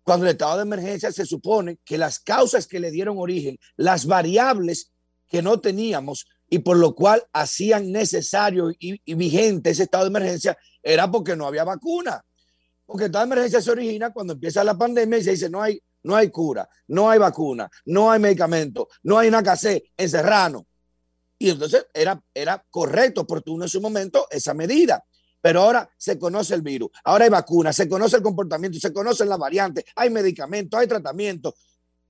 [0.02, 4.06] Cuando el estado de emergencia se supone que las causas que le dieron origen, las
[4.06, 4.90] variables
[5.28, 10.58] que no teníamos y por lo cual hacían necesario y, vigente ese estado de emergencia,
[10.82, 12.22] era porque no había vacuna.
[12.84, 15.62] Porque el estado de emergencia se origina cuando empieza la pandemia y se dice no
[15.62, 20.10] hay, no hay cura, no hay vacuna, no hay medicamento, no hay una casé en
[20.10, 20.66] Serrano.
[21.38, 25.04] Y entonces era, era correcto, oportuno en su momento esa medida.
[25.40, 29.28] Pero ahora se conoce el virus, ahora hay vacuna, se conoce el comportamiento, se conocen
[29.28, 31.54] las variantes, hay medicamentos, hay tratamiento.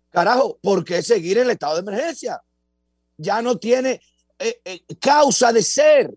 [0.08, 2.42] Carajo, ¿por qué seguir en el estado de emergencia?
[3.18, 4.00] Ya no tiene
[4.40, 6.10] eh, eh, causa de ser.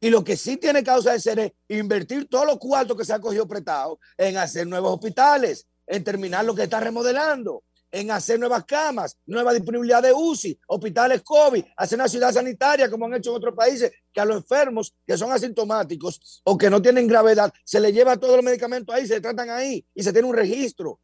[0.00, 3.12] Y lo que sí tiene causa de ser es invertir todos los cuartos que se
[3.12, 7.62] han cogido prestados en hacer nuevos hospitales, en terminar lo que está remodelando,
[7.92, 13.06] en hacer nuevas camas, nueva disponibilidad de UCI, hospitales COVID, hacer una ciudad sanitaria como
[13.06, 16.82] han hecho en otros países, que a los enfermos que son asintomáticos o que no
[16.82, 20.26] tienen gravedad, se les lleva todos los medicamentos ahí, se tratan ahí y se tiene
[20.26, 20.98] un registro.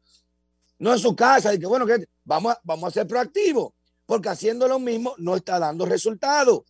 [0.79, 3.71] No en su casa, y que bueno, que vamos vamos a ser proactivos,
[4.11, 6.63] porque haciendo lo mismo no está dando resultados.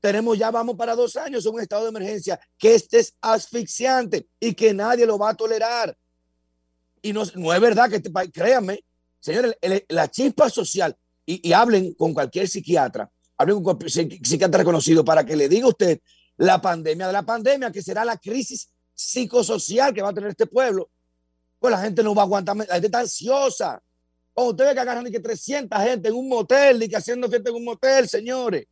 [0.00, 4.54] Tenemos ya, vamos para dos años un estado de emergencia que este es asfixiante y
[4.54, 5.94] que nadie lo va a tolerar.
[7.02, 8.82] Y no, es verdad que este país, créanme,
[9.20, 9.54] Señores,
[9.90, 10.96] la chispa social,
[11.26, 15.50] y, y hablen con cualquier psiquiatra, hablen con cualquier psi- psiquiatra reconocido para que le
[15.50, 16.00] diga a usted
[16.38, 20.46] la pandemia de la pandemia, que será la crisis psicosocial que va a tener este
[20.46, 20.88] pueblo.
[21.58, 23.82] Pues la gente no va a aguantar, la gente está ansiosa.
[24.36, 27.48] Cuando usted ve que agarran que 300 gente en un motel, y que haciendo fiesta
[27.48, 28.66] en un motel, señores.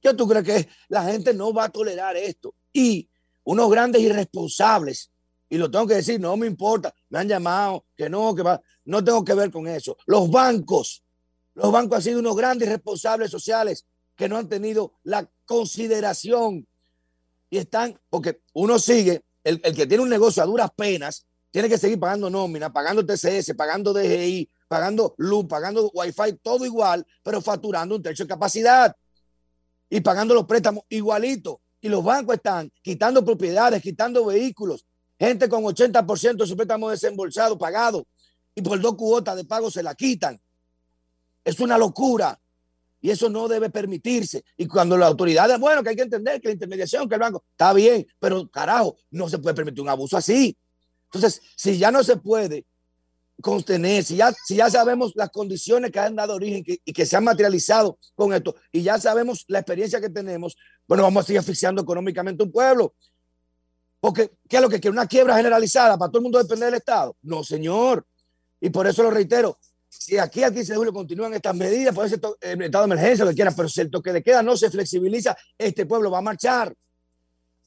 [0.00, 0.66] ¿Qué tú crees que es?
[0.88, 2.56] La gente no va a tolerar esto?
[2.72, 3.08] Y
[3.44, 5.12] unos grandes irresponsables,
[5.48, 8.60] y lo tengo que decir, no me importa, me han llamado, que no, que va,
[8.86, 9.96] no tengo que ver con eso.
[10.06, 11.04] Los bancos,
[11.54, 13.86] los bancos han sido unos grandes responsables sociales
[14.16, 16.66] que no han tenido la consideración
[17.48, 21.68] y están, porque uno sigue, el, el que tiene un negocio a duras penas, tiene
[21.68, 27.40] que seguir pagando nómina, pagando TCS, pagando DGI, pagando luz, pagando wifi, todo igual, pero
[27.40, 28.94] facturando un techo de capacidad
[29.88, 31.60] y pagando los préstamos igualito.
[31.80, 34.86] Y los bancos están quitando propiedades, quitando vehículos,
[35.18, 38.06] gente con 80% de su préstamo desembolsado, pagado,
[38.54, 40.40] y por dos cuotas de pago se la quitan.
[41.44, 42.40] Es una locura.
[43.00, 44.44] Y eso no debe permitirse.
[44.56, 47.44] Y cuando las autoridades, bueno, que hay que entender que la intermediación, que el banco,
[47.50, 50.56] está bien, pero carajo, no se puede permitir un abuso así.
[51.12, 52.64] Entonces, si ya no se puede
[53.40, 57.16] contener, si ya, si ya sabemos las condiciones que han dado origen y que se
[57.16, 60.56] han materializado con esto, y ya sabemos la experiencia que tenemos,
[60.86, 62.94] bueno, vamos a seguir asfixiando económicamente un pueblo.
[64.00, 64.92] Porque, ¿qué es lo que quiere?
[64.92, 67.16] ¿Una quiebra generalizada para todo el mundo depender del Estado?
[67.22, 68.06] No, señor.
[68.60, 69.58] Y por eso lo reitero,
[69.88, 73.24] si aquí al 15 de julio continúan estas medidas, puede ser el estado de emergencia,
[73.24, 76.18] lo que quieran, pero si el toque de queda no se flexibiliza, este pueblo va
[76.18, 76.74] a marchar.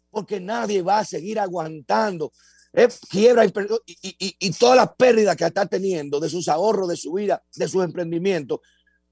[0.09, 2.31] Porque nadie va a seguir aguantando
[2.77, 3.51] eh, quiebra y,
[3.87, 7.67] y, y- todas las pérdidas que está teniendo de sus ahorros, de su vida, de
[7.67, 8.59] sus emprendimientos,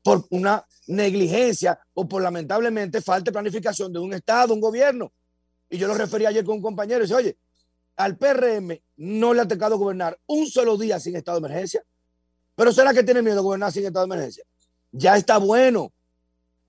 [0.04, 5.12] por una negligencia o por lamentablemente falta de planificación de un Estado, un gobierno.
[5.68, 7.38] Y yo lo referí ayer con un compañero y dice, oye,
[7.96, 11.84] al PRM no le ha tocado gobernar un solo día sin estado de emergencia.
[12.56, 14.44] Pero ¿será que tiene miedo de gobernar sin estado de emergencia?
[14.92, 15.92] Ya está bueno.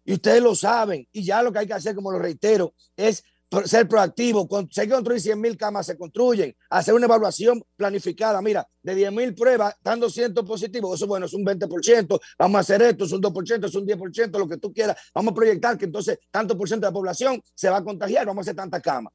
[0.03, 1.07] Y ustedes lo saben.
[1.13, 3.23] Y ya lo que hay que hacer, como lo reitero, es
[3.65, 4.49] ser proactivo.
[4.49, 6.55] Que construir 100 mil camas, se construyen.
[6.71, 8.43] Hacer una evaluación planificada.
[8.43, 10.97] Mira, de 10 mil pruebas, están 200 positivos.
[10.97, 12.21] Eso, bueno, es un 20%.
[12.39, 14.97] Vamos a hacer esto, es un 2%, es un 10%, lo que tú quieras.
[15.15, 18.27] Vamos a proyectar que entonces tanto por ciento de la población se va a contagiar.
[18.27, 19.13] Vamos a hacer tantas camas.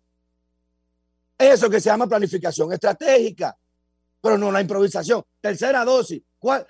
[1.38, 3.58] Eso que se llama planificación estratégica,
[4.22, 5.24] pero no la improvisación.
[5.40, 6.22] Tercera dosis.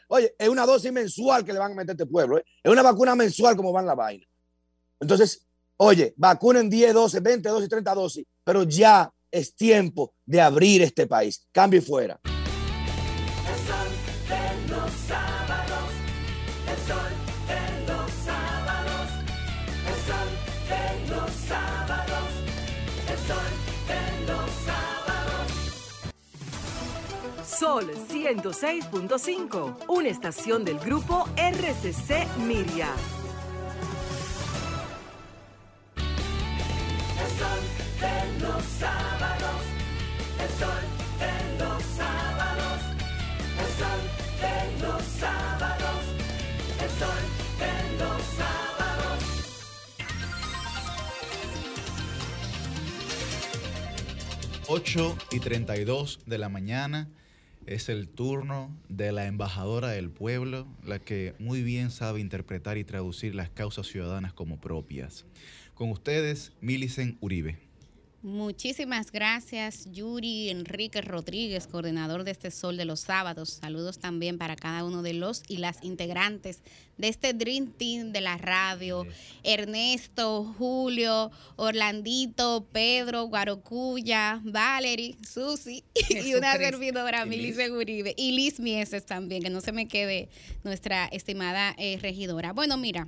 [0.07, 2.38] Oye, es una dosis mensual que le van a meter a este pueblo.
[2.38, 2.45] ¿eh?
[2.64, 4.26] Es una vacuna mensual como van la vaina.
[4.99, 5.45] Entonces,
[5.84, 11.08] oye, vacunen 10 dosis, 20 dosis, 30 dosis, pero ya es tiempo de abrir este
[11.08, 11.48] país.
[11.52, 12.20] Cambio y fuera.
[12.24, 12.32] El
[13.68, 13.90] sol
[14.30, 15.90] de los sábados,
[16.68, 17.12] el sol
[17.88, 19.10] los sábados,
[19.90, 20.30] el sol
[21.10, 22.30] los sábados,
[23.10, 23.52] el sol
[24.28, 25.49] los sábados.
[27.60, 32.94] Sol 106.5, una estación del grupo RCC Miria.
[37.42, 37.62] sol
[38.00, 39.62] de los sábados,
[40.44, 40.84] el sol
[41.22, 42.80] de los sábados,
[43.62, 44.02] el sol
[44.42, 46.02] de los sábados,
[46.84, 47.24] el sol
[47.62, 49.20] de los sábados.
[54.68, 57.10] Ocho y treinta y dos de la mañana
[57.66, 62.84] es el turno de la embajadora del pueblo, la que muy bien sabe interpretar y
[62.84, 65.26] traducir las causas ciudadanas como propias.
[65.73, 67.72] Con ustedes, Milicen Uribe.
[68.23, 73.49] Muchísimas gracias, Yuri Enrique Rodríguez, coordinador de este Sol de los Sábados.
[73.49, 76.61] Saludos también para cada uno de los y las integrantes
[76.99, 79.07] de este Dream Team de la radio.
[79.41, 87.56] Ernesto, Julio, Orlandito, Pedro, Guarocuya, Valerie, Susi y una servidora, Y Mili Liz.
[87.56, 88.14] Seguribe.
[88.15, 90.30] Y Liz Mieses también, que no se me quede
[90.64, 92.53] nuestra estimada eh, regidora.
[92.53, 93.07] Bueno, mira.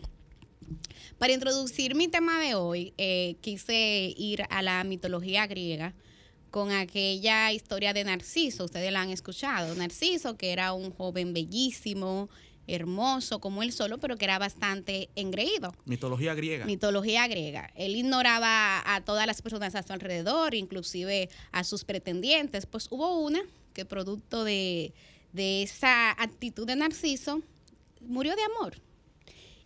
[1.23, 5.93] Para introducir mi tema de hoy, eh, quise ir a la mitología griega
[6.51, 8.65] con aquella historia de Narciso.
[8.65, 9.73] Ustedes la han escuchado.
[9.75, 12.27] Narciso, que era un joven bellísimo,
[12.67, 15.73] hermoso como él solo, pero que era bastante engreído.
[15.85, 16.65] Mitología griega.
[16.65, 17.71] Mitología griega.
[17.77, 22.65] Él ignoraba a todas las personas a su alrededor, inclusive a sus pretendientes.
[22.65, 23.39] Pues hubo una
[23.71, 24.93] que producto de,
[25.31, 27.41] de esa actitud de Narciso,
[28.01, 28.81] murió de amor.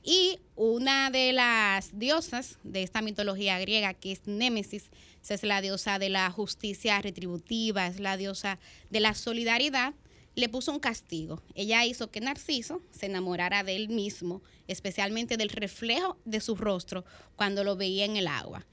[0.09, 4.85] Y una de las diosas de esta mitología griega, que es Némesis,
[5.27, 8.57] es la diosa de la justicia retributiva, es la diosa
[8.89, 9.93] de la solidaridad,
[10.33, 11.43] le puso un castigo.
[11.55, 17.03] Ella hizo que Narciso se enamorara de él mismo, especialmente del reflejo de su rostro
[17.35, 18.65] cuando lo veía en el agua.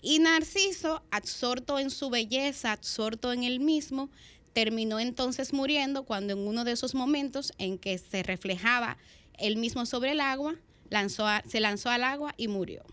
[0.00, 4.08] Y Narciso, absorto en su belleza, absorto en él mismo,
[4.54, 8.96] terminó entonces muriendo cuando en uno de esos momentos en que se reflejaba
[9.36, 10.56] él mismo sobre el agua,
[10.90, 12.84] lanzó se lanzó al agua y murió.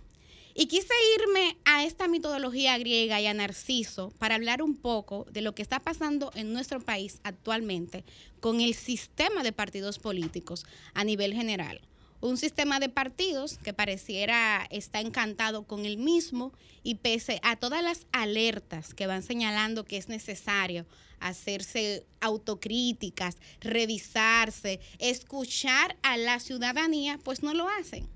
[0.57, 5.41] Y quise irme a esta mitología griega y a Narciso para hablar un poco de
[5.41, 8.05] lo que está pasando en nuestro país actualmente
[8.39, 11.81] con el sistema de partidos políticos a nivel general.
[12.25, 17.83] Un sistema de partidos que pareciera está encantado con el mismo y pese a todas
[17.83, 20.87] las alertas que van señalando que es necesario
[21.19, 28.09] hacerse autocríticas, revisarse, escuchar a la ciudadanía, pues no lo hacen.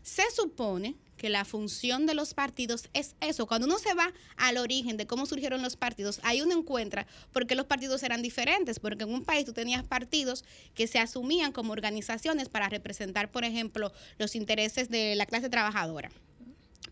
[0.00, 3.46] Se supone que la función de los partidos es eso.
[3.46, 7.46] Cuando uno se va al origen de cómo surgieron los partidos, ahí uno encuentra por
[7.46, 10.44] qué los partidos eran diferentes, porque en un país tú tenías partidos
[10.74, 16.10] que se asumían como organizaciones para representar, por ejemplo, los intereses de la clase trabajadora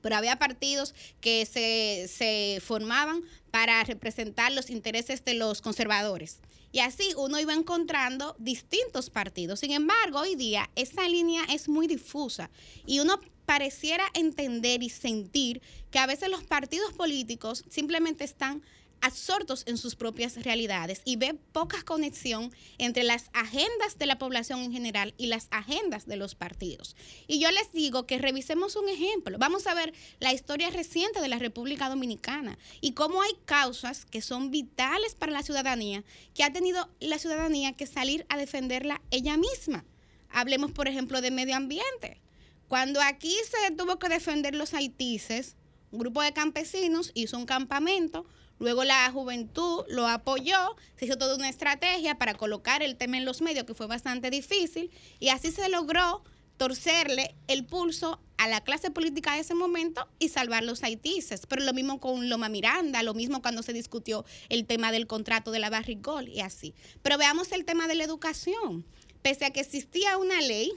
[0.04, 6.40] pero había partidos que se, se formaban para representar los intereses de los conservadores.
[6.74, 9.60] Y así uno iba encontrando distintos partidos.
[9.60, 12.50] Sin embargo, hoy día esa línea es muy difusa
[12.84, 18.64] y uno pareciera entender y sentir que a veces los partidos políticos simplemente están
[19.00, 24.60] absortos en sus propias realidades y ve poca conexión entre las agendas de la población
[24.60, 26.96] en general y las agendas de los partidos.
[27.26, 29.38] Y yo les digo que revisemos un ejemplo.
[29.38, 34.22] Vamos a ver la historia reciente de la República Dominicana y cómo hay causas que
[34.22, 36.04] son vitales para la ciudadanía,
[36.34, 39.84] que ha tenido la ciudadanía que salir a defenderla ella misma.
[40.30, 42.20] Hablemos, por ejemplo, de medio ambiente.
[42.68, 45.56] Cuando aquí se tuvo que defender los haitises,
[45.92, 48.26] un grupo de campesinos hizo un campamento,
[48.58, 53.24] luego la juventud lo apoyó, se hizo toda una estrategia para colocar el tema en
[53.24, 54.90] los medios, que fue bastante difícil,
[55.20, 56.22] y así se logró
[56.56, 61.46] torcerle el pulso a la clase política de ese momento y salvar los haitises.
[61.46, 65.50] Pero lo mismo con Loma Miranda, lo mismo cuando se discutió el tema del contrato
[65.50, 66.74] de la Barrigol y así.
[67.02, 68.84] Pero veamos el tema de la educación.
[69.22, 70.72] Pese a que existía una ley,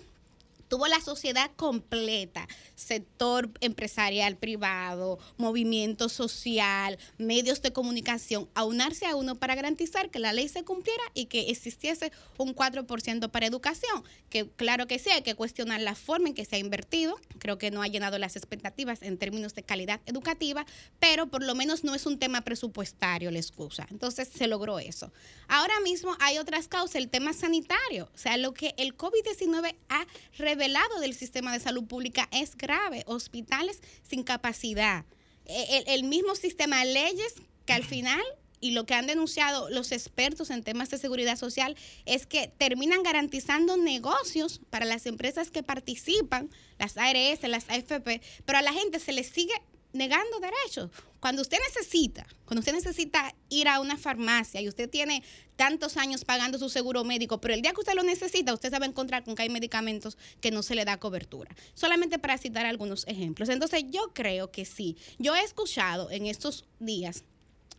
[0.68, 9.36] tuvo la sociedad completa, sector empresarial privado, movimiento social, medios de comunicación, aunarse a uno
[9.36, 14.50] para garantizar que la ley se cumpliera y que existiese un 4% para educación, que
[14.50, 17.72] claro que sí, hay que cuestionar la forma en que se ha invertido, creo que
[17.72, 20.66] no ha llenado las expectativas en términos de calidad educativa,
[21.00, 23.88] pero por lo menos no es un tema presupuestario la excusa.
[23.92, 25.12] Entonces se logró eso.
[25.48, 30.06] Ahora mismo hay otras causas, el tema sanitario, o sea, lo que el COVID-19 ha
[30.38, 35.06] revelado del sistema de salud pública es grave, hospitales sin capacidad,
[35.46, 37.36] E- el, el mismo sistema de leyes
[37.66, 38.22] que al final
[38.60, 41.76] y lo que han denunciado los expertos en temas de seguridad social
[42.06, 48.58] es que terminan garantizando negocios para las empresas que participan, las ARS, las AFP, pero
[48.58, 49.54] a la gente se les sigue
[49.94, 50.90] negando derechos.
[51.28, 55.24] Cuando usted necesita, cuando usted necesita ir a una farmacia y usted tiene
[55.58, 58.80] tantos años pagando su seguro médico, pero el día que usted lo necesita, usted se
[58.80, 61.54] va a encontrar con que hay medicamentos que no se le da cobertura.
[61.74, 63.50] Solamente para citar algunos ejemplos.
[63.50, 64.96] Entonces yo creo que sí.
[65.20, 67.26] Yo he escuchado en estos días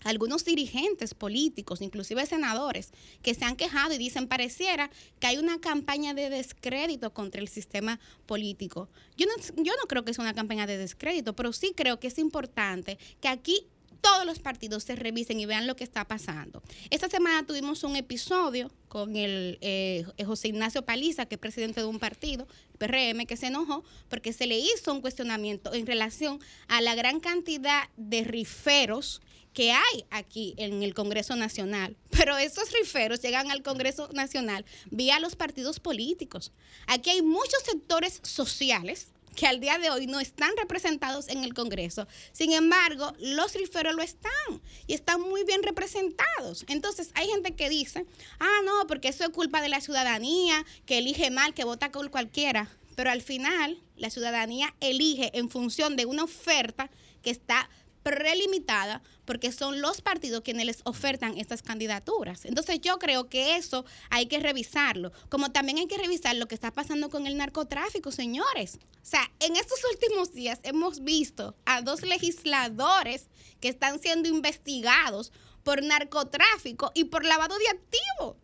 [0.04, 2.92] algunos dirigentes políticos, inclusive senadores,
[3.22, 7.48] que se han quejado y dicen, pareciera que hay una campaña de descrédito contra el
[7.48, 8.88] sistema político.
[9.16, 12.08] Yo no, yo no creo que sea una campaña de descrédito, pero sí creo que
[12.08, 13.66] es importante que aquí
[14.00, 16.62] todos los partidos se revisen y vean lo que está pasando.
[16.90, 21.86] Esta semana tuvimos un episodio con el eh, José Ignacio Paliza, que es presidente de
[21.86, 22.46] un partido,
[22.78, 27.20] PRM, que se enojó porque se le hizo un cuestionamiento en relación a la gran
[27.20, 29.20] cantidad de riferos
[29.58, 31.96] que hay aquí en el Congreso Nacional.
[32.10, 36.52] Pero esos riferos llegan al Congreso Nacional vía los partidos políticos.
[36.86, 41.54] Aquí hay muchos sectores sociales que al día de hoy no están representados en el
[41.54, 42.06] Congreso.
[42.30, 46.64] Sin embargo, los riferos lo están y están muy bien representados.
[46.68, 48.06] Entonces, hay gente que dice,
[48.38, 52.08] ah, no, porque eso es culpa de la ciudadanía, que elige mal, que vota con
[52.10, 52.70] cualquiera.
[52.94, 56.90] Pero al final, la ciudadanía elige en función de una oferta
[57.22, 57.68] que está
[58.04, 62.46] prelimitada porque son los partidos quienes les ofertan estas candidaturas.
[62.46, 66.54] Entonces yo creo que eso hay que revisarlo, como también hay que revisar lo que
[66.54, 68.78] está pasando con el narcotráfico, señores.
[69.02, 73.28] O sea, en estos últimos días hemos visto a dos legisladores
[73.60, 75.30] que están siendo investigados
[75.62, 78.36] por narcotráfico y por lavado de activos.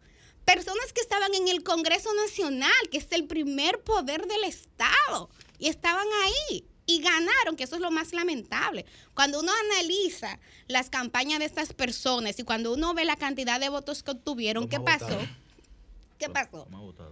[0.45, 5.69] Personas que estaban en el Congreso Nacional, que es el primer poder del Estado, y
[5.69, 8.85] estaban ahí y ganaron, que eso es lo más lamentable.
[9.15, 10.39] Cuando uno analiza
[10.69, 14.69] las campañas de estas personas y cuando uno ve la cantidad de votos que obtuvieron,
[14.69, 15.19] ¿qué pasó?
[16.19, 16.69] ¿Qué pasó?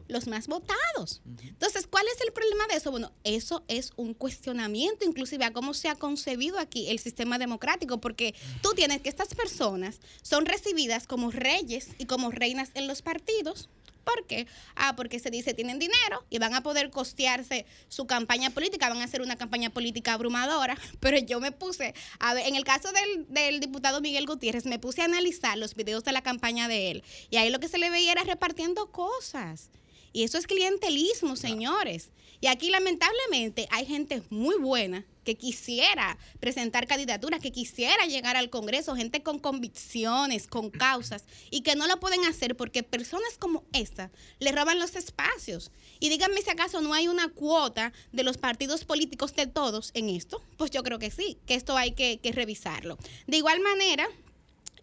[0.08, 1.22] Los más votados.
[1.24, 2.90] Entonces, ¿cuál es el problema de eso?
[2.90, 7.98] Bueno, eso es un cuestionamiento inclusive a cómo se ha concebido aquí el sistema democrático,
[7.98, 13.02] porque tú tienes que estas personas son recibidas como reyes y como reinas en los
[13.02, 13.68] partidos,
[14.04, 14.46] ¿Por qué?
[14.74, 19.00] Ah, porque se dice tienen dinero y van a poder costearse su campaña política, van
[19.00, 20.76] a hacer una campaña política abrumadora.
[21.00, 24.78] Pero yo me puse, a ver, en el caso del, del diputado Miguel Gutiérrez, me
[24.78, 27.04] puse a analizar los videos de la campaña de él.
[27.30, 29.70] Y ahí lo que se le veía era repartiendo cosas.
[30.12, 32.10] Y eso es clientelismo, señores.
[32.42, 38.50] Y aquí lamentablemente hay gente muy buena que quisiera presentar candidaturas, que quisiera llegar al
[38.50, 43.62] Congreso, gente con convicciones, con causas, y que no lo pueden hacer porque personas como
[43.72, 44.10] esta
[44.40, 45.70] le roban los espacios.
[46.00, 50.08] Y díganme si acaso no hay una cuota de los partidos políticos de todos en
[50.08, 50.42] esto.
[50.56, 52.98] Pues yo creo que sí, que esto hay que, revisarlo.
[53.28, 54.08] De igual manera,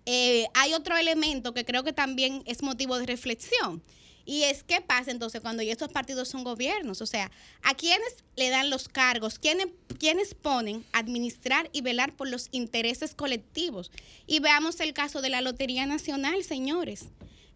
[0.05, 3.83] eh, hay otro elemento que creo que también es motivo de reflexión.
[4.29, 7.01] Y es qué pasa entonces cuando ya estos partidos son gobiernos.
[7.01, 7.31] O sea,
[7.63, 9.39] ¿a quiénes le dan los cargos?
[9.39, 13.89] ¿Quiénes, quiénes ponen a administrar y velar por los intereses colectivos?
[14.27, 17.05] Y veamos el caso de la Lotería Nacional, señores.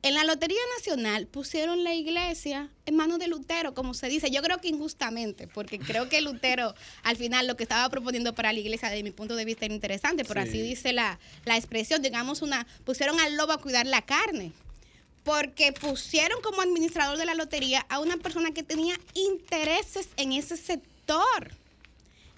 [0.01, 4.31] En la Lotería Nacional pusieron la iglesia en manos de Lutero, como se dice.
[4.31, 6.73] Yo creo que injustamente, porque creo que Lutero
[7.03, 9.75] al final lo que estaba proponiendo para la iglesia, desde mi punto de vista, era
[9.75, 10.49] interesante, pero Sí.
[10.49, 14.53] así dice la, la expresión, digamos, una, pusieron al lobo a cuidar la carne
[15.23, 20.57] porque pusieron como administrador de la lotería a una persona que tenía intereses en ese
[20.57, 21.55] sector.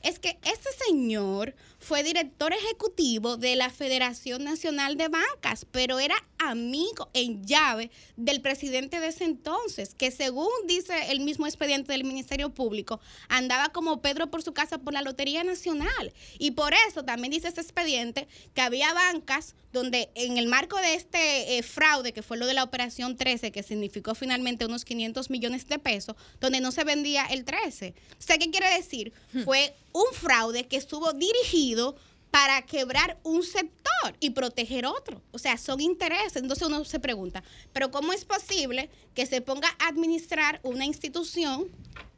[0.03, 6.15] Es que este señor fue director ejecutivo de la Federación Nacional de Bancas, pero era
[6.37, 12.03] amigo en llave del presidente de ese entonces, que según dice el mismo expediente del
[12.03, 12.99] Ministerio Público,
[13.29, 16.13] andaba como Pedro por su casa por la Lotería Nacional.
[16.37, 20.95] Y por eso también dice ese expediente que había bancas donde en el marco de
[20.95, 25.29] este eh, fraude, que fue lo de la Operación 13, que significó finalmente unos 500
[25.29, 27.93] millones de pesos, donde no se vendía el 13.
[28.17, 29.13] O sea, ¿qué quiere decir?
[29.43, 31.95] Fue un fraude que estuvo dirigido
[32.31, 35.21] para quebrar un sector y proteger otro.
[35.31, 36.37] O sea, son intereses.
[36.37, 37.43] Entonces uno se pregunta,
[37.73, 41.69] pero ¿cómo es posible que se ponga a administrar una institución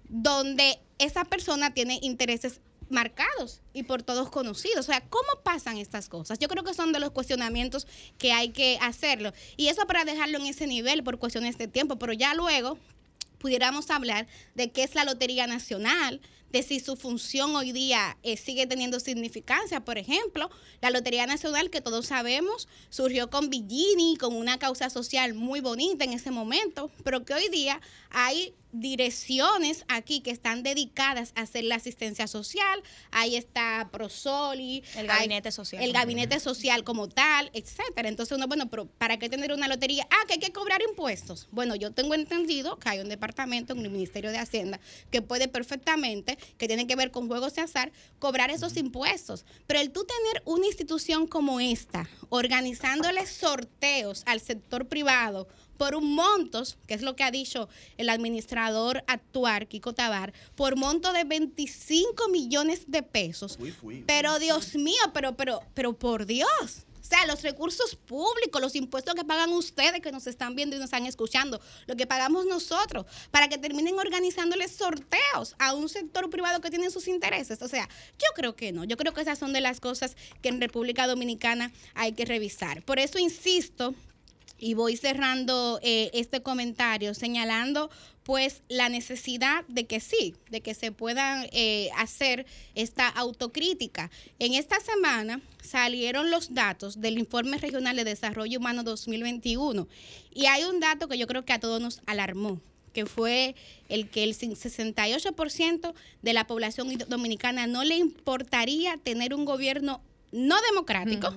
[0.10, 4.80] donde esa persona tiene intereses marcados y por todos conocidos.
[4.80, 6.40] O sea, ¿cómo pasan estas cosas?
[6.40, 7.88] Yo creo que son de los cuestionamientos
[8.18, 9.34] que hay que hacerlo.
[9.56, 12.78] Y eso para dejarlo en ese nivel por cuestiones de tiempo, pero ya luego
[13.38, 16.22] pudiéramos hablar de qué es la Lotería Nacional,
[16.52, 19.82] de si su función hoy día eh, sigue teniendo significancia.
[19.82, 20.50] Por ejemplo,
[20.82, 26.04] la Lotería Nacional, que todos sabemos, surgió con Villini, con una causa social muy bonita
[26.04, 31.64] en ese momento, pero que hoy día hay direcciones aquí que están dedicadas a hacer
[31.64, 32.84] la asistencia social.
[33.12, 35.84] Ahí está Prosoli, El gabinete social.
[35.84, 38.10] El gabinete social como tal, etcétera.
[38.10, 40.08] Entonces uno, bueno, pero ¿para qué tener una lotería?
[40.10, 41.48] Ah, que hay que cobrar impuestos.
[41.52, 44.80] Bueno, yo tengo entendido que hay un departamento en el Ministerio de Hacienda
[45.12, 49.46] que puede perfectamente, que tiene que ver con juegos de azar, cobrar esos impuestos.
[49.68, 55.48] Pero el tú tener una institución como esta, organizándole sorteos al sector privado,
[55.78, 60.76] por un montos, que es lo que ha dicho el administrador actual, Kiko Tabar, por
[60.76, 63.58] monto de 25 millones de pesos.
[64.06, 66.86] Pero Dios mío, pero, pero, pero por Dios.
[67.08, 70.88] Sea, los recursos públicos, los impuestos que pagan ustedes que nos están viendo y nos
[70.88, 76.60] están escuchando, lo que pagamos nosotros, para que terminen organizándoles sorteos a un sector privado
[76.60, 77.62] que tiene sus intereses.
[77.62, 77.88] O sea,
[78.20, 78.84] yo creo que no.
[78.84, 82.84] Yo creo que esas son de las cosas que en República Dominicana hay que revisar.
[82.84, 83.96] Por eso insisto
[84.60, 87.90] y voy cerrando eh, este comentario señalando
[88.24, 94.12] pues la necesidad de que sí, de que se pueda eh, hacer esta autocrítica.
[94.38, 99.88] En esta semana salieron los datos del Informe Regional de Desarrollo Humano 2021
[100.34, 102.60] y hay un dato que yo creo que a todos nos alarmó
[102.98, 103.56] que fue
[103.90, 105.94] el que el 68%
[106.24, 110.02] de la población dominicana no le importaría tener un gobierno
[110.32, 111.36] no democrático,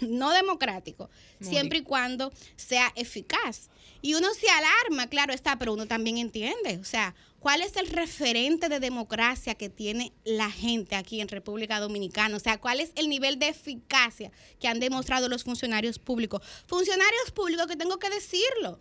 [0.00, 3.68] no democrático, siempre y cuando sea eficaz.
[4.02, 7.88] Y uno se alarma, claro está, pero uno también entiende, o sea, ¿cuál es el
[7.88, 12.36] referente de democracia que tiene la gente aquí en República Dominicana?
[12.36, 14.30] O sea, ¿cuál es el nivel de eficacia
[14.60, 16.42] que han demostrado los funcionarios públicos?
[16.66, 18.78] Funcionarios públicos que tengo que decirlo,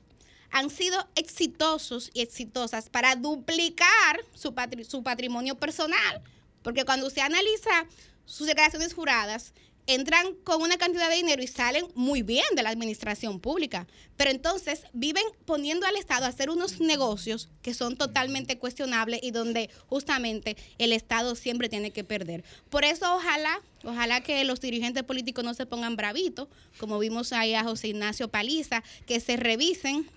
[0.51, 4.53] han sido exitosos y exitosas para duplicar su,
[4.88, 6.21] su patrimonio personal,
[6.61, 7.88] porque cuando usted analiza
[8.25, 9.53] sus declaraciones juradas,
[9.88, 13.88] entran con una cantidad de dinero y salen muy bien de la administración pública,
[14.18, 19.31] pero entonces viven poniendo al Estado a hacer unos negocios que son totalmente cuestionables y
[19.31, 22.43] donde justamente el Estado siempre tiene que perder.
[22.69, 26.47] Por eso ojalá, ojalá que los dirigentes políticos no se pongan bravitos,
[26.77, 30.10] como vimos ahí a José Ignacio Paliza, que se revisen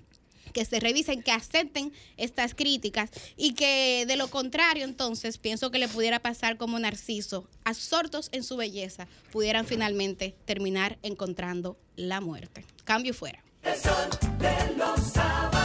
[0.57, 5.79] que se revisen, que acepten estas críticas y que de lo contrario entonces pienso que
[5.79, 12.65] le pudiera pasar como Narciso, absortos en su belleza, pudieran finalmente terminar encontrando la muerte.
[12.85, 13.45] Cambio fuera.
[13.63, 14.09] El sol
[14.39, 15.56] de los.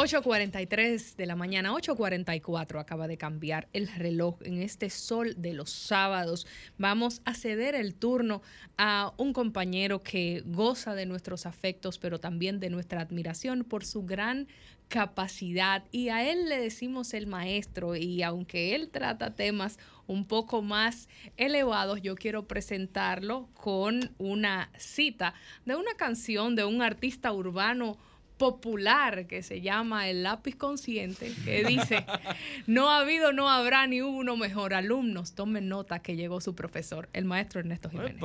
[0.00, 5.68] 8.43 de la mañana, 8.44 acaba de cambiar el reloj en este sol de los
[5.68, 6.46] sábados.
[6.78, 8.40] Vamos a ceder el turno
[8.78, 14.06] a un compañero que goza de nuestros afectos, pero también de nuestra admiración por su
[14.06, 14.48] gran
[14.88, 20.62] capacidad y a él le decimos el maestro y aunque él trata temas un poco
[20.62, 25.34] más elevados, yo quiero presentarlo con una cita
[25.66, 27.98] de una canción de un artista urbano
[28.40, 32.06] popular que se llama El lápiz consciente, que dice,
[32.66, 34.72] no ha habido, no habrá ni hubo uno mejor.
[34.72, 38.14] Alumnos, tomen nota que llegó su profesor, el maestro Ernesto Jiménez.
[38.16, 38.22] El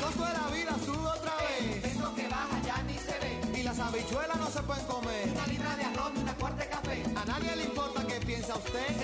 [0.00, 1.84] costo de la vida sube otra vez.
[1.84, 3.60] Eso que baja ya ni se ve.
[3.60, 5.28] Y las habichuelas no se pueden comer.
[5.28, 7.02] Una libra de arroz y una cuarta de café.
[7.16, 9.01] A nadie le importa qué piensa usted.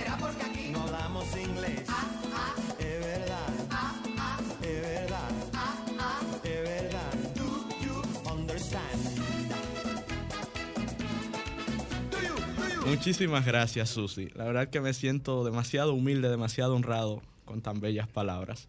[12.88, 14.30] Muchísimas gracias, Susi.
[14.34, 18.66] La verdad que me siento demasiado humilde, demasiado honrado con tan bellas palabras.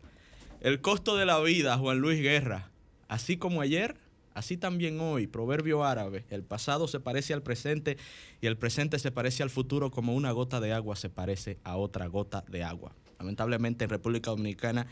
[0.59, 2.69] El costo de la vida, Juan Luis Guerra.
[3.07, 3.95] Así como ayer,
[4.33, 5.25] así también hoy.
[5.25, 6.25] Proverbio árabe.
[6.29, 7.97] El pasado se parece al presente
[8.41, 11.77] y el presente se parece al futuro como una gota de agua se parece a
[11.77, 12.93] otra gota de agua.
[13.19, 14.85] Lamentablemente en República Dominicana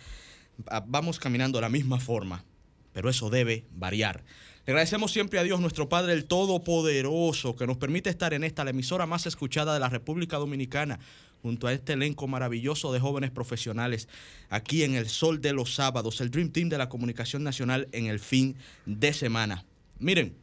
[0.68, 2.45] ah, vamos caminando de la misma forma,
[2.94, 4.24] pero eso debe variar.
[4.68, 8.65] Le agradecemos siempre a Dios, nuestro Padre, el Todopoderoso, que nos permite estar en esta,
[8.65, 10.99] la emisora más escuchada de la República Dominicana,
[11.41, 14.10] junto a este elenco maravilloso de jóvenes profesionales,
[14.49, 18.07] aquí en el Sol de los Sábados, el Dream Team de la Comunicación Nacional en
[18.07, 19.64] el fin de semana.
[19.99, 20.35] Miren,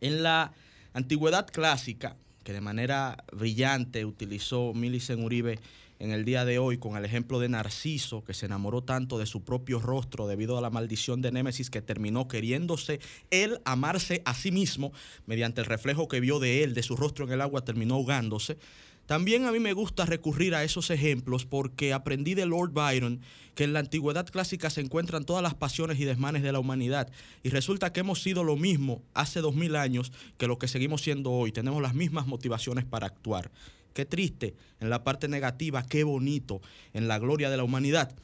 [0.00, 0.52] en la
[0.92, 5.60] antigüedad clásica, que de manera brillante utilizó Milicen Uribe
[5.98, 9.26] en el día de hoy con el ejemplo de Narciso, que se enamoró tanto de
[9.26, 13.00] su propio rostro debido a la maldición de Némesis que terminó queriéndose
[13.30, 14.92] él amarse a sí mismo
[15.26, 18.58] mediante el reflejo que vio de él, de su rostro en el agua, terminó ahogándose.
[19.06, 23.22] También a mí me gusta recurrir a esos ejemplos porque aprendí de Lord Byron
[23.54, 27.10] que en la antigüedad clásica se encuentran todas las pasiones y desmanes de la humanidad
[27.42, 31.00] y resulta que hemos sido lo mismo hace dos mil años que lo que seguimos
[31.00, 31.52] siendo hoy.
[31.52, 33.50] Tenemos las mismas motivaciones para actuar.
[33.94, 36.60] Qué triste en la parte negativa, qué bonito
[36.92, 38.14] en la gloria de la humanidad.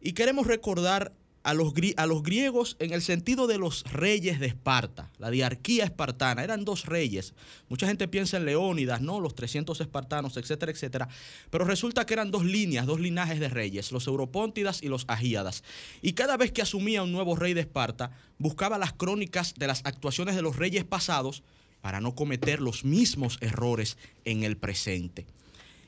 [0.00, 1.12] Y queremos recordar
[1.46, 6.42] a los, griegos en el sentido de los reyes de Esparta, la diarquía espartana.
[6.42, 7.34] Eran dos reyes.
[7.68, 9.20] Mucha gente piensa en Leónidas, ¿no?
[9.20, 11.08] Los 300 espartanos, etcétera, etcétera.
[11.50, 15.62] Pero resulta que eran dos líneas, dos linajes de reyes, los Europóntidas y los Agíadas.
[16.02, 19.82] Y cada vez que asumía un nuevo rey de Esparta, buscaba las crónicas de las
[19.84, 21.44] actuaciones de los reyes pasados
[21.86, 25.24] para no cometer los mismos errores en el presente.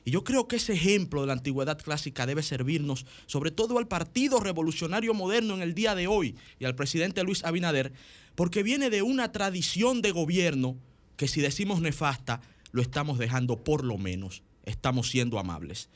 [0.05, 3.89] Y yo creo que ese ejemplo de la antigüedad clásica debe servirnos sobre todo al
[3.89, 7.91] Partido Revolucionario Moderno en el día de hoy y al presidente Luis Abinader,
[8.35, 10.77] porque viene de una tradición de gobierno
[11.17, 12.39] que si decimos nefasta,
[12.71, 15.89] lo estamos dejando por lo menos, estamos siendo amables.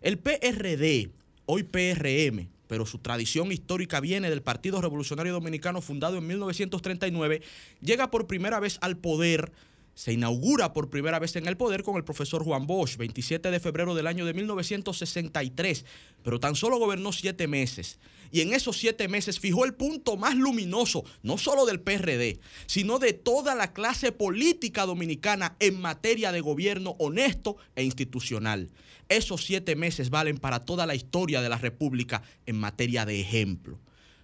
[0.00, 1.10] El PRD,
[1.44, 7.42] hoy PRM, pero su tradición histórica viene del Partido Revolucionario Dominicano fundado en 1939,
[7.80, 9.50] llega por primera vez al poder
[9.96, 13.58] se inaugura por primera vez en el poder con el profesor Juan Bosch, 27 de
[13.60, 15.84] febrero del año de 1963,
[16.22, 17.98] pero tan solo gobernó siete meses.
[18.30, 23.00] Y en esos siete meses fijó el punto más luminoso, no solo del PRD, sino
[23.00, 28.70] de toda la clase política dominicana en materia de gobierno honesto e institucional.
[29.10, 33.80] Esos siete meses valen para toda la historia de la República en materia de ejemplo.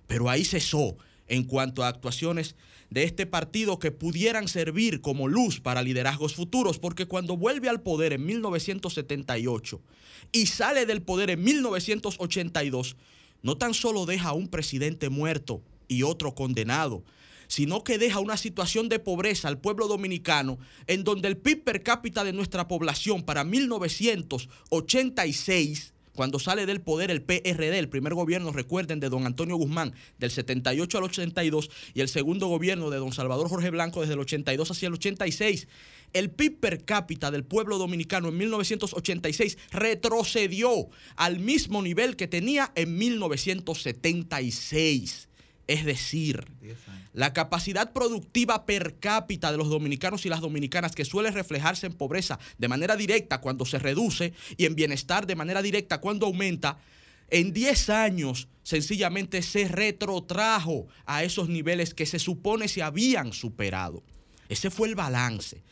[0.07, 0.97] Pero ahí cesó
[1.27, 2.55] en cuanto a actuaciones
[2.89, 7.83] de este partido que pudieran servir como luz para liderazgos futuros, porque cuando vuelve al
[7.83, 9.81] poder en 1978
[10.31, 12.97] y sale del poder en 1982,
[13.43, 17.03] no tan solo deja a un presidente muerto y otro condenado,
[17.49, 21.83] sino que deja una situación de pobreza al pueblo dominicano en donde el PIB per
[21.83, 28.51] cápita de nuestra población para 1986 cuando sale del poder el PRD, el primer gobierno,
[28.51, 33.13] recuerden, de don Antonio Guzmán, del 78 al 82, y el segundo gobierno de don
[33.13, 35.69] Salvador Jorge Blanco desde el 82 hacia el 86.
[36.15, 42.73] El PIB per cápita del pueblo dominicano en 1986 retrocedió al mismo nivel que tenía
[42.75, 45.29] en 1976.
[45.69, 46.47] Es decir,
[47.17, 51.95] la capacidad productiva per cápita de los dominicanos y las dominicanas que suele reflejarse en
[51.95, 56.79] pobreza de manera directa cuando se reduce y en bienestar de manera directa cuando aumenta,
[57.31, 64.03] en 10 años sencillamente se retrotrajo a esos niveles que se supone se habían superado.
[64.51, 65.63] Ese fue el balance.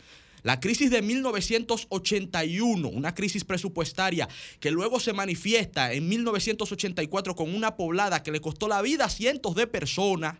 [0.45, 4.31] La crisis de 1981, una crisis presupuestaria
[4.61, 9.11] que luego se manifiesta en 1984 con una poblada que le costó la vida a
[9.11, 10.37] cientos de personas,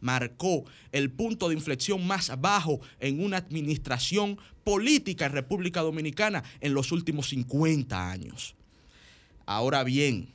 [0.00, 6.74] marcó el punto de inflexión más bajo en una administración política en República Dominicana en
[6.74, 8.54] los últimos 50 años.
[9.46, 10.28] Ahora bien,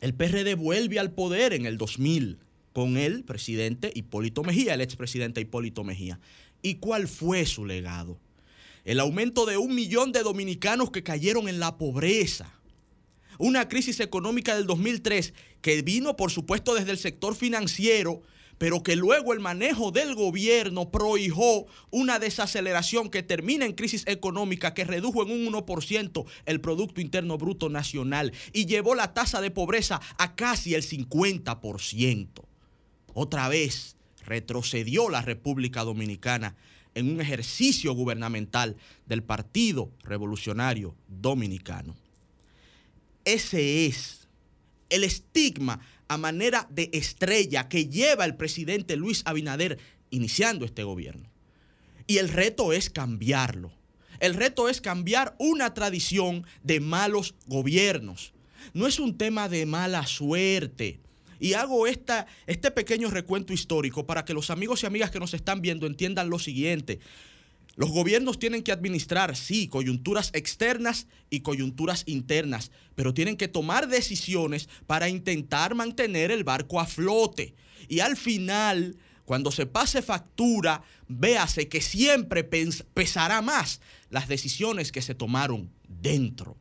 [0.00, 2.38] el PRD vuelve al poder en el 2000
[2.72, 6.20] con el presidente Hipólito Mejía, el expresidente Hipólito Mejía.
[6.60, 8.18] ¿Y cuál fue su legado?
[8.84, 12.52] El aumento de un millón de dominicanos que cayeron en la pobreza.
[13.38, 15.32] Una crisis económica del 2003
[15.62, 18.22] que vino, por supuesto, desde el sector financiero,
[18.58, 24.74] pero que luego el manejo del gobierno prohijó una desaceleración que termina en crisis económica
[24.74, 29.50] que redujo en un 1% el Producto Interno Bruto Nacional y llevó la tasa de
[29.50, 32.28] pobreza a casi el 50%.
[33.12, 36.56] Otra vez retrocedió la República Dominicana
[36.94, 41.94] en un ejercicio gubernamental del Partido Revolucionario Dominicano.
[43.24, 44.28] Ese es
[44.88, 49.78] el estigma a manera de estrella que lleva el presidente Luis Abinader
[50.10, 51.28] iniciando este gobierno.
[52.06, 53.72] Y el reto es cambiarlo.
[54.20, 58.32] El reto es cambiar una tradición de malos gobiernos.
[58.72, 61.00] No es un tema de mala suerte.
[61.38, 65.34] Y hago esta, este pequeño recuento histórico para que los amigos y amigas que nos
[65.34, 67.00] están viendo entiendan lo siguiente.
[67.76, 73.86] Los gobiernos tienen que administrar, sí, coyunturas externas y coyunturas internas, pero tienen que tomar
[73.86, 77.54] decisiones para intentar mantener el barco a flote.
[77.86, 78.96] Y al final,
[79.26, 86.56] cuando se pase factura, véase que siempre pesará más las decisiones que se tomaron dentro.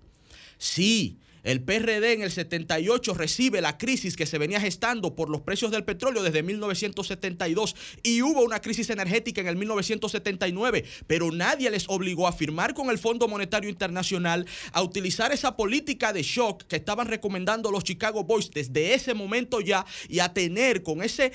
[0.58, 5.42] Sí, el PRD en el 78 recibe la crisis que se venía gestando por los
[5.42, 11.70] precios del petróleo desde 1972 y hubo una crisis energética en el 1979, pero nadie
[11.70, 16.64] les obligó a firmar con el Fondo Monetario Internacional a utilizar esa política de shock
[16.64, 21.32] que estaban recomendando los Chicago Boys desde ese momento ya y a tener con ese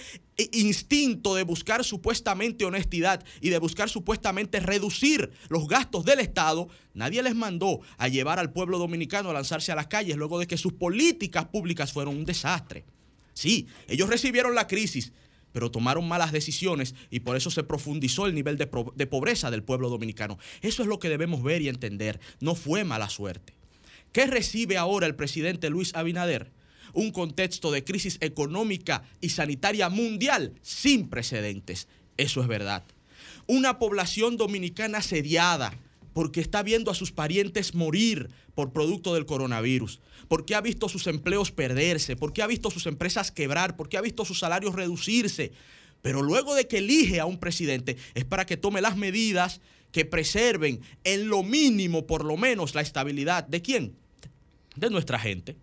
[0.52, 7.22] instinto de buscar supuestamente honestidad y de buscar supuestamente reducir los gastos del Estado, nadie
[7.22, 10.56] les mandó a llevar al pueblo dominicano a lanzarse a las calles luego de que
[10.56, 12.84] sus políticas públicas fueron un desastre.
[13.34, 15.12] Sí, ellos recibieron la crisis,
[15.52, 19.62] pero tomaron malas decisiones y por eso se profundizó el nivel de, de pobreza del
[19.62, 20.38] pueblo dominicano.
[20.62, 22.20] Eso es lo que debemos ver y entender.
[22.40, 23.54] No fue mala suerte.
[24.12, 26.52] ¿Qué recibe ahora el presidente Luis Abinader?
[26.92, 31.88] Un contexto de crisis económica y sanitaria mundial sin precedentes.
[32.16, 32.84] Eso es verdad.
[33.46, 35.74] Una población dominicana asediada
[36.12, 41.06] porque está viendo a sus parientes morir por producto del coronavirus, porque ha visto sus
[41.06, 45.52] empleos perderse, porque ha visto sus empresas quebrar, porque ha visto sus salarios reducirse.
[46.02, 49.60] Pero luego de que elige a un presidente es para que tome las medidas
[49.92, 53.94] que preserven en lo mínimo, por lo menos, la estabilidad de quién?
[54.76, 55.56] De nuestra gente.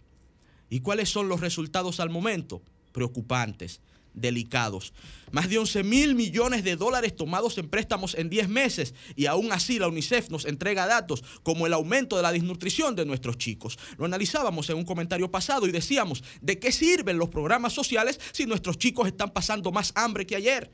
[0.70, 2.62] ¿Y cuáles son los resultados al momento?
[2.92, 3.82] Preocupantes.
[4.14, 4.94] delicados.
[5.32, 9.52] Más de 11 mil millones de dólares tomados en préstamos en 10 meses y aún
[9.52, 13.78] así la UNICEF nos entrega datos como el aumento de la desnutrición de nuestros chicos.
[13.96, 18.48] Lo analizábamos en un comentario pasado y decíamos, ¿de qué sirven los programas sociales si
[18.48, 20.72] nuestros chicos están pasando más hambre que ayer?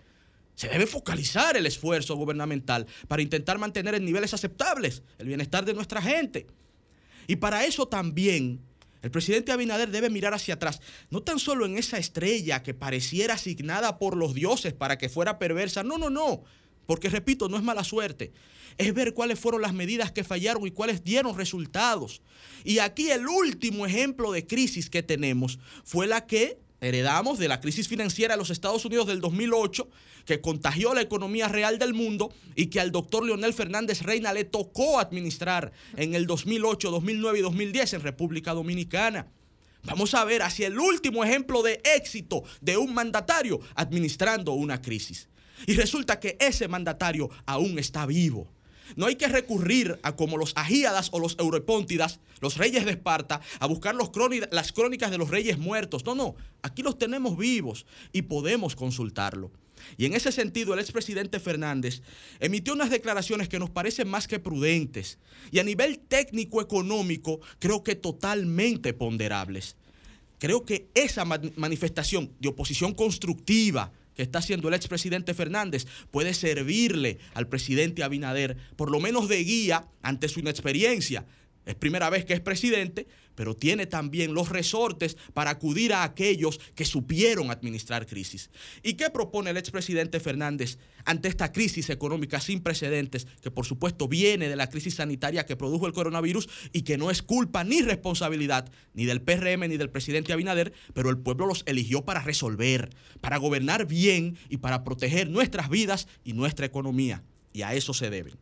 [0.56, 5.74] Se debe focalizar el esfuerzo gubernamental para intentar mantener en niveles aceptables el bienestar de
[5.74, 6.48] nuestra gente.
[7.28, 8.62] Y para eso también
[9.04, 10.82] el presidente Abinader debe mirar hacia atrás,
[11.12, 15.38] no tan solo en esa estrella que pareciera asignada por los dioses para que fuera
[15.38, 16.44] perversa, no, no, no,
[16.86, 18.32] porque repito, no es mala suerte,
[18.78, 22.22] es ver cuáles fueron las medidas que fallaron y cuáles dieron resultados.
[22.64, 27.62] Y aquí el último ejemplo de crisis que tenemos fue la que heredamos de la
[27.62, 29.90] crisis financiera de los Estados Unidos del 2008,
[30.26, 34.44] que contagió la economía real del mundo y que al doctor Leonel Fernández Reina le
[34.44, 39.28] tocó administrar en el 2008, 2009 y 2010 en República Dominicana.
[39.84, 45.28] Vamos a ver hacia el último ejemplo de éxito de un mandatario administrando una crisis.
[45.68, 48.48] Y resulta que ese mandatario aún está vivo.
[48.96, 53.42] No hay que recurrir a como los Agíadas o los Europóntidas, los reyes de Esparta,
[53.60, 56.06] a buscar las crónicas de los reyes muertos.
[56.06, 59.52] No, no, aquí los tenemos vivos y podemos consultarlo.
[59.98, 62.02] Y en ese sentido, el expresidente Fernández
[62.40, 65.18] emitió unas declaraciones que nos parecen más que prudentes
[65.52, 69.76] y a nivel técnico-económico creo que totalmente ponderables.
[70.40, 76.34] Creo que esa ma- manifestación de oposición constructiva que está haciendo el expresidente Fernández puede
[76.34, 81.26] servirle al presidente Abinader, por lo menos de guía ante su inexperiencia.
[81.66, 86.60] Es primera vez que es presidente, pero tiene también los resortes para acudir a aquellos
[86.76, 88.50] que supieron administrar crisis.
[88.84, 94.08] ¿Y qué propone el expresidente Fernández ante esta crisis económica sin precedentes, que por supuesto
[94.08, 97.82] viene de la crisis sanitaria que produjo el coronavirus y que no es culpa ni
[97.82, 102.90] responsabilidad ni del PRM ni del presidente Abinader, pero el pueblo los eligió para resolver,
[103.22, 107.24] para gobernar bien y para proteger nuestras vidas y nuestra economía.
[107.54, 108.36] Y a eso se deben.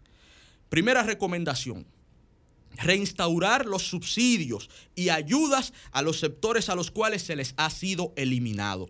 [0.70, 1.86] Primera recomendación
[2.78, 8.14] reinstaurar los subsidios y ayudas a los sectores a los cuales se les ha sido
[8.16, 8.90] eliminado.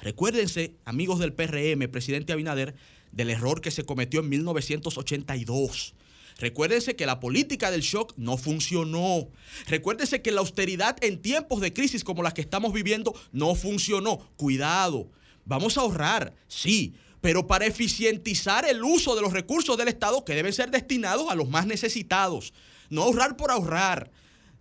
[0.00, 2.74] Recuérdense, amigos del PRM, presidente Abinader,
[3.12, 5.94] del error que se cometió en 1982.
[6.38, 9.28] Recuérdense que la política del shock no funcionó.
[9.68, 14.18] Recuérdense que la austeridad en tiempos de crisis como las que estamos viviendo no funcionó.
[14.36, 15.10] Cuidado,
[15.46, 20.34] vamos a ahorrar, sí, pero para eficientizar el uso de los recursos del Estado que
[20.34, 22.52] deben ser destinados a los más necesitados.
[22.90, 24.10] No ahorrar por ahorrar.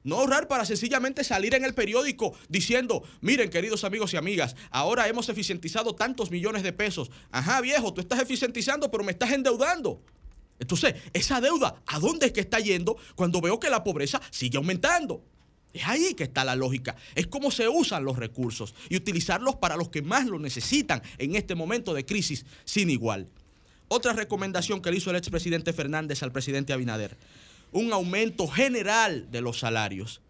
[0.03, 5.07] No ahorrar para sencillamente salir en el periódico diciendo, miren queridos amigos y amigas, ahora
[5.07, 7.09] hemos eficientizado tantos millones de pesos.
[7.31, 9.99] Ajá viejo, tú estás eficientizando pero me estás endeudando.
[10.59, 14.57] Entonces, esa deuda, ¿a dónde es que está yendo cuando veo que la pobreza sigue
[14.57, 15.23] aumentando?
[15.73, 16.95] Es ahí que está la lógica.
[17.15, 21.35] Es cómo se usan los recursos y utilizarlos para los que más lo necesitan en
[21.35, 23.27] este momento de crisis sin igual.
[23.89, 27.17] Otra recomendación que le hizo el expresidente Fernández al presidente Abinader,
[27.75, 30.21] un aumento general de los salarios.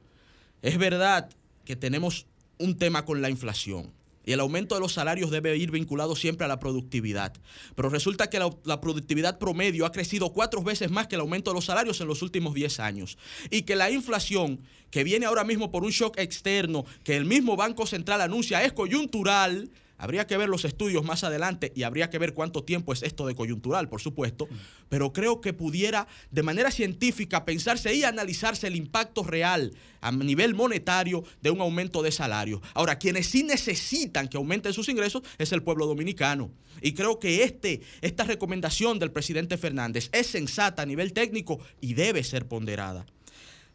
[0.64, 1.30] Es verdad
[1.64, 2.26] que tenemos
[2.58, 3.94] un tema con la inflación.
[4.26, 7.34] Y el aumento de los salarios debe ir vinculado siempre a la productividad.
[7.76, 11.52] Pero resulta que la, la, productividad promedio ha crecido cuatro veces más que el aumento
[11.52, 13.20] de los salarios en los últimos 10 años.
[13.52, 17.56] Y que la inflación, que viene ahora mismo por un shock externo, que el mismo
[17.56, 22.20] Banco Central anuncia es coyuntural, Habría que ver los estudios más adelante y habría que
[22.20, 24.48] ver cuánto tiempo es esto de coyuntural, por supuesto,
[24.90, 30.54] pero creo que pudiera de manera científica pensarse y analizarse el impacto real a nivel
[30.54, 32.62] monetario de un aumento de salario.
[32.74, 36.52] Ahora, quienes sí necesitan que aumenten sus ingresos es el pueblo dominicano.
[36.82, 41.94] Y creo que este, esta recomendación del presidente Fernández es sensata a nivel técnico y
[41.94, 43.06] debe ser ponderada.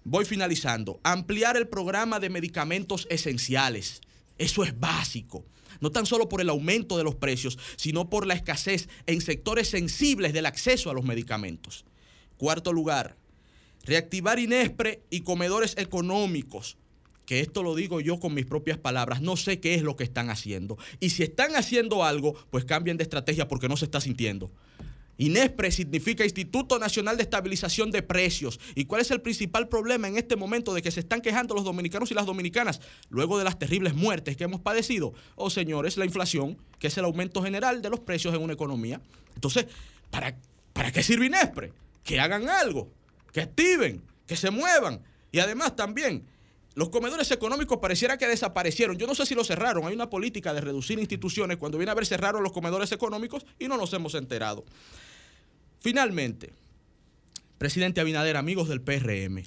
[0.05, 1.01] Voy finalizando.
[1.03, 4.03] Ampliar el programa de medicamentos esenciales.
[4.37, 5.45] Eso es básico
[5.81, 9.69] no tan solo por el aumento de los precios, sino por la escasez en sectores
[9.69, 11.85] sensibles del acceso a los medicamentos.
[12.36, 13.16] Cuarto lugar,
[13.85, 16.77] reactivar INESPRE y comedores económicos,
[17.27, 20.05] que esto lo digo yo con mis propias palabras, no sé qué es lo que
[20.05, 20.78] están haciendo.
[20.98, 24.51] Y si están haciendo algo, pues cambien de estrategia porque no se está sintiendo.
[25.21, 28.59] INESPRE significa Instituto Nacional de Estabilización de Precios.
[28.75, 31.63] ¿Y cuál es el principal problema en este momento de que se están quejando los
[31.63, 32.81] dominicanos y las dominicanas
[33.11, 35.13] luego de las terribles muertes que hemos padecido?
[35.37, 39.03] Oh, señores, la inflación, que es el aumento general de los precios en una economía.
[39.35, 39.67] Entonces,
[40.11, 40.39] ¿para,
[40.73, 41.75] para qué sirve INESPRE?
[42.03, 42.91] Que hagan algo,
[43.35, 45.03] que activen, que se muevan.
[45.33, 46.25] Y además también,
[46.75, 48.97] los comedores económicos pareciera que desaparecieron.
[48.97, 49.87] Yo no sé si lo cerraron.
[49.87, 51.59] Hay una política de reducir instituciones.
[51.59, 54.65] Cuando viene a ver cerraron los comedores económicos y no nos hemos enterado.
[55.81, 56.52] Finalmente,
[57.57, 59.44] presidente Abinader, amigos del PRM,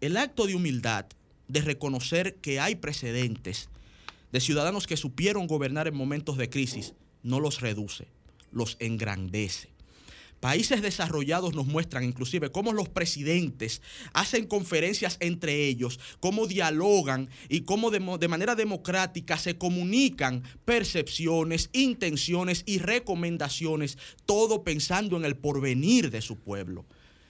[0.00, 1.06] el acto de humildad
[1.46, 3.68] de reconocer que hay precedentes
[4.32, 8.08] de ciudadanos que supieron gobernar en momentos de crisis, no los reduce,
[8.50, 9.73] los engrandece.
[10.44, 13.80] Países desarrollados nos muestran inclusive cómo los presidentes
[14.12, 21.70] hacen conferencias entre ellos, cómo dialogan y cómo de, de manera democrática se comunican percepciones,
[21.72, 23.96] intenciones y recomendaciones,
[24.26, 26.84] todo pensando en el porvenir de su pueblo.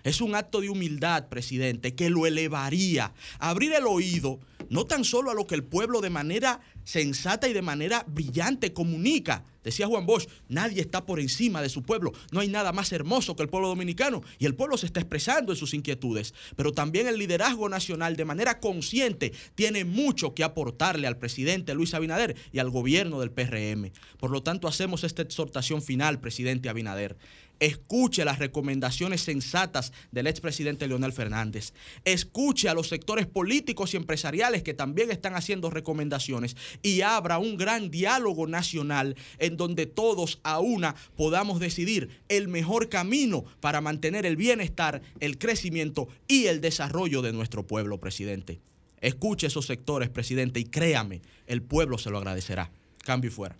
[0.05, 3.13] Es un acto de humildad, presidente, que lo elevaría.
[3.39, 7.53] Abrir el oído no tan solo a lo que el pueblo de manera sensata y
[7.53, 9.45] de manera brillante comunica.
[9.63, 12.13] Decía Juan Bosch, nadie está por encima de su pueblo.
[12.31, 14.23] No hay nada más hermoso que el pueblo dominicano.
[14.39, 16.35] Y el pueblo se está expresando en sus inquietudes.
[16.55, 21.95] Pero también el liderazgo nacional de manera consciente tiene mucho que aportarle al presidente Luis
[21.95, 23.91] Abinader y al gobierno del PRM.
[24.19, 27.17] Por lo tanto, hacemos esta exhortación final, presidente Abinader.
[27.61, 31.73] Escuche las recomendaciones sensatas del expresidente Leonel Fernández.
[32.05, 37.57] Escuche a los sectores políticos y empresariales que también están haciendo recomendaciones y abra un
[37.57, 44.27] gran diálogo nacional en donde todos a una podamos decidir el mejor camino para mantener
[44.27, 48.61] el bienestar, el crecimiento y el desarrollo de nuestro pueblo, presidente.
[49.01, 52.71] Escuche esos sectores, presidente, y créame, el pueblo se lo agradecerá.
[53.05, 53.57] Cambio y fuera.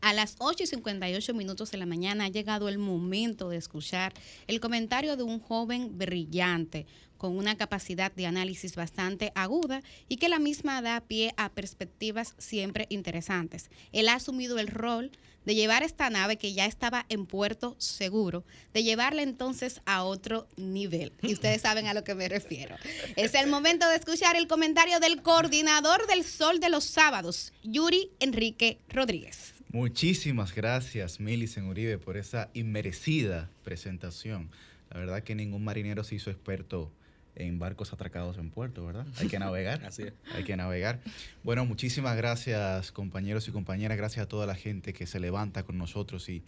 [0.00, 4.14] A las 8 y 58 minutos de la mañana ha llegado el momento de escuchar
[4.46, 6.86] el comentario de un joven brillante
[7.18, 12.34] con una capacidad de análisis bastante aguda y que la misma da pie a perspectivas
[12.38, 13.68] siempre interesantes.
[13.92, 15.10] Él ha asumido el rol
[15.44, 20.48] de llevar esta nave que ya estaba en puerto seguro, de llevarla entonces a otro
[20.56, 21.12] nivel.
[21.20, 22.76] Y ustedes saben a lo que me refiero.
[23.16, 28.10] Es el momento de escuchar el comentario del coordinador del Sol de los Sábados, Yuri
[28.18, 29.59] Enrique Rodríguez.
[29.72, 34.50] Muchísimas gracias, Milicen Uribe, por esa inmerecida presentación.
[34.90, 36.92] La verdad que ningún marinero se hizo experto
[37.36, 39.06] en barcos atracados en puerto, ¿verdad?
[39.18, 39.84] Hay que navegar.
[39.86, 40.12] Así es.
[40.34, 41.00] Hay que navegar.
[41.44, 43.96] Bueno, muchísimas gracias, compañeros y compañeras.
[43.96, 46.42] Gracias a toda la gente que se levanta con nosotros y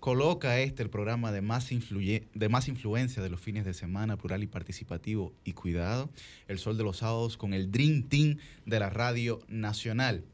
[0.00, 4.16] coloca este el programa de más, influye- de más influencia de los fines de semana,
[4.16, 5.32] plural y participativo.
[5.44, 6.10] Y cuidado,
[6.48, 10.24] el sol de los sábados con el Dream Team de la Radio Nacional.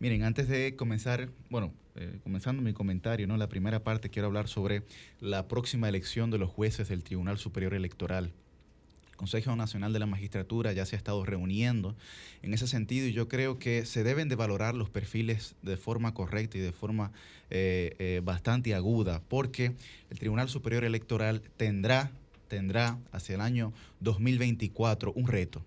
[0.00, 3.36] Miren, antes de comenzar, bueno, eh, comenzando mi comentario, ¿no?
[3.36, 4.84] La primera parte quiero hablar sobre
[5.20, 8.30] la próxima elección de los jueces del Tribunal Superior Electoral.
[9.10, 11.96] El Consejo Nacional de la Magistratura ya se ha estado reuniendo
[12.42, 16.14] en ese sentido y yo creo que se deben de valorar los perfiles de forma
[16.14, 17.10] correcta y de forma
[17.50, 19.72] eh, eh, bastante aguda, porque
[20.10, 22.12] el Tribunal Superior Electoral tendrá,
[22.46, 25.64] tendrá hacia el año 2024 un reto.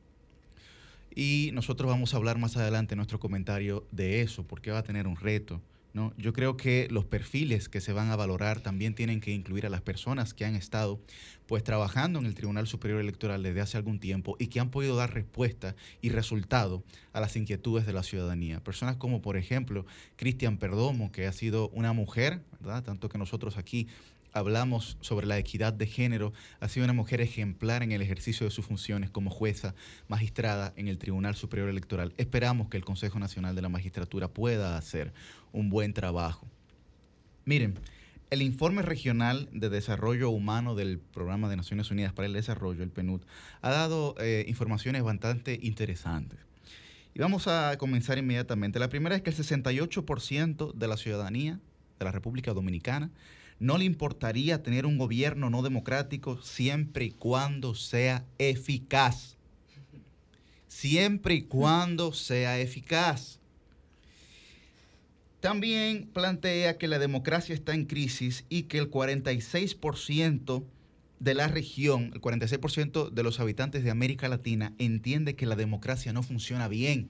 [1.16, 4.84] Y nosotros vamos a hablar más adelante en nuestro comentario de eso, porque va a
[4.84, 5.62] tener un reto.
[5.94, 6.14] ¿no?
[6.18, 9.70] Yo creo que los perfiles que se van a valorar también tienen que incluir a
[9.70, 11.02] las personas que han estado
[11.48, 14.96] pues trabajando en el Tribunal Superior Electoral desde hace algún tiempo y que han podido
[14.96, 18.64] dar respuesta y resultado a las inquietudes de la ciudadanía.
[18.64, 19.86] Personas como por ejemplo
[20.16, 22.42] Cristian Perdomo, que ha sido una mujer.
[22.86, 23.88] Tanto que nosotros aquí
[24.34, 28.52] hablamos sobre la equidad de género, ha sido una mujer ejemplar en el ejercicio de
[28.52, 29.76] sus funciones como jueza
[30.08, 32.14] magistrada en el Tribunal Superior Electoral.
[32.18, 35.14] Esperamos que el Consejo Nacional de la Magistratura pueda hacer
[35.52, 36.48] un buen trabajo.
[37.46, 37.80] Miren,
[38.30, 42.90] el informe regional de desarrollo humano del Programa de Naciones Unidas para el Desarrollo, el
[42.90, 43.22] PNUD,
[43.62, 46.40] ha dado eh, informaciones bastante interesantes.
[47.14, 48.80] Y vamos a comenzar inmediatamente.
[48.80, 51.60] La primera es que el 68% de la ciudadanía
[52.00, 53.12] de la República Dominicana
[53.62, 59.38] no le importaría tener un gobierno no democrático siempre y cuando sea eficaz.
[60.68, 63.38] Siempre y cuando sea eficaz.
[65.42, 70.64] También plantea que la democracia está en crisis y que el 46%
[71.20, 76.14] de la región, el 46% de los habitantes de América Latina entiende que la democracia
[76.14, 77.10] no funciona bien.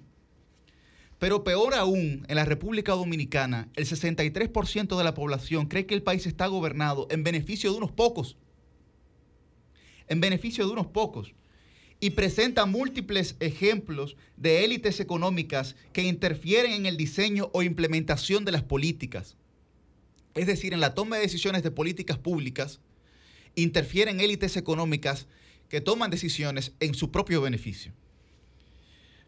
[1.21, 6.01] Pero peor aún, en la República Dominicana, el 63% de la población cree que el
[6.01, 8.37] país está gobernado en beneficio de unos pocos.
[10.07, 11.35] En beneficio de unos pocos.
[11.99, 18.53] Y presenta múltiples ejemplos de élites económicas que interfieren en el diseño o implementación de
[18.53, 19.37] las políticas.
[20.33, 22.79] Es decir, en la toma de decisiones de políticas públicas,
[23.53, 25.27] interfieren élites económicas
[25.69, 27.93] que toman decisiones en su propio beneficio.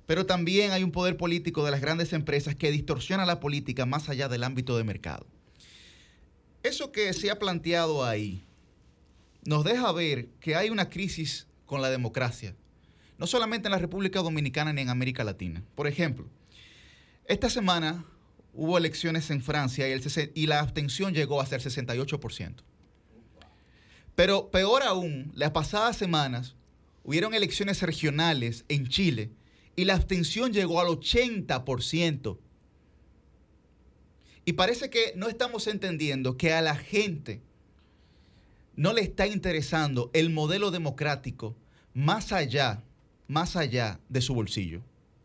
[0.05, 4.09] Pero también hay un poder político de las grandes empresas que distorsiona la política más
[4.09, 5.25] allá del ámbito de mercado.
[6.61, 8.43] Eso que se ha planteado ahí
[9.45, 12.55] nos deja ver que hay una crisis con la democracia,
[13.17, 15.63] no solamente en la República Dominicana ni en América Latina.
[15.75, 16.27] Por ejemplo,
[17.25, 18.03] Esta semana
[18.53, 22.55] hubo elecciones en Francia y, el y la abstención llegó a ser 68%.
[24.15, 26.55] Pero peor aún, las pasadas semanas
[27.03, 29.31] hubieron elecciones regionales en Chile
[29.75, 32.37] y la abstención llegó al 80%.
[34.45, 37.41] Y parece que no estamos entendiendo que a la gente
[38.75, 41.55] no le está interesando el modelo democrático
[41.93, 42.83] más allá,
[43.27, 44.81] más allá de su bolsillo.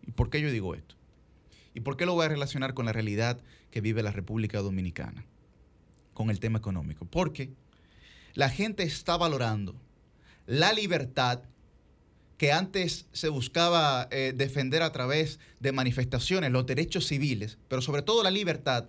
[0.06, 0.94] ¿Y por qué yo digo esto?
[1.74, 5.24] ¿Y por qué lo voy a relacionar con la realidad que vive la República Dominicana?
[6.14, 7.04] Con el tema económico.
[7.04, 7.50] Porque
[8.34, 9.74] la gente está valorando
[10.46, 11.42] la libertad
[12.38, 18.02] que antes se buscaba eh, defender a través de manifestaciones, los derechos civiles, pero sobre
[18.02, 18.88] todo la libertad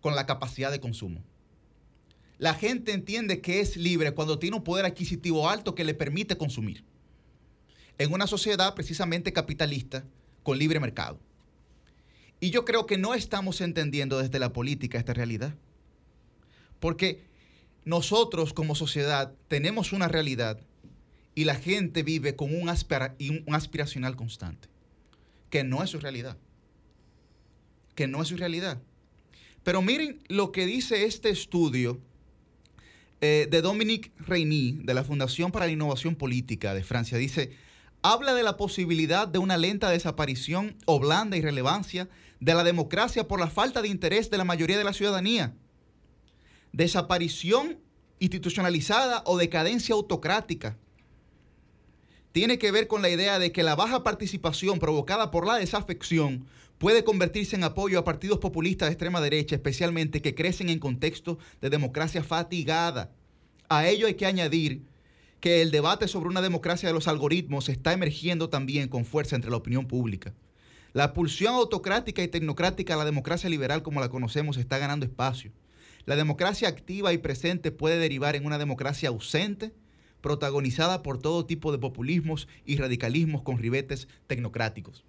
[0.00, 1.24] con la capacidad de consumo.
[2.38, 6.36] La gente entiende que es libre cuando tiene un poder adquisitivo alto que le permite
[6.36, 6.84] consumir.
[7.96, 10.04] En una sociedad precisamente capitalista
[10.42, 11.20] con libre mercado.
[12.40, 15.54] Y yo creo que no estamos entendiendo desde la política esta realidad.
[16.80, 17.22] Porque
[17.84, 20.58] nosotros como sociedad tenemos una realidad
[21.34, 24.68] y la gente vive con un, un- aspiracional constante,
[25.50, 26.36] que no es su realidad.
[27.94, 28.80] Que no es su realidad.
[29.62, 32.00] Pero miren lo que dice este estudio
[33.20, 37.16] eh, de Dominique Reyny, de la Fundación para la Innovación Política de Francia.
[37.18, 37.52] Dice,
[38.02, 42.08] habla de la posibilidad de una lenta desaparición o blanda irrelevancia
[42.40, 45.54] de la democracia por la falta de interés de la mayoría de la ciudadanía.
[46.72, 47.78] Desaparición
[48.18, 50.76] institucionalizada o decadencia autocrática.
[52.34, 56.46] Tiene que ver con la idea de que la baja participación provocada por la desafección
[56.78, 61.38] puede convertirse en apoyo a partidos populistas de extrema derecha, especialmente que crecen en contextos
[61.60, 63.12] de democracia fatigada.
[63.68, 64.82] A ello hay que añadir
[65.38, 69.52] que el debate sobre una democracia de los algoritmos está emergiendo también con fuerza entre
[69.52, 70.34] la opinión pública.
[70.92, 75.52] La pulsión autocrática y tecnocrática a la democracia liberal como la conocemos está ganando espacio.
[76.04, 79.72] La democracia activa y presente puede derivar en una democracia ausente,
[80.24, 85.04] protagonizada por todo tipo de populismos y radicalismos con ribetes tecnocráticos.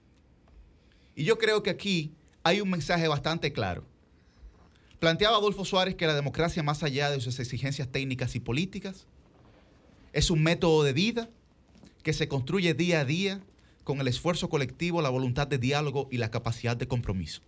[1.16, 2.12] Y yo creo que aquí
[2.44, 3.86] hay un mensaje bastante claro.
[5.00, 9.08] Planteaba Adolfo Suárez que la democracia, más allá de sus exigencias técnicas y políticas,
[10.12, 11.30] es un método de vida
[12.04, 13.40] que se construye día a día
[13.86, 17.42] con el esfuerzo colectivo, la voluntad de diálogo y la capacidad de compromiso.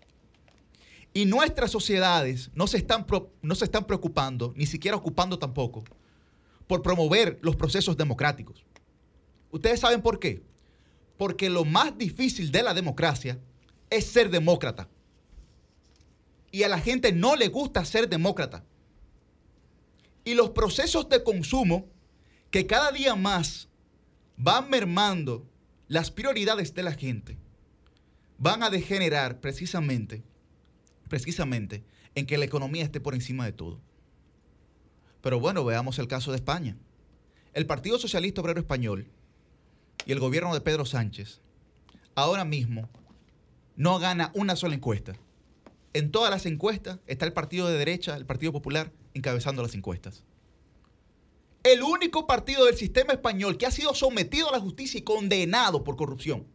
[1.13, 3.05] Y nuestras sociedades no se están,
[3.41, 5.83] no se están preocupando, ni siquiera ocupando tampoco,
[6.67, 8.65] por promover los procesos democráticos.
[9.51, 10.43] ¿Ustedes saben por qué?
[11.17, 13.39] Porque lo más difícil de la democracia
[13.89, 14.89] es ser demócrata.
[16.51, 18.63] Y a la gente no le gusta ser demócrata.
[20.23, 21.87] Y los procesos de consumo
[22.51, 23.69] que cada día más
[24.35, 25.49] van mermando
[25.87, 27.37] las prioridades de la gente,
[28.37, 30.23] van a degenerar precisamente,
[31.07, 31.83] precisamente
[32.13, 33.81] en que la economía esté por encima de todo.
[35.21, 36.77] Pero bueno, veamos el caso de España.
[37.53, 39.07] El Partido Socialista Obrero Español
[40.05, 41.41] y el gobierno de Pedro Sánchez
[42.15, 42.89] ahora mismo
[43.75, 45.13] no gana una sola encuesta.
[45.93, 50.23] En todas las encuestas está el partido de derecha, el Partido Popular, encabezando las encuestas.
[51.63, 55.83] El único partido del sistema español que ha sido sometido a la justicia y condenado
[55.83, 56.47] por corrupción.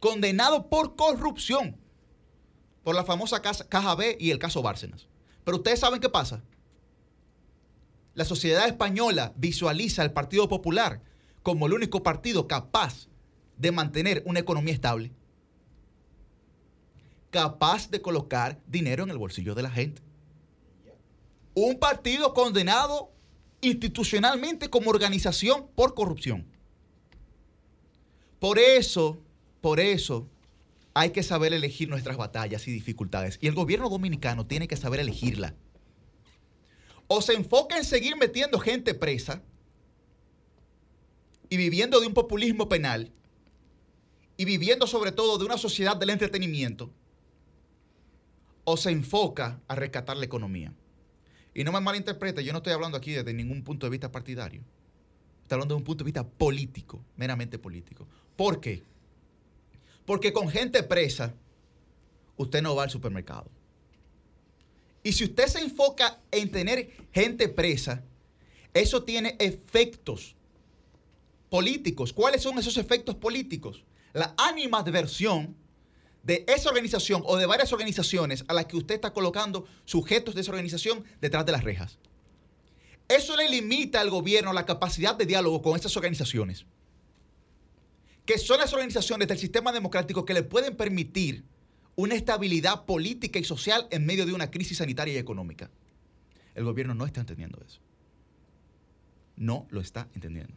[0.00, 1.76] Condenado por corrupción.
[2.82, 5.08] Por la famosa Caja B y el caso Bárcenas.
[5.44, 6.42] Pero ustedes saben qué pasa.
[8.16, 11.02] La sociedad española visualiza al Partido Popular
[11.42, 13.08] como el único partido capaz
[13.58, 15.12] de mantener una economía estable.
[17.30, 20.00] Capaz de colocar dinero en el bolsillo de la gente.
[21.52, 23.12] Un partido condenado
[23.60, 26.46] institucionalmente como organización por corrupción.
[28.38, 29.18] Por eso,
[29.60, 30.26] por eso,
[30.94, 33.38] hay que saber elegir nuestras batallas y dificultades.
[33.42, 35.54] Y el gobierno dominicano tiene que saber elegirla.
[37.08, 39.42] O se enfoca en seguir metiendo gente presa
[41.48, 43.12] y viviendo de un populismo penal
[44.36, 46.90] y viviendo sobre todo de una sociedad del entretenimiento,
[48.64, 50.74] o se enfoca a rescatar la economía.
[51.54, 54.60] Y no me malinterprete, yo no estoy hablando aquí desde ningún punto de vista partidario.
[55.42, 58.06] Estoy hablando de un punto de vista político, meramente político.
[58.36, 58.82] ¿Por qué?
[60.04, 61.32] Porque con gente presa,
[62.36, 63.50] usted no va al supermercado.
[65.06, 68.02] Y si usted se enfoca en tener gente presa,
[68.74, 70.34] eso tiene efectos
[71.48, 72.12] políticos.
[72.12, 73.84] ¿Cuáles son esos efectos políticos?
[74.12, 75.54] La animadversión
[76.24, 80.40] de esa organización o de varias organizaciones a las que usted está colocando sujetos de
[80.40, 81.98] esa organización detrás de las rejas.
[83.06, 86.66] Eso le limita al gobierno la capacidad de diálogo con esas organizaciones.
[88.24, 91.44] que son las organizaciones del sistema democrático que le pueden permitir
[91.96, 95.70] una estabilidad política y social en medio de una crisis sanitaria y económica.
[96.54, 97.80] El gobierno no está entendiendo eso.
[99.36, 100.54] No lo está entendiendo.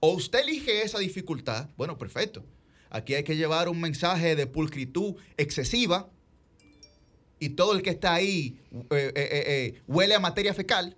[0.00, 2.44] O usted elige esa dificultad, bueno, perfecto.
[2.90, 6.08] Aquí hay que llevar un mensaje de pulcritud excesiva
[7.38, 10.96] y todo el que está ahí eh, eh, eh, huele a materia fecal.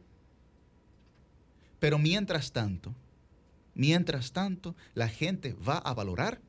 [1.81, 2.95] Pero mientras tanto,
[3.74, 6.40] mientras tanto, la gente va a valorar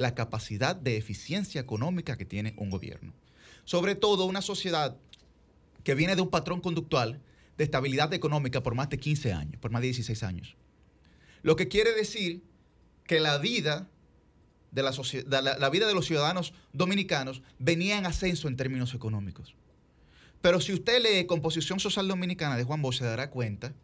[0.00, 3.12] la capacidad de eficiencia económica que tiene un gobierno.
[3.64, 4.96] Sobre todo una sociedad
[5.84, 7.20] que viene de un patrón conductual
[7.58, 10.56] de estabilidad económica por más de 15 años, por más de 16 años.
[11.42, 12.42] Lo que quiere decir
[13.04, 13.88] que la vida
[14.72, 14.92] de la,
[15.58, 19.54] la- vida de los ciudadanos dominicanos venía en ascenso en términos económicos.
[20.40, 23.74] Pero si usted lee Composición Social Dominicana de Juan Bosch, se dará cuenta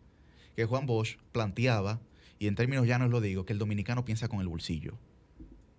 [0.55, 2.01] que Juan Bosch planteaba,
[2.39, 4.95] y en términos llanos lo digo, que el dominicano piensa con el bolsillo,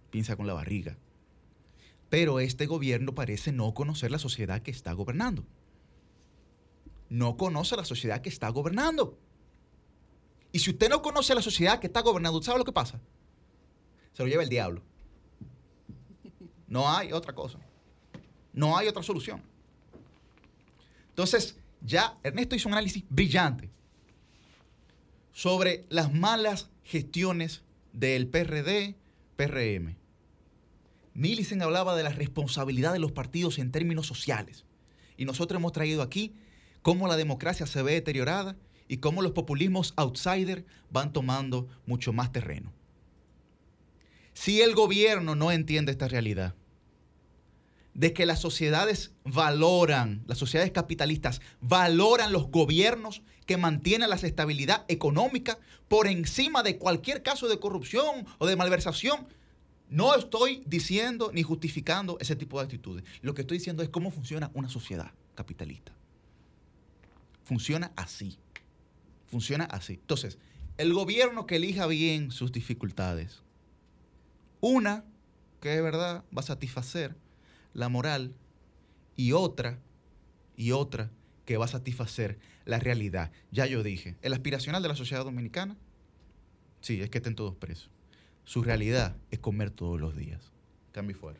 [0.09, 0.97] piensa con la barriga.
[2.09, 5.45] Pero este gobierno parece no conocer la sociedad que está gobernando.
[7.09, 9.17] No conoce la sociedad que está gobernando.
[10.51, 12.99] Y si usted no conoce la sociedad que está gobernando, ¿sabe lo que pasa?
[14.13, 14.81] Se lo lleva el diablo.
[16.67, 17.59] No hay otra cosa.
[18.53, 19.41] No hay otra solución.
[21.09, 23.69] Entonces, ya Ernesto hizo un análisis brillante
[25.31, 27.61] sobre las malas gestiones
[27.93, 28.95] del PRD,
[29.37, 29.95] PRM.
[31.13, 34.65] Millicent hablaba de la responsabilidad de los partidos en términos sociales.
[35.15, 36.35] Y nosotros hemos traído aquí
[36.81, 38.57] cómo la democracia se ve deteriorada
[38.87, 42.73] y cómo los populismos outsider van tomando mucho más terreno.
[44.33, 46.55] Si el gobierno no entiende esta realidad,
[47.95, 54.85] de que las sociedades valoran, las sociedades capitalistas valoran los gobiernos que mantienen la estabilidad
[54.89, 55.57] económica
[55.87, 59.25] por encima de cualquier caso de corrupción o de malversación.
[59.89, 63.05] No estoy diciendo ni justificando ese tipo de actitudes.
[63.21, 65.93] Lo que estoy diciendo es cómo funciona una sociedad capitalista.
[67.45, 68.37] Funciona así.
[69.27, 69.93] Funciona así.
[69.93, 70.37] Entonces,
[70.77, 73.43] el gobierno que elija bien sus dificultades,
[74.59, 75.05] una
[75.61, 77.15] que es verdad va a satisfacer
[77.73, 78.35] la moral
[79.15, 79.79] y otra
[80.57, 81.11] y otra
[81.47, 83.31] que va a satisfacer la realidad.
[83.51, 85.77] Ya yo dije, el aspiracional de la sociedad dominicana,
[86.81, 87.89] sí, es que estén todos presos.
[88.43, 90.51] Su realidad es comer todos los días.
[90.91, 91.39] Cambio fuera.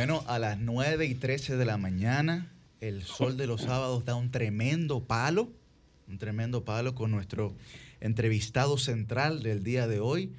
[0.00, 2.50] Bueno, a las 9 y 13 de la mañana,
[2.80, 5.50] el sol de los sábados da un tremendo palo,
[6.08, 7.52] un tremendo palo con nuestro
[8.00, 10.32] entrevistado central del día de hoy.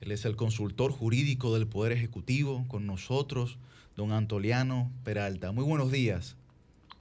[0.00, 3.58] Él es el consultor jurídico del Poder Ejecutivo con nosotros,
[3.96, 5.50] don Antoliano Peralta.
[5.50, 6.36] Muy buenos días.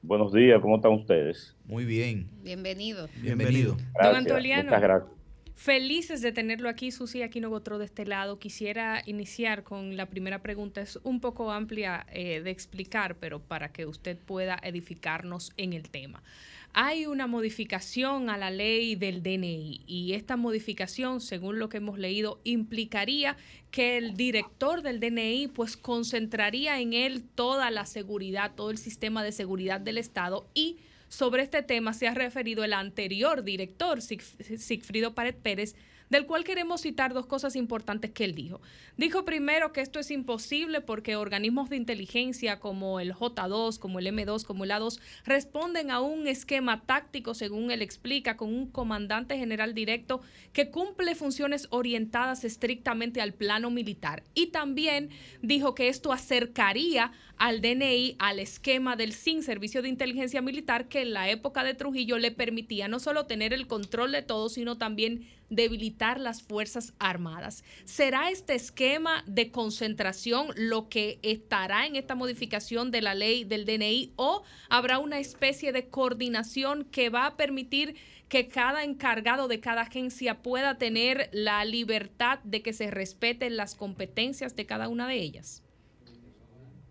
[0.01, 1.55] Buenos días, ¿cómo están ustedes?
[1.65, 2.27] Muy bien.
[2.41, 3.07] Bienvenido.
[3.21, 3.77] Bienvenido.
[3.93, 4.63] Gracias, Antoliano.
[4.63, 5.18] Muchas gracias.
[5.59, 8.39] Felices de tenerlo aquí, Susi Aquino Gotró de este lado.
[8.39, 10.79] Quisiera iniciar con la primera pregunta.
[10.79, 15.89] Es un poco amplia eh, de explicar, pero para que usted pueda edificarnos en el
[15.89, 16.23] tema.
[16.71, 21.99] Hay una modificación a la ley del DNI y esta modificación, según lo que hemos
[21.99, 23.35] leído, implicaría
[23.69, 29.25] que el director del DNI pues concentraría en él toda la seguridad, todo el sistema
[29.25, 30.77] de seguridad del Estado y
[31.09, 35.75] sobre este tema se ha referido el anterior director, Sig- Sigfrido Pared Pérez,
[36.09, 38.61] del cual queremos citar dos cosas importantes que él dijo.
[38.97, 44.07] Dijo primero que esto es imposible porque organismos de inteligencia como el J2, como el
[44.07, 49.37] M2, como el A2, responden a un esquema táctico, según él explica, con un comandante
[49.37, 50.21] general directo
[50.53, 54.23] que cumple funciones orientadas estrictamente al plano militar.
[54.33, 55.09] Y también
[55.41, 61.01] dijo que esto acercaría al DNI al esquema del SIN, Servicio de Inteligencia Militar, que
[61.01, 64.77] en la época de Trujillo le permitía no solo tener el control de todo, sino
[64.77, 67.63] también debilitar las Fuerzas Armadas.
[67.83, 73.65] ¿Será este esquema de concentración lo que estará en esta modificación de la ley del
[73.65, 77.95] DNI o habrá una especie de coordinación que va a permitir
[78.29, 83.75] que cada encargado de cada agencia pueda tener la libertad de que se respeten las
[83.75, 85.63] competencias de cada una de ellas?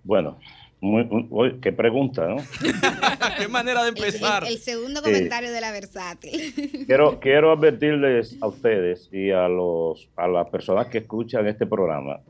[0.04, 0.38] Bueno,
[0.80, 2.36] muy- muy- uy, qué pregunta, ¿no?
[3.38, 4.44] Qué manera de empezar.
[4.44, 6.52] El, el segundo comentario de la versátil.
[6.86, 12.20] Quiero, quiero advertirles a ustedes y a, los, a las personas que escuchan este programa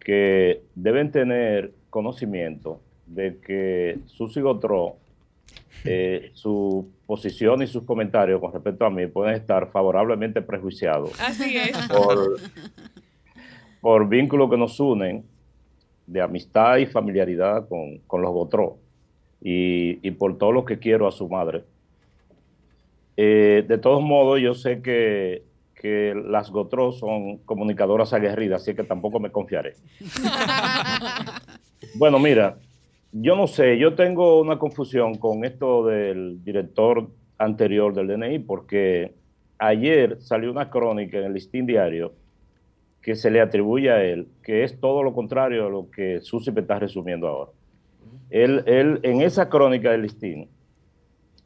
[0.00, 4.96] que deben tener conocimiento de que Susi Gotró,
[5.84, 11.56] eh, su posición y sus comentarios con respecto a mí pueden estar favorablemente prejuiciados Así
[11.56, 11.76] es.
[11.88, 12.38] por,
[13.80, 15.24] por vínculos que nos unen
[16.08, 18.78] de amistad y familiaridad con, con los Gotró
[19.40, 21.64] y, y por todo lo que quiero a su madre.
[23.16, 25.42] Eh, de todos modos, yo sé que,
[25.74, 29.74] que las Gotró son comunicadoras aguerridas, así que tampoco me confiaré.
[31.94, 32.58] Bueno, mira,
[33.12, 37.08] yo no sé, yo tengo una confusión con esto del director
[37.38, 39.14] anterior del DNI, porque
[39.58, 42.12] ayer salió una crónica en el listín diario
[43.02, 46.50] que se le atribuye a él, que es todo lo contrario a lo que Susi
[46.52, 47.50] me está resumiendo ahora.
[48.30, 50.48] Él, él, en esa crónica del listín,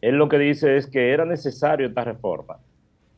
[0.00, 2.58] él lo que dice es que era necesario esta reforma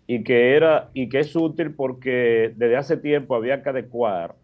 [0.07, 4.35] y que, era, y que es útil porque desde hace tiempo había que adecuar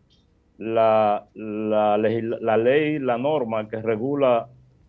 [0.57, 4.49] la, la, la ley, la norma que regula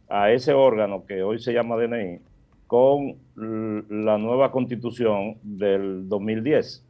[0.10, 2.20] a ese órgano que hoy se llama DNI
[2.68, 6.86] con la nueva constitución del 2010.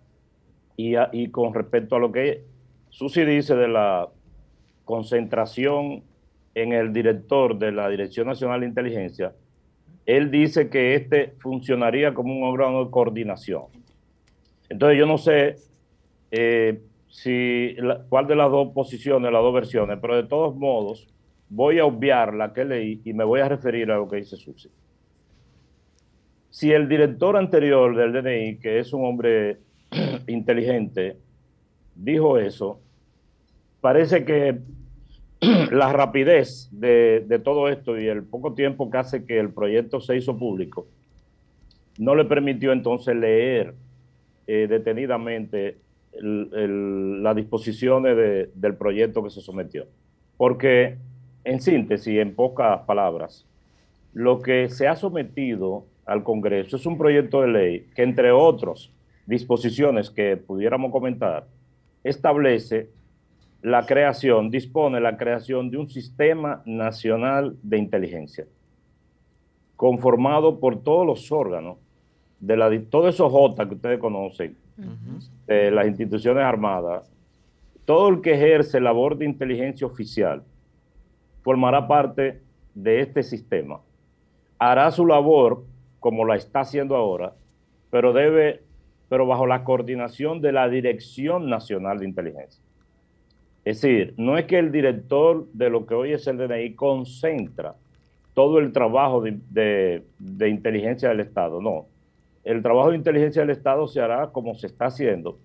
[1.12, 2.44] Y, con respecto a lo que
[2.90, 4.10] Susi dice de la
[4.86, 6.04] concentración
[6.56, 9.34] en el director de la Dirección Nacional de Inteligencia,
[10.06, 13.64] él dice que este funcionaría como un órgano de coordinación.
[14.70, 15.58] Entonces yo no sé
[16.32, 17.76] eh, si
[18.10, 21.08] cuál de las dos posiciones, las dos versiones, pero de todos modos
[21.50, 24.38] voy a obviar la que leí y me voy a referir a lo que dice
[24.38, 24.70] Susi.
[26.50, 29.60] Si el director anterior del DNI, que es un hombre
[30.28, 31.18] inteligente,
[31.96, 32.80] dijo eso,
[33.82, 34.60] parece que
[35.72, 40.18] la rapidez de, todo esto y el poco tiempo que hace que el proyecto se
[40.18, 40.88] hizo público,
[41.98, 43.74] no le permitió entonces leer
[44.48, 45.78] eh, detenidamente
[46.14, 49.86] las disposiciones de- del proyecto que se sometió.
[50.36, 50.98] Porque,
[51.44, 53.46] en síntesis, en pocas palabras,
[54.14, 58.90] lo que se ha sometido al Congreso es un proyecto de ley que, entre otras
[59.32, 61.48] disposiciones que pudiéramos comentar,
[62.04, 62.90] establece
[63.62, 68.46] la creación, dispone la creación de un sistema nacional de inteligencia,
[69.78, 71.78] conformado por todos los órganos,
[72.42, 74.58] de la, todos esos J que ustedes conocen,
[75.48, 77.10] de las instituciones armadas,
[77.86, 80.44] todo el que ejerce labor de inteligencia oficial
[81.42, 82.42] formará parte
[82.74, 83.80] de este sistema.
[84.60, 85.64] Hará su labor
[86.00, 87.34] como la está haciendo ahora,
[87.92, 88.64] pero debe,
[89.12, 92.64] pero bajo la coordinación de la Dirección Nacional de Inteligencia.
[93.66, 97.76] Es decir, no es que el director de lo que hoy es el DNI concentra
[98.34, 100.06] todo el trabajo de,
[100.48, 101.88] inteligencia del Estado, no.
[102.46, 105.38] El trabajo de inteligencia del Estado se hará como se está haciendo,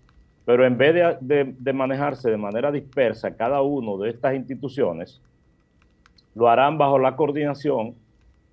[0.44, 5.20] pero en vez de, de- manejarse de manera dispersa cada uno de estas instituciones,
[6.36, 7.97] lo harán bajo la coordinación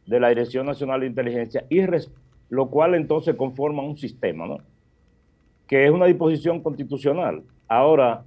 [0.07, 1.81] de la Dirección Nacional de Inteligencia, y
[2.49, 4.72] lo cual entonces conforma un sistema, ¿no?
[5.67, 7.43] Que es una disposición constitucional.
[7.67, 8.23] Ahora,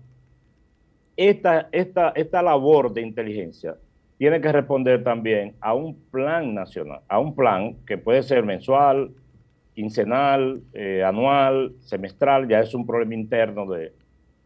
[1.16, 3.76] esta, esta, esta labor de inteligencia
[4.18, 9.10] tiene que responder también a un plan nacional, a un plan que puede ser mensual,
[9.74, 13.92] quincenal, eh, anual, semestral, ya es un problema interno de,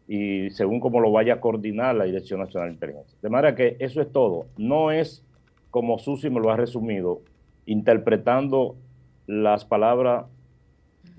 [0.07, 3.17] y según cómo lo vaya a coordinar la Dirección Nacional de Inteligencia.
[3.21, 4.47] De manera que eso es todo.
[4.57, 5.25] No es
[5.69, 7.21] como Susi me lo ha resumido,
[7.65, 8.75] interpretando
[9.25, 10.25] las palabras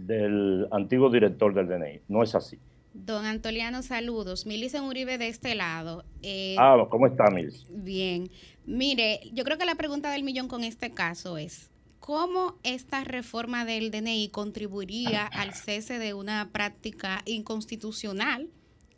[0.07, 2.01] del antiguo director del DNI.
[2.09, 2.59] No es así.
[2.95, 4.45] Don Antoliano, saludos.
[4.47, 6.05] Milicen Uribe de este lado.
[6.23, 7.67] Eh, Ah, ¿cómo está, Mils?
[7.71, 8.31] Bien.
[8.67, 11.71] Mire, yo creo que la pregunta del millón con este caso es,
[12.01, 18.51] ¿cómo esta reforma del DNI contribuiría al cese de una práctica inconstitucional?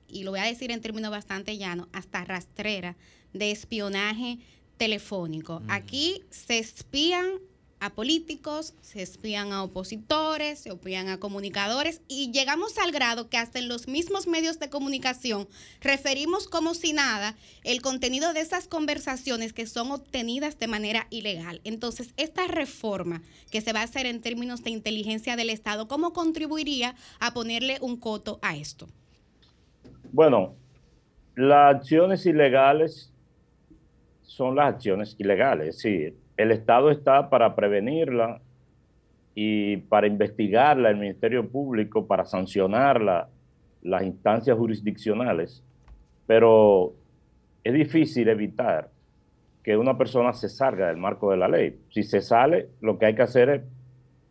[0.08, 2.96] Y lo voy a decir en términos bastante llanos, hasta rastrera,
[3.32, 4.38] de espionaje
[4.76, 5.62] telefónico.
[5.68, 7.26] Aquí se espían
[7.80, 13.36] a políticos, se espían a opositores, se espían a comunicadores y llegamos al grado que
[13.36, 15.48] hasta en los mismos medios de comunicación
[15.80, 21.60] referimos como si nada el contenido de esas conversaciones que son obtenidas de manera ilegal.
[21.64, 26.12] Entonces, esta reforma que se va a hacer en términos de inteligencia del Estado, ¿cómo
[26.12, 28.88] contribuiría a ponerle un coto a esto?
[30.12, 30.54] Bueno,
[31.36, 33.12] las acciones ilegales
[34.22, 38.40] son las acciones ilegales, es decir, el Estado está para prevenirla
[39.34, 43.28] y para investigarla, el Ministerio Público para sancionarla,
[43.82, 45.62] las instancias jurisdiccionales,
[46.26, 46.94] pero
[47.62, 48.90] es difícil evitar
[49.62, 51.78] que una persona se salga del marco de la ley.
[51.90, 53.62] Si se sale, lo que hay que hacer es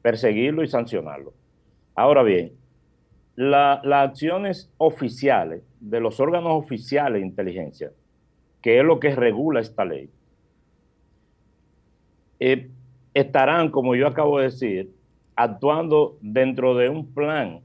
[0.01, 1.33] perseguirlo y sancionarlo.
[1.95, 2.53] Ahora bien,
[3.35, 7.91] la- las acciones oficiales de los órganos oficiales de inteligencia,
[8.61, 10.09] que es lo que regula esta ley,
[12.45, 12.69] eh,
[13.13, 14.91] estarán, como yo acabo de decir,
[15.35, 17.61] actuando dentro de un plan.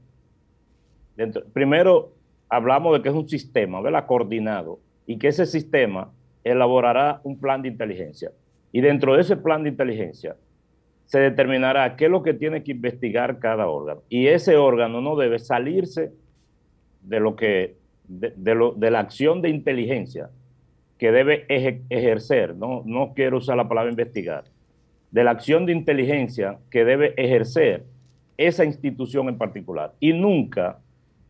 [1.53, 2.13] Primero,
[2.47, 4.05] hablamos de que es un sistema, ¿verdad?
[4.05, 6.11] Coordinado, y que ese sistema
[6.43, 8.31] elaborará un plan de inteligencia.
[8.71, 10.37] Y dentro de ese plan de inteligencia
[11.05, 14.01] se determinará qué es lo que tiene que investigar cada órgano.
[14.09, 16.13] Y ese órgano no debe salirse
[17.01, 17.75] de lo que,
[18.07, 20.29] de, lo- de la acción de inteligencia
[20.97, 24.43] que debe eje- ejercer, no, no quiero usar la palabra investigar,
[25.11, 27.85] de la acción de inteligencia que debe ejercer
[28.37, 29.93] esa institución en particular.
[29.99, 30.79] Y nunca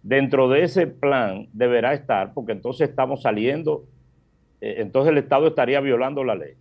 [0.04, 3.86] dentro de ese plan deberá estar, porque entonces estamos saliendo,
[4.62, 6.54] eh, entonces el Estado estaría violando la ley.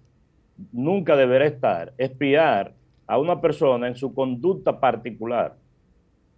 [0.73, 2.73] Nunca deberá estar espiar
[3.07, 5.57] a una persona en su conducta particular.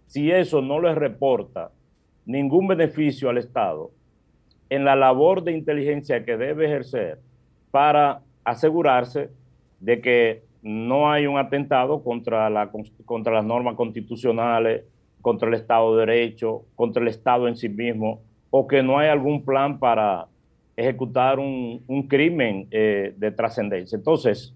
[0.07, 1.71] Si eso no le reporta
[2.25, 3.91] ningún beneficio al Estado,
[4.69, 7.19] en la labor de inteligencia que debe ejercer
[7.71, 9.29] para asegurarse
[9.81, 12.71] de que no hay un atentado contra, la,
[13.05, 14.83] contra las normas constitucionales,
[15.21, 19.09] contra el Estado de Derecho, contra el Estado en sí mismo, o que no hay
[19.09, 20.27] algún plan para
[20.75, 23.95] ejecutar un, crimen eh, de trascendencia.
[23.95, 24.55] Entonces,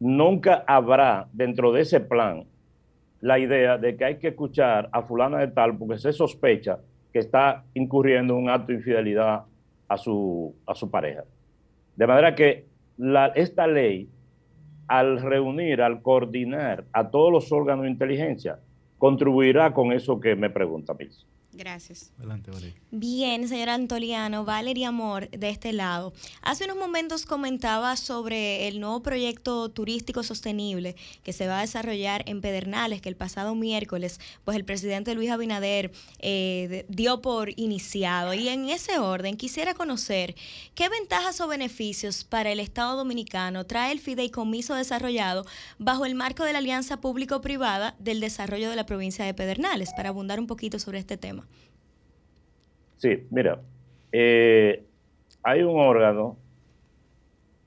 [0.00, 2.44] nunca habrá dentro de ese plan
[3.20, 6.78] la idea de que hay que escuchar a fulana de tal porque se sospecha
[7.12, 9.44] que está incurriendo en un acto de infidelidad
[9.88, 10.54] a su,
[10.90, 11.24] pareja.
[11.96, 12.66] De manera que
[13.34, 14.08] esta ley,
[14.88, 18.58] al reunir, al coordinar a todos los órganos de inteligencia,
[18.98, 21.26] contribuirá con eso que me pregunta Mills.
[21.52, 22.12] Gracias.
[22.18, 22.76] Adelante, Valeria.
[22.90, 26.12] Bien, señor Antoliano, Valeria Amor, de este lado.
[26.42, 32.22] Hace unos momentos comentaba sobre el nuevo proyecto turístico sostenible que se va a desarrollar
[32.26, 38.34] en Pedernales, que el pasado miércoles, pues el presidente Luis Abinader eh, dio por iniciado.
[38.34, 40.36] Y en ese orden, quisiera conocer
[40.74, 45.46] qué ventajas o beneficios para el Estado Dominicano trae el fideicomiso desarrollado
[45.78, 50.10] bajo el marco de la Alianza Público-Privada del Desarrollo de la provincia de Pedernales, para
[50.10, 51.47] abundar un poquito sobre este tema.
[52.98, 53.60] Sí, mira,
[54.10, 54.84] eh,
[55.44, 56.36] hay un órgano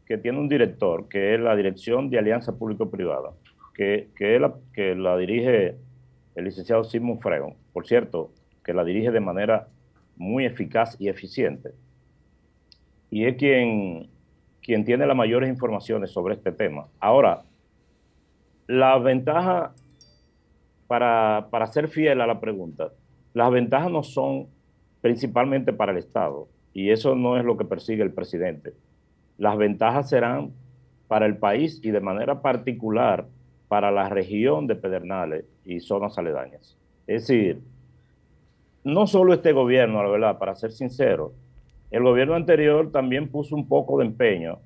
[0.05, 3.31] que tiene un director, que es la Dirección de Alianza Público-Privada,
[3.73, 5.77] que, que, la, que la dirige
[6.35, 7.55] el licenciado Simon Fregon.
[7.71, 8.31] Por cierto,
[8.61, 9.69] que la dirige de manera
[10.17, 11.71] muy eficaz y eficiente.
[13.09, 14.09] Y es quien,
[14.61, 16.87] quien tiene las mayores informaciones sobre este tema.
[16.99, 17.43] Ahora,
[18.67, 19.73] la ventaja,
[20.87, 22.91] para, para ser fiel a la pregunta,
[23.33, 24.47] las ventajas no son
[25.01, 28.73] principalmente para el Estado, y eso no es lo que persigue el presidente.
[29.37, 30.51] Las ventajas serán
[31.07, 33.25] para el país y de manera particular
[33.67, 36.77] para la región de Pedernales y zonas aledañas.
[37.07, 37.61] Es decir,
[38.83, 41.33] no solo este gobierno, la verdad, para ser sincero,
[41.89, 44.59] el gobierno anterior también puso un poco de empeño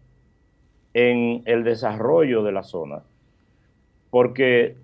[0.94, 3.02] en el desarrollo de la zona,
[4.10, 4.76] porque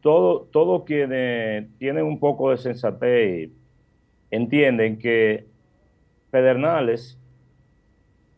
[0.00, 3.50] todo, todo quienes tienen un poco de sensatez
[4.30, 5.46] entienden que
[6.30, 7.18] Pedernales,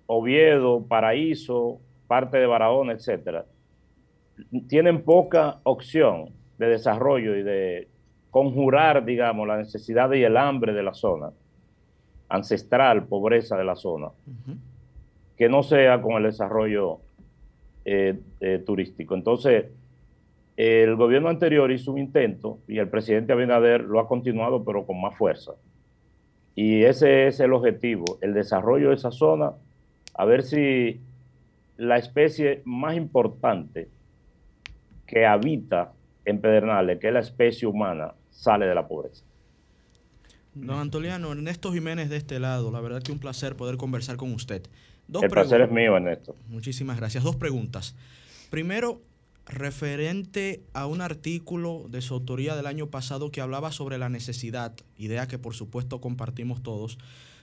[0.07, 3.47] Oviedo, Paraíso, parte de Barahona, etcétera,
[4.69, 7.89] tienen poca opción de desarrollo y de
[8.31, 11.31] conjurar, digamos, la necesidad y el hambre de la zona,
[12.29, 14.09] ancestral, pobreza de la zona,
[15.37, 17.01] que no sea con el desarrollo
[17.85, 19.15] eh, eh, turístico.
[19.15, 19.67] Entonces,
[20.57, 25.01] el gobierno anterior hizo un intento y el presidente Abinader lo ha continuado, pero con
[25.01, 25.53] más fuerza.
[26.55, 29.53] Y ese es el objetivo, el desarrollo de esa zona,
[30.15, 31.01] a ver si
[31.79, 33.89] la especie más importante
[35.07, 35.93] que habita
[36.25, 39.25] en Pedernales, que es la especie humana, sale de la pobreza.
[40.55, 44.33] Don Antoliano, Ernesto Jiménez de este lado, la verdad que un placer poder conversar con
[44.33, 44.63] usted.
[45.09, 46.37] Dos el placer es mío, Ernesto.
[46.49, 47.25] Muchísimas gracias.
[47.25, 47.97] Dos preguntas.
[48.51, 49.01] Primero,
[49.47, 54.75] referente a un artículo de su autoría del año pasado que hablaba sobre la necesidad,
[54.97, 56.99] idea que por supuesto compartimos todos,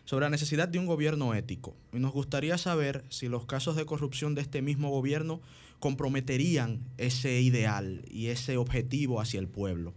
[0.06, 1.76] sobre la necesidad de un gobierno ético.
[1.94, 5.42] Y nos gustaría saber si los casos de corrupción de este mismo gobierno
[5.80, 9.94] comprometerían ese ideal y ese objetivo hacia el pueblo.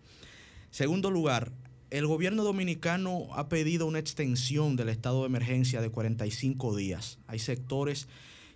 [0.70, 1.52] Segundo lugar,
[1.90, 7.18] el gobierno dominicano ha pedido una extensión del estado de emergencia de 45 días.
[7.26, 8.08] Hay sectores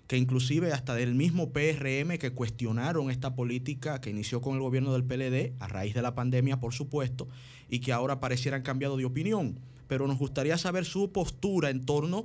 [0.07, 4.93] que inclusive hasta del mismo PRM que cuestionaron esta política que inició con el gobierno
[4.93, 7.29] del PLD a raíz de la pandemia, por supuesto,
[7.69, 9.59] y que ahora parecieran cambiado de opinión.
[9.89, 12.25] Pero nos gustaría saber su postura en torno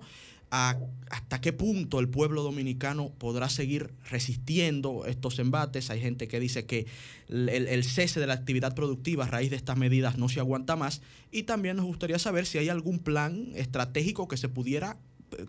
[0.52, 0.78] a-
[1.10, 5.90] hasta qué punto el pueblo dominicano podrá seguir resistiendo estos embates.
[5.90, 6.86] Hay gente que dice que
[7.30, 10.76] el, el- cese de la actividad productiva a raíz de estas medidas no se aguanta
[10.76, 11.02] más.
[11.32, 14.98] Y también nos gustaría saber si hay algún plan estratégico que se pudiera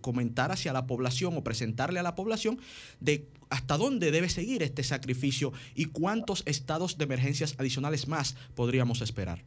[0.01, 2.59] comentar hacia la población o presentarle a la población
[3.01, 9.03] de hasta dónde debe seguir este sacrificio y cuántos estados de emergencias adicionales más podríamos
[9.03, 9.41] esperar.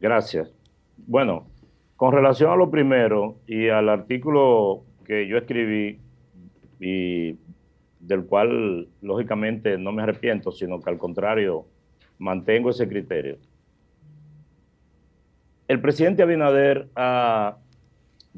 [0.00, 0.48] Gracias.
[1.06, 1.46] Bueno,
[1.96, 5.98] con relación a lo primero y al artículo que yo escribí
[6.80, 7.36] y
[7.98, 11.66] del cual lógicamente no me arrepiento, sino que al contrario
[12.18, 13.38] mantengo ese criterio.
[15.66, 17.58] El presidente Abinader ha,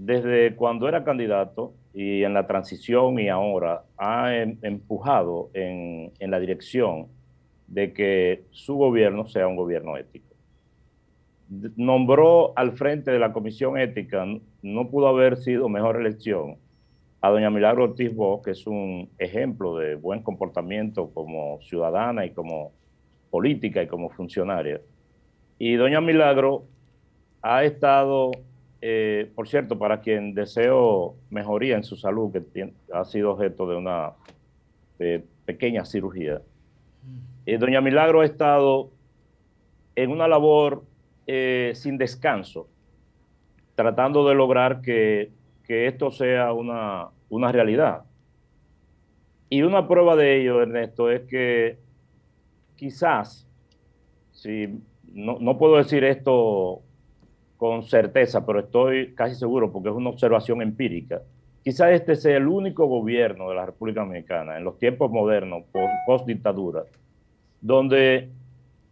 [0.04, 6.30] desde cuando era candidato y en la transición y ahora ha em- empujado en, en
[6.30, 7.08] la dirección
[7.66, 10.30] de que su gobierno sea un gobierno ético
[11.76, 14.24] nombró al frente de la Comisión Ética,
[14.62, 16.56] no pudo haber sido mejor elección,
[17.20, 22.30] a doña Milagro Ortiz Bosch, que es un ejemplo de buen comportamiento como ciudadana y
[22.30, 22.72] como
[23.30, 24.80] política y como funcionaria.
[25.58, 26.64] Y doña Milagro
[27.42, 28.30] ha estado,
[28.82, 33.68] eh, por cierto, para quien deseo mejoría en su salud, que tien- ha sido objeto
[33.68, 34.12] de una
[34.98, 36.40] eh, pequeña cirugía.
[37.46, 38.90] Eh, doña Milagro ha estado
[39.96, 40.84] en una labor
[41.26, 42.68] eh, sin descanso,
[43.74, 45.30] tratando de lograr que,
[45.64, 48.04] que esto sea una, una realidad.
[49.48, 51.78] Y una prueba de ello, Ernesto, es que
[52.76, 53.46] quizás,
[54.32, 54.80] si
[55.12, 56.82] no, no puedo decir esto
[57.60, 61.20] con certeza, pero estoy casi seguro porque es una observación empírica,
[61.62, 65.92] quizás este sea el único gobierno de la República Dominicana en los tiempos modernos, post,
[66.06, 66.84] post dictadura,
[67.60, 68.30] donde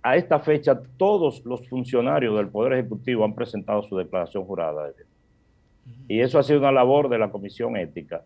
[0.02, 4.90] a esta fecha todos los funcionarios del Poder Ejecutivo han presentado su declaración jurada.
[6.06, 8.22] Y eso ha sido una labor de la Comisión Ética.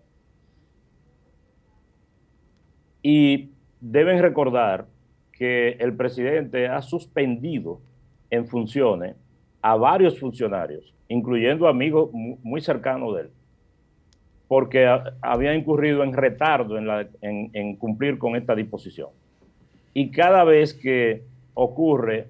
[3.01, 3.51] Y
[3.81, 4.87] deben recordar
[5.31, 7.81] que el presidente ha suspendido
[8.29, 9.15] en funciones
[9.63, 13.31] a varios funcionarios, incluyendo amigos mu- muy cercanos de él,
[14.49, 19.09] porque ha- había incurrido en retardo en cumplir con esta disposición.
[19.95, 21.23] Y cada vez que
[21.55, 22.29] ocurre,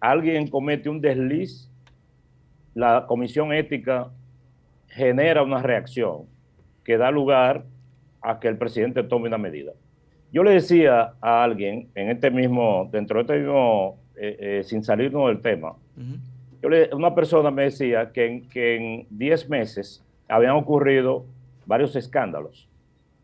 [0.00, 1.68] alguien comete un desliz,
[2.74, 4.08] la comisión ética
[4.88, 6.22] genera una reacción
[6.84, 7.64] que da lugar
[8.22, 9.72] a que el presidente tome una medida.
[10.32, 14.84] Yo le decía a alguien en este mismo, dentro de este mismo, eh, eh, sin
[14.84, 15.74] salirnos del tema,
[16.92, 21.24] una persona me decía que en, que en 10 meses habían ocurrido
[21.66, 22.68] varios escándalos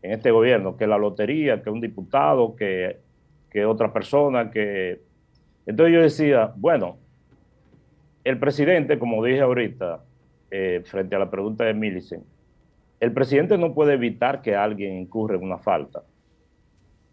[0.01, 2.97] en este gobierno, que la lotería, que un diputado, que,
[3.49, 5.01] que otra persona, que...
[5.65, 6.97] Entonces yo decía, bueno,
[8.23, 10.03] el presidente, como dije ahorita,
[10.51, 12.23] eh, frente a la pregunta de Millicent,
[12.99, 16.03] el presidente no puede evitar que alguien incurra en una falta.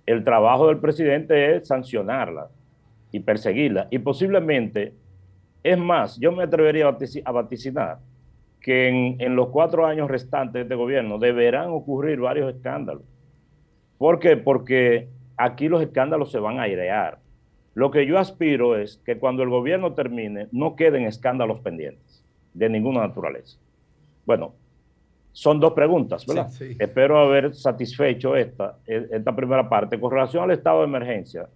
[0.07, 2.49] El trabajo del presidente es sancionarla
[3.11, 3.89] y perseguirla.
[3.91, 4.93] Y posiblemente,
[5.65, 7.99] es más, yo me atrevería a vatici- a vaticinar
[8.61, 13.03] que en, en los cuatro años restantes de este gobierno deberán ocurrir varios escándalos.
[13.99, 14.37] ¿Por qué?
[14.37, 17.19] Porque aquí los escándalos se van a airear.
[17.75, 22.69] Lo que yo aspiro es que cuando el gobierno termine no queden escándalos pendientes de
[22.69, 23.59] ninguna naturaleza.
[24.25, 24.55] Bueno,
[25.33, 26.49] son dos preguntas, ¿verdad?
[26.49, 26.77] Sí, sí.
[26.79, 29.99] Espero haber satisfecho esta, e- esta primera parte.
[29.99, 31.49] Con relación al estado de emergencia,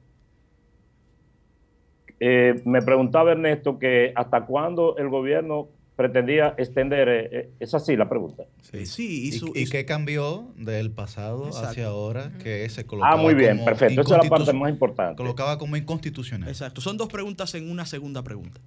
[2.20, 7.96] eh, me preguntaba Ernesto que hasta cuándo el gobierno pretendía extender, eh, eh, es así
[7.96, 8.44] la pregunta.
[8.62, 11.68] Sí, y, ¿Y, su- y y su- qué cambió del pasado Exacto.
[11.68, 12.30] hacia ahora?
[12.42, 14.00] Que se colocaba Ah, muy bien, como perfecto.
[14.02, 15.16] Esa es la parte más importante.
[15.16, 16.48] Colocaba como inconstitucional.
[16.48, 18.60] Exacto, son dos preguntas en una segunda pregunta.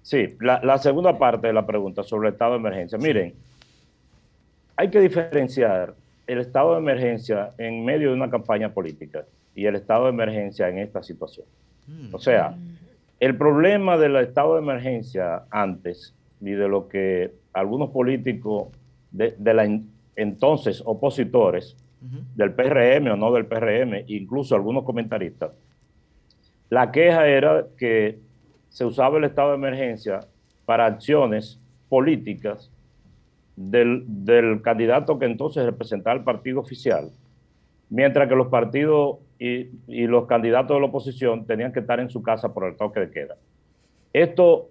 [0.00, 2.96] Sí, la, la segunda parte de la pregunta sobre el estado de emergencia.
[2.98, 3.34] Miren,
[4.76, 5.94] hay que diferenciar
[6.26, 10.68] el estado de emergencia en medio de una campaña política y el estado de emergencia
[10.68, 11.46] en esta situación.
[12.12, 12.56] O sea,
[13.20, 18.68] el problema del estado de emergencia antes y de lo que algunos políticos
[19.10, 21.76] de, de la en- entonces opositores
[22.34, 25.52] del PRM o no del PRM, incluso algunos comentaristas,
[26.68, 28.18] la queja era que
[28.68, 30.20] se usaba el estado de emergencia
[30.66, 32.70] para acciones políticas
[33.56, 37.10] del, del candidato que entonces representaba el partido oficial,
[37.88, 42.10] mientras que los partidos y, y los candidatos de la oposición tenían que estar en
[42.10, 43.36] su casa por el toque de queda.
[44.12, 44.70] Esto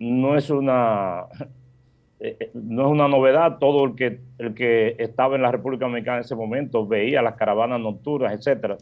[0.00, 1.26] no es una,
[2.20, 3.58] eh, eh, no es una novedad.
[3.58, 7.36] Todo el que, el que estaba en la República Dominicana en ese momento veía las
[7.36, 8.76] caravanas nocturnas, etcétera.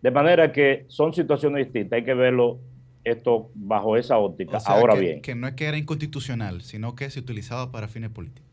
[0.00, 1.96] De manera que son situaciones distintas.
[1.96, 2.60] Hay que verlo
[3.02, 4.58] esto bajo esa óptica.
[4.58, 7.72] O sea, Ahora que, bien, que no es que era inconstitucional, sino que se utilizaba
[7.72, 8.47] para fines políticos.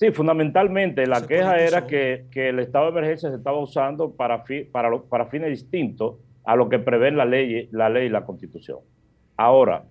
[0.00, 4.38] Sí, fundamentalmente la queja era que, que el estado de emergencia se estaba usando para,
[4.44, 8.08] fi- para, lo- para fines distintos a lo que prevé la ley, la ley y
[8.08, 8.78] la constitución.
[9.36, 9.84] Ahora,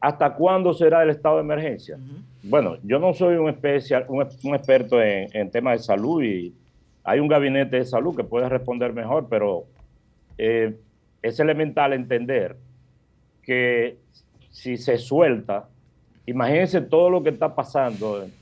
[0.00, 1.96] ¿hasta cuándo será el estado de emergencia?
[2.42, 6.52] Bueno, yo no soy un, especial, un, un experto en, en temas de salud y
[7.04, 9.66] hay un gabinete de salud que puede responder mejor, pero
[10.38, 10.74] eh,
[11.22, 12.56] es elemental entender
[13.44, 13.96] que
[14.50, 15.68] si se suelta,
[16.26, 18.39] imagínense todo lo que está pasando, en,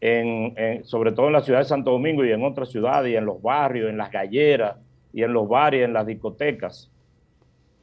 [0.00, 3.24] en- sobre todo en la ciudad de Santo Domingo y en otras ciudades, y en
[3.26, 4.76] los barrios, en las galleras,
[5.12, 6.90] y en los bares, en las discotecas,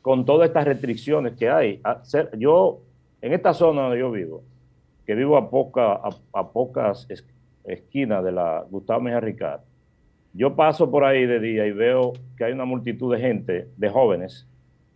[0.02, 1.82] con todas estas restricciones que hay.
[2.38, 2.80] Yo,
[3.22, 4.44] en esta zona donde yo vivo,
[5.06, 6.00] que vivo a, poca,
[6.34, 7.26] a, pocas es-
[7.66, 9.62] esquinas de la Gustavo Mejía Ricard,
[10.34, 13.90] yo paso por ahí de día y veo que hay una multitud de gente, de
[13.90, 14.48] jóvenes,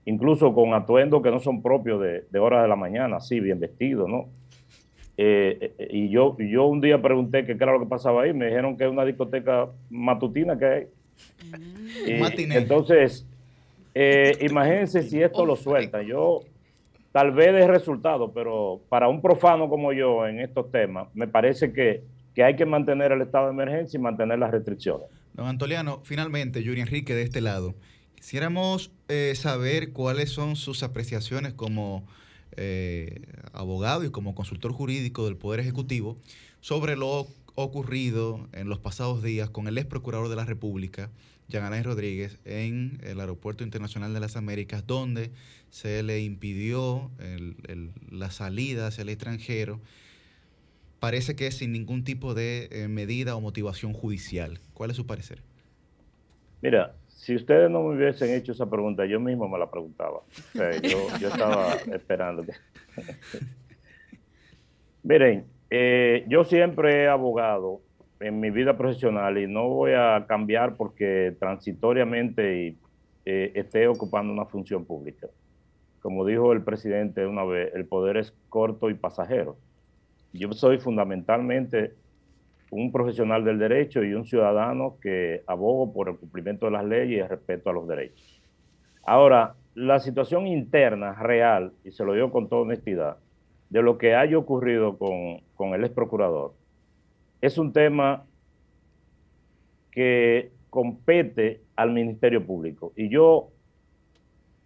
[0.06, 3.60] incluso con atuendos que no son propios de, de horas de la mañana, así, bien
[3.60, 4.30] vestidos, ¿no?
[5.18, 8.46] Eh, eh, y yo, yo un día pregunté qué era lo que pasaba ahí, me
[8.48, 10.88] dijeron que es una discoteca matutina que hay.
[12.20, 12.58] Matiné.
[12.58, 13.28] entonces,
[13.94, 16.06] eh, imagínense si esto lo sueltan.
[16.06, 16.42] Yo
[17.12, 21.74] tal vez de resultado, pero para un profano como yo en estos temas, me parece
[21.74, 25.08] que, que hay que mantener el estado de emergencia y mantener las restricciones.
[25.34, 27.76] Don Antoliano, finalmente, Yuri Enrique de este lado,
[28.16, 32.06] quisiéramos eh, saber cuáles son sus apreciaciones como
[32.58, 33.22] eh,
[33.54, 36.18] abogado y como consultor jurídico del Poder Ejecutivo
[36.60, 41.10] sobre lo ocurrido en los pasados días con el ex procurador de la República,
[41.50, 45.32] Jean Rodríguez, en el Aeropuerto Internacional de las Américas, donde
[45.70, 47.12] se le impidió
[48.10, 49.82] la salida hacia el extranjero
[51.02, 54.60] parece que sin ningún tipo de eh, medida o motivación judicial.
[54.76, 55.42] ¿Cuál es su parecer?
[56.62, 60.20] Mira, si ustedes no me hubiesen hecho esa pregunta, yo mismo me la preguntaba.
[60.20, 62.46] O sea, yo, yo estaba esperando.
[62.46, 62.54] que-
[65.04, 67.82] Miren, eh, yo siempre he abogado
[68.20, 72.78] en mi vida profesional y no voy a cambiar porque transitoriamente
[73.26, 75.28] eh, esté ocupando una función pública.
[76.02, 79.60] Como dijo el presidente una vez, el poder es corto y pasajero.
[80.34, 81.96] Yo soy fundamentalmente
[82.72, 87.18] un profesional del derecho y un ciudadano que abogo por el cumplimiento de las leyes
[87.18, 88.42] y el respeto a los derechos.
[89.04, 93.18] Ahora, la situación interna real, y se lo digo con toda honestidad,
[93.70, 96.54] de lo que haya ocurrido con, con el ex procurador,
[97.42, 98.26] es un tema
[99.92, 102.94] que compete al Ministerio Público.
[102.96, 103.50] Y yo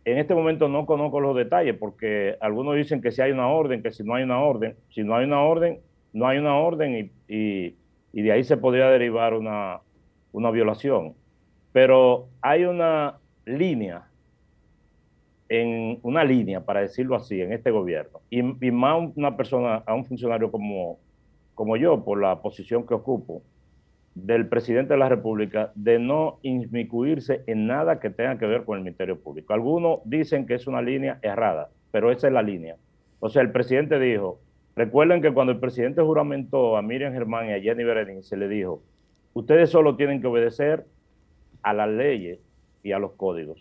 [0.06, 3.82] en este momento no conozco los detalles porque algunos dicen que si hay una orden,
[3.82, 5.80] que si no hay una orden, si no hay una orden,
[6.14, 7.75] no hay una orden y, y-
[8.16, 9.82] y de ahí se podría derivar una,
[10.32, 11.14] una violación.
[11.74, 14.08] Pero hay una línea,
[15.50, 19.94] en una línea, para decirlo así, en este gobierno, y, y más una persona, a
[19.94, 20.98] un funcionario como,
[21.56, 23.44] como yo, por la posición que ocupo,
[24.14, 28.77] del presidente de la República de no inmiscuirse en nada que tenga que ver con
[28.77, 29.53] el Ministerio Público.
[29.53, 32.77] Algunos dicen que es una línea errada, pero esa es la línea.
[33.19, 34.40] O sea, el presidente dijo,
[34.76, 38.82] recuerden que cuando el presidente juramentó a Miriam Germán y a Jenny Berenice, le dijo,
[39.34, 40.86] ustedes solo tienen que obedecer
[41.64, 42.40] a las leyes
[42.84, 43.60] y a los códigos.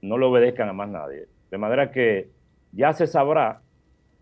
[0.00, 1.26] No le obedezcan a más nadie.
[1.50, 2.28] De manera que
[2.72, 3.62] ya se sabrá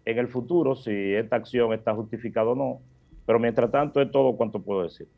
[0.05, 2.81] en el futuro si esta acción está justificada o no,
[3.27, 5.09] pero mientras tanto es todo cuanto puedo decir.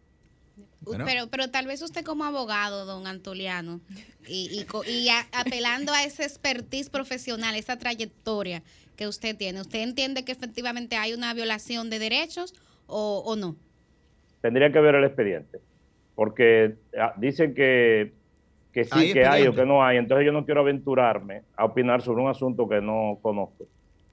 [1.04, 3.80] Pero, pero tal vez usted como abogado, don Antoliano,
[4.28, 8.62] y, y, co- y a- apelando a esa expertise profesional, esa trayectoria
[8.96, 12.54] que usted tiene, ¿usted entiende que efectivamente hay una violación de derechos
[12.86, 13.56] o, o no?
[14.40, 15.60] Tendría que ver el expediente,
[16.14, 18.14] porque ah, dicen que,
[18.72, 21.64] que sí, Hay que hay o que no hay, entonces yo no quiero aventurarme a
[21.64, 23.66] opinar sobre un asunto que no conozco.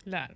[0.03, 0.35] Claro.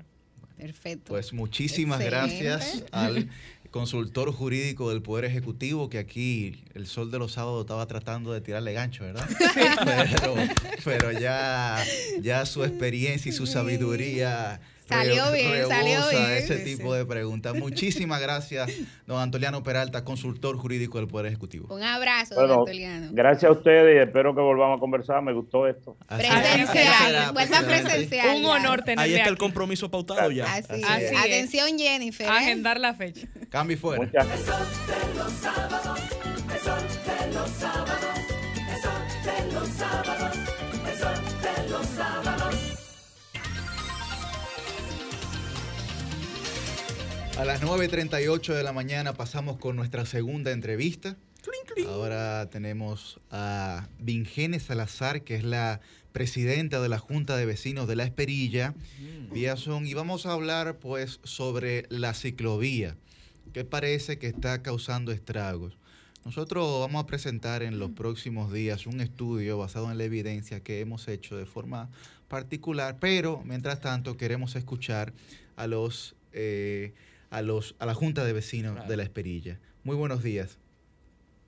[0.57, 1.05] Perfecto.
[1.09, 2.43] Pues muchísimas Excelente.
[2.45, 3.29] gracias al
[3.75, 8.39] consultor jurídico del Poder Ejecutivo, que aquí el sol de los sábados estaba tratando de
[8.39, 9.27] tirarle gancho, ¿verdad?
[9.83, 10.35] Pero,
[10.85, 11.83] pero ya,
[12.21, 16.31] ya su experiencia y su sabiduría Salió re- bien, salió bien.
[16.33, 17.55] ese Sí, tipo de preguntas.
[17.55, 18.71] Muchísimas gracias,
[19.07, 21.73] don Antoliano Peralta, consultor jurídico del Poder Ejecutivo.
[21.73, 23.07] Un abrazo, don Bueno, Antoliano.
[23.11, 25.21] gracias a ustedes y espero que volvamos a conversar.
[25.23, 25.97] Me gustó esto.
[26.07, 28.37] Presencial, vuelva presencial.
[28.37, 30.45] Un honor tenerle Ahí está el compromiso pautado ya.
[30.53, 31.11] Así, Así es.
[31.11, 31.17] es.
[31.17, 32.27] Atención, Jennifer.
[32.27, 32.29] ¿eh?
[32.29, 33.27] Agendar la fecha.
[33.49, 34.03] Cambio y fuera.
[34.03, 35.65] El sol
[47.37, 51.17] A las 9.38 de la mañana pasamos con nuestra segunda entrevista.
[51.85, 55.81] Ahora tenemos a Vingene Salazar, que es la
[56.13, 58.73] presidenta de la Junta de Vecinos de La Esperilla,
[59.57, 62.95] Zoom, y vamos a hablar pues sobre la ciclovía.
[63.51, 65.77] Que parece que está causando estragos.
[66.23, 70.79] Nosotros vamos a presentar en los próximos días un estudio basado en la evidencia que
[70.79, 71.89] hemos hecho de forma
[72.29, 75.13] particular, pero mientras tanto queremos escuchar
[75.57, 76.93] a los eh,
[77.35, 79.59] a los a la Junta de Vecinos de la Esperilla.
[79.83, 80.57] Muy buenos días.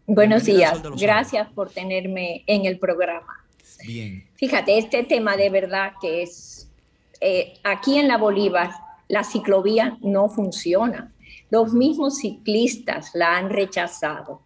[0.05, 3.45] Buenos días, gracias por tenerme en el programa.
[3.85, 4.25] Bien.
[4.35, 6.69] Fíjate, este tema de verdad que es,
[7.19, 8.71] eh, aquí en la Bolívar,
[9.07, 11.13] la ciclovía no funciona.
[11.49, 14.41] Los mismos ciclistas la han rechazado.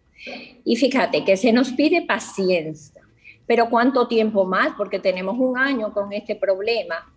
[0.64, 3.02] Y fíjate que se nos pide paciencia,
[3.46, 4.74] pero ¿cuánto tiempo más?
[4.76, 7.11] Porque tenemos un año con este problema.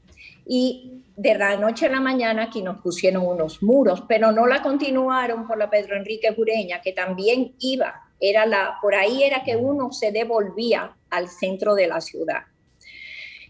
[0.46, 4.62] Y de la noche a la mañana aquí nos pusieron unos muros, pero no la
[4.62, 9.56] continuaron por la Pedro Enrique Gureña, que también iba, era la, por ahí era que
[9.56, 12.44] uno se devolvía al centro de la ciudad.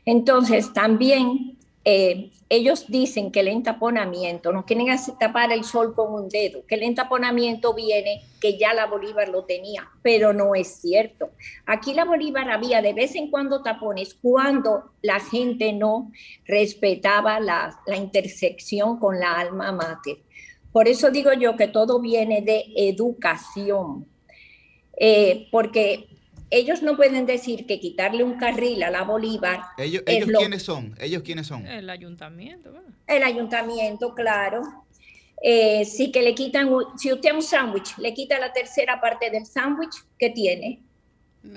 [0.06, 4.88] Entonces, también eh, ellos dicen que el entaponamiento, nos quieren
[5.20, 9.46] tapar el sol con un dedo, que el entaponamiento viene, que ya la Bolívar lo
[9.46, 11.30] tenía, pero no es cierto.
[11.66, 16.12] Aquí la Bolívar había de vez en cuando tapones cuando la gente no
[16.46, 20.18] respetaba la, la intersección con la alma mater.
[20.72, 24.08] Por eso digo yo que todo viene de educación,
[24.98, 26.08] Eh, porque
[26.58, 30.64] ellos no pueden decir que quitarle un carril a la Bolívar Ellos, ellos lo- quiénes
[30.64, 30.96] son?
[31.00, 31.66] Ellos quiénes son?
[31.68, 32.90] El ayuntamiento, ¿verdad?
[33.08, 34.62] el ayuntamiento, claro.
[35.42, 39.46] Eh, sí que le quitan, si usted un sándwich le quita la tercera parte del
[39.46, 40.82] sándwich, ¿qué tiene?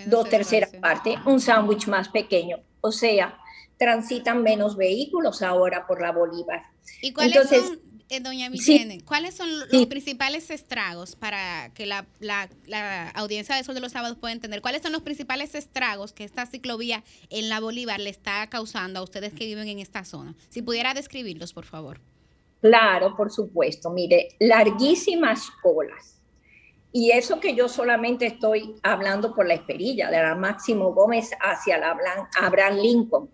[0.06, 2.58] Dos terceras partes, un sándwich más pequeño.
[2.82, 3.38] O sea,
[3.78, 6.62] transitan menos vehículos ahora por la Bolívar.
[7.00, 8.52] ¿Y cuáles Entonces, son, eh, doña sí.
[8.52, 9.86] Vicene, cuáles son los Sí.
[9.86, 14.62] principales estragos para que la, la- la audiencia de Sol de los Sábados pueda entender?
[14.62, 19.02] ¿Cuáles son los principales estragos que esta ciclovía en la Bolívar le está causando a
[19.02, 20.34] ustedes que viven en esta zona?
[20.48, 22.00] Si pudiera describirlos, por favor.
[22.60, 23.90] Claro, por supuesto.
[23.90, 26.14] Mire, larguísimas colas.
[26.90, 31.76] Y eso que yo solamente estoy hablando por la esperilla, de la Máximo Gómez hacia
[31.78, 31.96] la
[32.40, 33.28] Abraham Lincoln.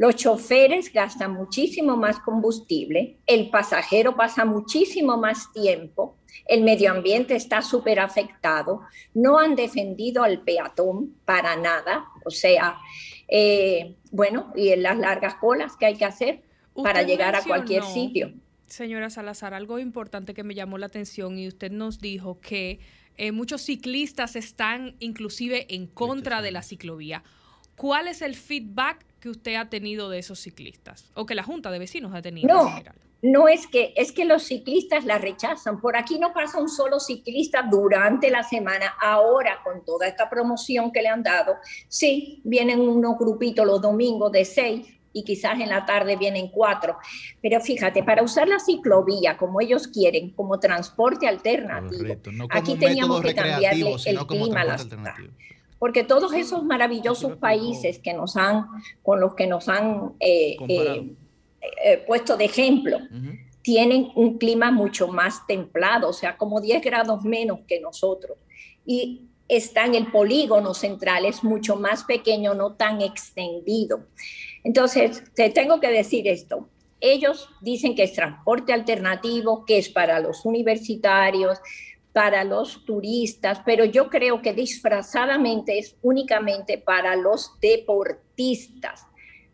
[0.00, 7.36] Los choferes gastan muchísimo más combustible, el pasajero pasa muchísimo más tiempo, el medio ambiente
[7.36, 8.80] está súper afectado,
[9.12, 12.78] no han defendido al peatón para nada, o sea,
[13.28, 16.40] eh, bueno, y en las largas colas que hay que hacer
[16.82, 18.32] para llegar a cualquier sitio.
[18.68, 22.80] Señora Salazar, algo importante que me llamó la atención y usted nos dijo que
[23.18, 27.22] eh, muchos ciclistas están inclusive en contra de la ciclovía.
[27.80, 31.70] ¿Cuál es el feedback que usted ha tenido de esos ciclistas o que la Junta
[31.70, 32.46] de Vecinos ha tenido?
[32.46, 32.96] No, en general?
[33.22, 35.80] no es que, es que los ciclistas la rechazan.
[35.80, 38.96] Por aquí no pasa un solo ciclista durante la semana.
[39.00, 41.56] Ahora, con toda esta promoción que le han dado,
[41.88, 46.98] sí, vienen unos grupitos los domingos de seis y quizás en la tarde vienen cuatro.
[47.40, 52.60] Pero fíjate, para usar la ciclovía como ellos quieren, como transporte alternativo, Correcto, no como
[52.60, 55.14] aquí teníamos que cambiarle el clima a la ciudad.
[55.80, 58.66] Porque todos esos maravillosos países que nos han,
[59.02, 61.10] con los que nos han eh, eh,
[61.82, 62.98] eh, puesto de ejemplo,
[63.62, 68.36] tienen un clima mucho más templado, o sea, como 10 grados menos que nosotros.
[68.84, 74.04] Y está en el polígono central, es mucho más pequeño, no tan extendido.
[74.62, 76.68] Entonces, te tengo que decir esto.
[77.00, 81.58] Ellos dicen que es transporte alternativo, que es para los universitarios,
[82.12, 89.06] para los turistas, pero yo creo que disfrazadamente es únicamente para los deportistas,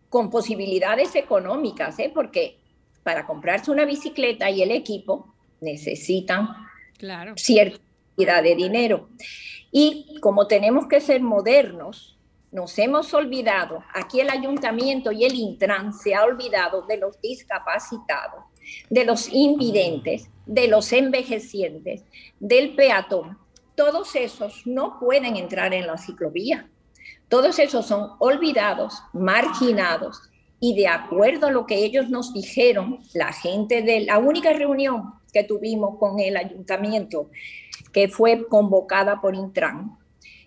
[0.09, 2.10] con posibilidades económicas, ¿eh?
[2.15, 2.59] porque
[3.02, 6.49] para comprarse una bicicleta y el equipo necesitan
[6.99, 7.35] Claro.
[7.36, 7.78] cierta
[8.17, 9.09] cantidad de dinero.
[9.70, 12.17] Y como tenemos que ser modernos,
[12.51, 18.44] nos hemos olvidado, aquí el ayuntamiento y el Intran se ha olvidado de los discapacitados,
[18.90, 22.04] de los invidentes, de los envejecientes,
[22.40, 23.38] del peatón.
[23.74, 26.68] Todos esos no pueden entrar en la ciclovía.
[27.28, 30.30] Todos esos son olvidados, marginados
[30.60, 35.14] y de acuerdo a lo que ellos nos dijeron, la gente de la única reunión
[35.32, 37.28] que tuvimos con el ayuntamiento,
[37.92, 39.98] que fue convocada por Intran,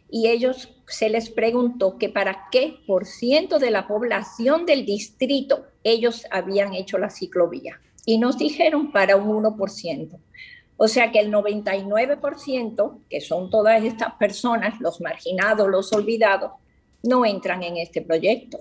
[0.09, 5.67] y ellos se les preguntó que para qué por ciento de la población del distrito
[5.83, 7.79] ellos habían hecho la ciclovía.
[8.09, 10.17] Y nos dijeron para un 1%.
[10.77, 16.53] O sea que el 99%, que son todas estas personas, los marginados, los olvidados,
[17.03, 18.57] no entran en este proyecto.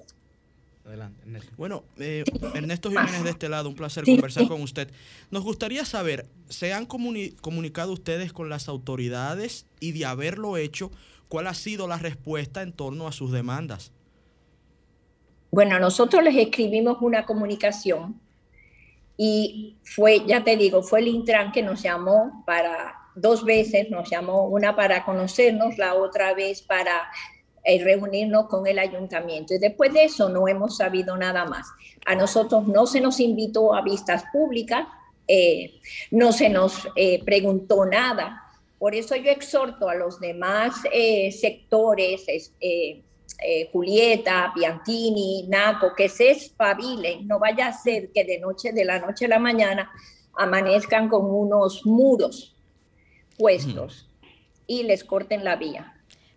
[0.84, 1.50] Adelante, Ernesto.
[1.56, 4.48] Bueno, eh, Ernesto Jiménez de este lado, un placer Sí, conversar sí.
[4.50, 4.90] con usted.
[5.30, 10.90] Nos gustaría saber, ¿se han comuni- comunicado ustedes con las autoridades y de haberlo hecho,
[11.30, 13.92] cuál ha sido la respuesta en torno a sus demandas?
[15.50, 18.20] Bueno, nosotros les escribimos una comunicación
[19.20, 24.08] Y fue, ya te digo, fue el Intran que nos llamó para dos veces, nos
[24.08, 27.02] llamó una para conocernos, la otra vez para
[27.64, 29.54] eh, reunirnos con el ayuntamiento.
[29.54, 31.66] Y después de eso no hemos sabido nada más.
[32.06, 34.86] A nosotros no se nos invitó a vistas públicas,
[35.26, 35.80] eh,
[36.12, 38.44] no se nos eh, preguntó nada.
[38.78, 40.76] Por eso yo exhorto a los demás
[41.32, 42.52] sectores, es-
[43.42, 48.84] eh, Julieta, Piantini, Naco, que se espabilen, no vaya a ser que de noche, de
[48.84, 49.90] la noche a la mañana,
[50.34, 52.54] amanezcan con unos muros
[53.36, 54.08] puestos
[54.66, 55.94] y les corten la vía.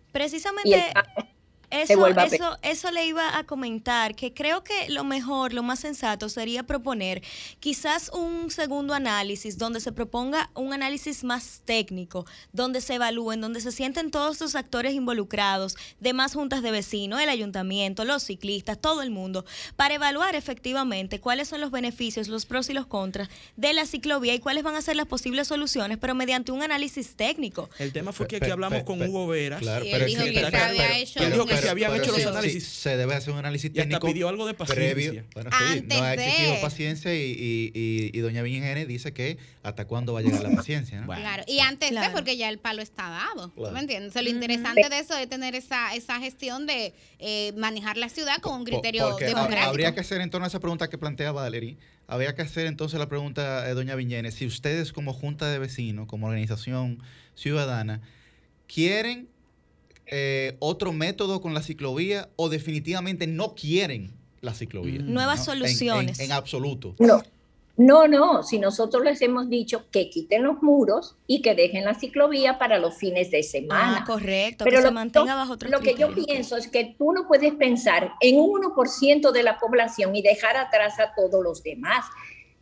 [0.08, 1.31] Y Precisamente el
[1.72, 5.62] eso, vuelva a eso, eso le iba a comentar, que creo que lo mejor, lo
[5.62, 7.22] más sensato sería proponer
[7.60, 13.60] quizás un segundo análisis donde se proponga un análisis más técnico, donde se evalúen, donde
[13.60, 19.02] se sienten todos los actores involucrados, demás juntas de vecinos, el ayuntamiento, los ciclistas, todo
[19.02, 19.44] el mundo,
[19.76, 24.34] para evaluar efectivamente cuáles son los beneficios, los pros y los contras de la ciclovía
[24.34, 27.70] y cuáles van a ser las posibles soluciones, pero mediante un análisis técnico.
[27.78, 29.60] El tema fue que aquí hablamos pe- con pe- Hugo Veras.
[29.60, 31.20] Claro, pero él dijo que, que- había hecho,
[31.62, 32.64] que habían pero hecho sí, los análisis.
[32.64, 34.06] sí, se debe hacer un análisis Y hasta técnico.
[34.06, 34.94] pidió algo de previo.
[34.94, 35.24] paciencia.
[35.34, 39.12] Bueno, sí, Antes no ha de- exigido paciencia y, y, y, y doña Virgen dice
[39.12, 41.00] que hasta cuándo va a llegar la paciencia.
[41.00, 41.06] ¿no?
[41.06, 43.48] Claro, y antes de, porque ya el palo está dado.
[43.48, 43.74] ¿tú Claro.
[43.74, 44.10] ¿Me entiendes?
[44.10, 48.08] O sea, lo interesante de eso es tener esa, esa gestión de eh, manejar la
[48.08, 49.68] ciudad con un criterio porque democrático.
[49.68, 51.76] habría que hacer entonces esa pregunta que plantea Valerie.
[52.08, 56.06] Habría que hacer entonces la pregunta, eh, doña Viñenes, si ustedes como junta de vecinos,
[56.08, 57.02] como organización
[57.34, 58.00] ciudadana,
[58.66, 59.28] quieren
[60.06, 65.00] eh, otro método con la ciclovía o definitivamente no quieren la ciclovía.
[65.00, 65.52] Nuevas ¿no?
[65.54, 66.20] En- en- soluciones.
[66.20, 66.94] En, absoluto.
[66.98, 67.22] No,
[67.76, 68.42] no, no.
[68.42, 72.78] Si nosotros les hemos dicho que quiten los muros y que dejen la ciclovía para
[72.78, 73.98] los fines de semana.
[74.00, 76.94] Ah, correcto, Pero que se lo, mantenga bajo otros Lo que yo pienso es que
[76.98, 81.42] tú no puedes pensar en un 1% de la población y dejar atrás a todos
[81.42, 82.04] los demás.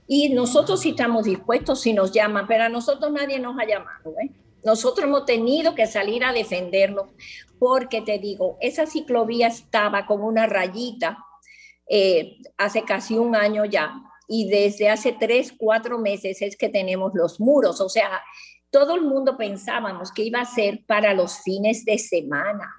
[0.06, 4.14] Y nosotros sí estamos dispuestos si nos llaman, pero a nosotros nadie nos ha llamado.
[4.22, 4.30] ¿eh?
[4.64, 7.14] Nosotros hemos tenido que salir a defenderlo
[7.58, 11.18] porque te digo, esa ciclovía estaba con una rayita
[11.88, 13.92] eh, hace casi un año ya
[14.28, 17.80] y desde hace tres, cuatro meses es que tenemos los muros.
[17.80, 18.22] O sea,
[18.70, 22.70] todo el mundo pensábamos que iba a ser para los fines de semana,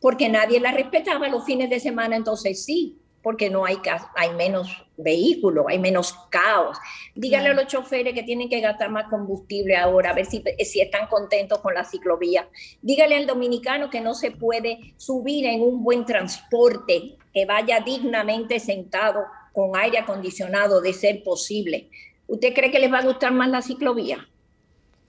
[0.00, 3.78] porque nadie la respetaba los fines de semana, entonces sí, porque no hay,
[4.16, 6.78] hay menos vehículos, hay menos caos.
[7.14, 10.80] Dígale a los choferes que tienen que gastar más combustible ahora, a ver si, si
[10.80, 12.48] están contentos con la ciclovía.
[12.80, 18.60] Dígale al dominicano que no se puede subir en un buen transporte, que vaya dignamente
[18.60, 21.88] sentado con aire acondicionado, de ser posible.
[22.26, 24.26] ¿Usted cree que les va a gustar más la ciclovía?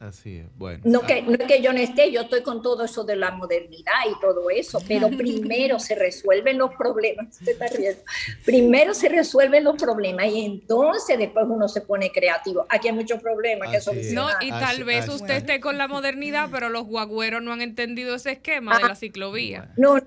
[0.04, 0.46] Así es.
[0.58, 0.82] Bueno.
[0.84, 3.32] No que, no es que yo no esté, yo estoy con todo eso de la
[3.32, 7.28] modernidad y todo eso, pero primero se resuelven los problemas.
[7.40, 8.02] Usted está riendo.
[8.44, 12.66] Primero se resuelven los problemas y entonces después uno se pone creativo.
[12.68, 14.44] Aquí hay muchos problemas que No, solucionar.
[14.44, 18.32] y tal vez usted esté con la modernidad, pero los guagüeros no han entendido ese
[18.34, 19.72] esquema de la ciclovía.
[19.78, 20.00] No,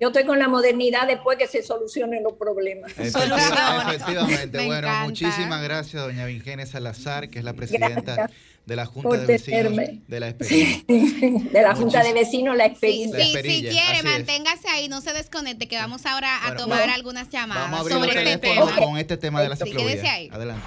[0.00, 2.92] yo estoy con la modernidad después que se solucionen los problemas.
[2.98, 4.58] Efectiva- Efectivamente.
[4.58, 5.04] Me bueno, encanta.
[5.04, 9.26] muchísimas gracias, doña Virginia Salazar, que es la presidenta Gracias de la Junta por de
[9.26, 10.00] Vecinos tenerme.
[10.06, 10.84] de la experiencia.
[10.88, 13.18] de la Junta de Vecinos, la Sí, experiencia.
[13.18, 16.88] La sí, si quiere, manténgase ahí, no se desconecte, que vamos ahora a Bueno, tomar
[16.90, 18.76] algunas llamadas Vamos a abrir sobre este tema.
[18.76, 19.72] con este tema de la Sí,
[20.06, 20.28] ahí.
[20.32, 20.62] Adelante.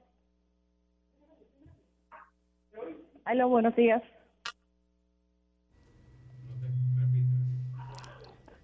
[3.25, 4.01] Aló, buenos días.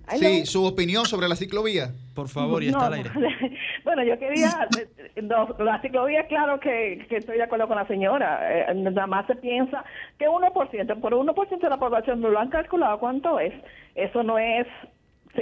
[0.07, 0.19] Aló.
[0.19, 1.91] Sí, su opinión sobre la ciclovía.
[2.15, 3.11] Por favor, y No, está al aire.
[3.83, 4.67] Bueno, yo quería,
[5.23, 9.25] no, la ciclovía, claro que, que estoy de acuerdo con la señora, eh, nada más
[9.27, 9.85] se piensa
[10.19, 13.53] que 1%, por 1% de la población no lo han calculado cuánto es,
[13.95, 14.67] eso no es,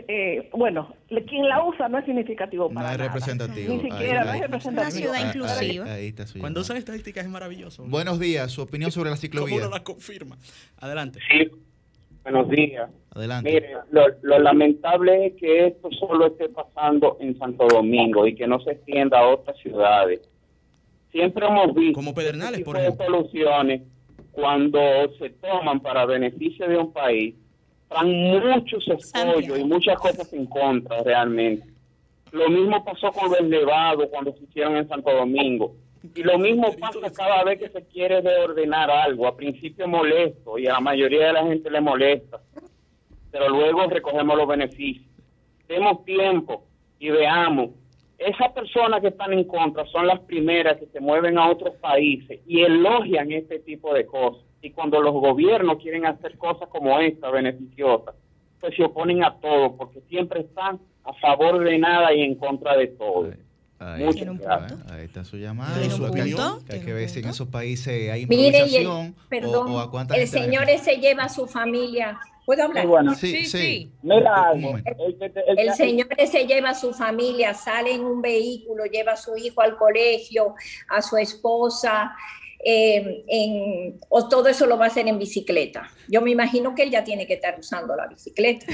[0.08, 0.94] eh, bueno,
[1.28, 3.08] quien la usa no es significativo No para es nada.
[3.10, 3.74] representativo.
[3.74, 5.14] Ni siquiera, Ahí- no es representativo.
[5.14, 7.84] ahí- ahí está su Cuando usan estadísticas es maravilloso.
[7.88, 9.62] Buenos días, su opinión sobre la ¿Cómo ciclovía.
[9.62, 10.38] no la confirma?
[10.78, 11.20] Adelante.
[12.24, 12.90] Buenos días.
[13.12, 13.52] Adelante.
[13.52, 18.48] Mire, lo, lo lamentable es que esto solo esté pasando en Santo Domingo y que
[18.48, 20.22] no se extienda a otras ciudades.
[21.12, 23.06] Siempre hemos visto Como Pedernales, este por ejemplo.
[23.06, 23.84] soluciones
[24.32, 24.80] cuando
[25.20, 27.36] se toman para beneficio de un país,
[27.96, 31.68] traen muchos escollos y muchas cosas en contra realmente.
[32.32, 35.76] Lo mismo pasó con el Nevado cuando se hicieron en Santo Domingo.
[36.14, 39.28] Y lo mismo pasa cada vez que se quiere reordenar algo.
[39.28, 42.42] A principio molesto y a la mayoría de la gente le molesta,
[43.32, 45.08] pero luego recogemos los beneficios.
[45.68, 46.66] Demos tiempo
[47.00, 47.72] y veamos.
[48.18, 52.40] Esas personas que están en contra son las primeras que se mueven a otros países
[52.46, 54.45] y elogian este tipo de cosas.
[54.66, 58.16] Y cuando los gobiernos quieren hacer cosas como esta, beneficiosas,
[58.60, 62.76] pues se oponen a todo, porque siempre están a favor de nada y en contra
[62.76, 63.30] de todo.
[63.78, 64.92] Ahí, está, gracias.
[64.92, 65.78] ahí está su llamada.
[65.78, 66.64] ¿Tiene un Lo que hay- punto?
[66.66, 69.76] que hay que ver si en esos países hay Mire, y el, improvisación perdón, o,
[69.76, 72.18] o a cuánta el señor ese lleva a su familia.
[72.46, 73.16] ¿Puedo hablar?
[73.16, 73.58] Sí, Sí, sí.
[73.58, 73.92] sí.
[74.02, 74.92] Mira, Un momento.
[75.08, 79.18] el, el El señor ese lleva a su familia, sale en un vehículo, lleva a
[79.18, 80.56] su hijo al colegio,
[80.90, 82.16] a su esposa,
[82.68, 85.88] eh, en- o todo eso lo va a hacer en bicicleta.
[86.08, 88.66] Yo me imagino que él ya tiene que estar usando la bicicleta.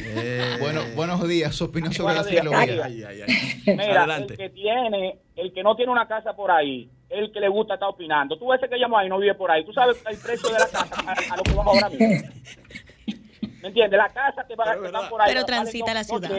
[0.62, 1.54] Bueno, buenos días.
[1.54, 2.88] Su opinión sobre la Buenos días.
[2.88, 3.26] ciclovía.
[3.68, 4.34] Mira, Adelante.
[4.34, 7.74] el que tiene, el que no tiene una casa por ahí, el que le gusta
[7.74, 8.38] estar opinando.
[8.38, 9.66] Tú ese que llamó ahí no vive por ahí.
[9.66, 12.08] Tú sabes el precio de la casa a, a lo que vamos ahora mismo.
[13.62, 13.98] ¿Me entiendes?
[13.98, 15.28] La casa que, va, que están por ahí.
[15.34, 16.30] Pero vale transita la ciudad.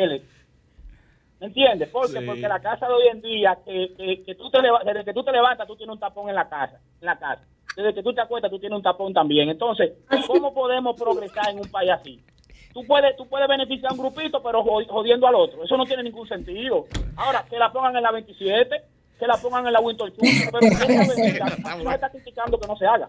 [1.43, 1.89] ¿Me entiendes?
[1.89, 2.21] ¿Por qué?
[2.21, 2.25] Sí.
[2.25, 5.25] Porque la casa de hoy en día, que, que, que tú te desde que tú
[5.25, 6.79] te levantas, tú tienes un tapón en la casa.
[7.01, 7.43] En la casa.
[7.77, 9.49] Desde que tú te acuestas, tú tienes un tapón también.
[9.49, 9.91] Entonces,
[10.29, 12.23] ¿cómo podemos progresar en un país así?
[12.73, 15.65] Tú puedes, tú puedes beneficiar a un grupito, pero jod- jodiendo al otro.
[15.65, 16.87] Eso no tiene ningún sentido.
[17.17, 18.81] Ahora, que la pongan en la 27,
[19.19, 20.61] que la pongan en la Winter Churchill, pero
[21.85, 23.09] nos está criticando que no se haga.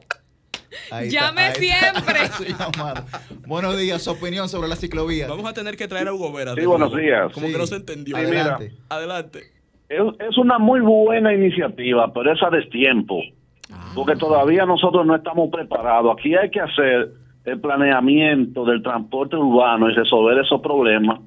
[0.92, 2.20] Ahí Llame está siempre.
[3.48, 4.02] Buenos días.
[4.04, 5.28] Su opinión sobre la ciclovía.
[5.28, 6.54] Vamos a tener que traer a Hugo Vera.
[6.54, 7.32] Sí, de buenos días.
[7.34, 7.54] Como Sí.
[7.54, 8.16] que no se entendió.
[8.18, 8.42] Sí, mira.
[8.56, 8.72] Adelante.
[8.90, 9.40] Adelante.
[9.90, 13.22] Es, es una muy buena iniciativa, pero es a destiempo.
[13.96, 16.16] Porque todavía nosotros no estamos preparados.
[16.18, 17.12] Aquí hay que hacer
[17.46, 21.20] el planeamiento del transporte urbano y resolver esos problemas.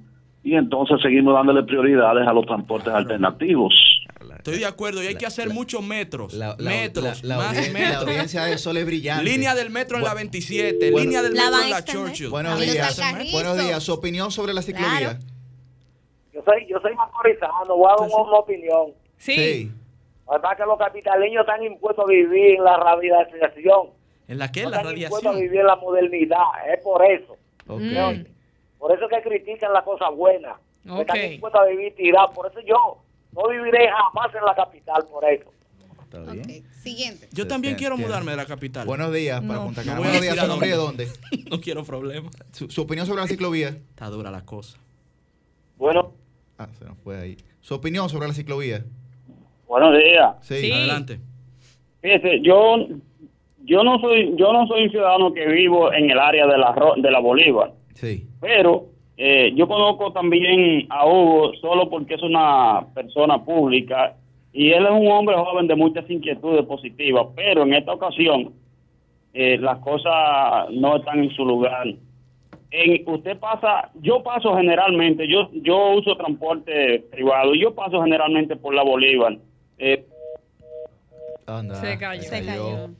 [0.42, 3.74] Y entonces seguimos dándole prioridades a los transportes alternativos.
[4.46, 6.32] Estoy de acuerdo y hay que hacer muchos metros.
[6.32, 7.90] la- metros, la- la más metros.
[7.90, 9.24] la audiencia del Sol es brillante.
[9.24, 11.84] Línea del metro en la 27, Bueno- línea del La metro en la.
[11.84, 12.28] Churchill.
[12.28, 13.00] Buenos días.
[13.32, 13.82] Buenos días.
[13.82, 15.18] Su opinión sobre la ciclovía.
[16.32, 18.92] Yo soy, yo soy macorizano, voy a dar una opinión.
[19.16, 19.72] Sí.
[20.28, 23.90] Además que los capitaleños están impuestos a vivir en la radiación.
[24.28, 24.62] ¿En la qué?
[24.62, 25.40] No La están impuestos a radiación.
[25.40, 26.44] vivir en la modernidad.
[26.72, 27.36] Es por eso.
[27.66, 27.80] Ok.
[27.80, 28.26] ¿Me oye?
[28.78, 30.54] Por eso que critican las cosas buenas.
[30.88, 31.00] Ok.
[31.00, 32.30] Están impuestos a vivir tirados.
[32.34, 32.98] Por eso yo
[33.36, 35.50] no viviré jamás en la capital, por eso.
[36.04, 36.64] Está bien.
[36.70, 37.28] Siguiente.
[37.32, 38.86] Yo también quiero mudarme de la capital.
[38.86, 39.96] Buenos días para Punta Cana.
[39.96, 40.38] No voy a Buenos días.
[40.44, 41.08] ¿Su nombre de dónde?
[41.50, 42.32] no quiero problemas.
[42.52, 43.68] Su, su opinión sobre la ciclovía.
[43.68, 44.78] Está dura la cosa.
[45.76, 46.12] Bueno.
[46.58, 47.36] Ah, se nos fue ahí.
[47.60, 48.84] Su opinión sobre la ciclovía.
[49.66, 50.36] Buenos días.
[50.42, 50.70] Sí.
[50.72, 51.20] Adelante.
[52.00, 52.86] Fíjese, yo
[53.64, 56.72] yo no soy yo no soy un ciudadano que vivo en el área de la
[56.96, 58.28] de la Bolívar, Sí.
[58.40, 58.86] pero
[59.16, 64.14] eh, yo conozco también a Hugo solo porque es una persona pública
[64.52, 68.52] y él es un hombre joven de muchas inquietudes positivas, pero en esta ocasión
[69.32, 71.86] eh, las cosas no están en su lugar.
[72.70, 78.56] En, usted pasa, yo paso generalmente, yo yo uso transporte privado y yo paso generalmente
[78.56, 79.38] por la Bolívar.
[79.78, 80.04] Eh,
[81.46, 82.22] Anda, Se cayó.
[82.22, 82.90] se Se cayó.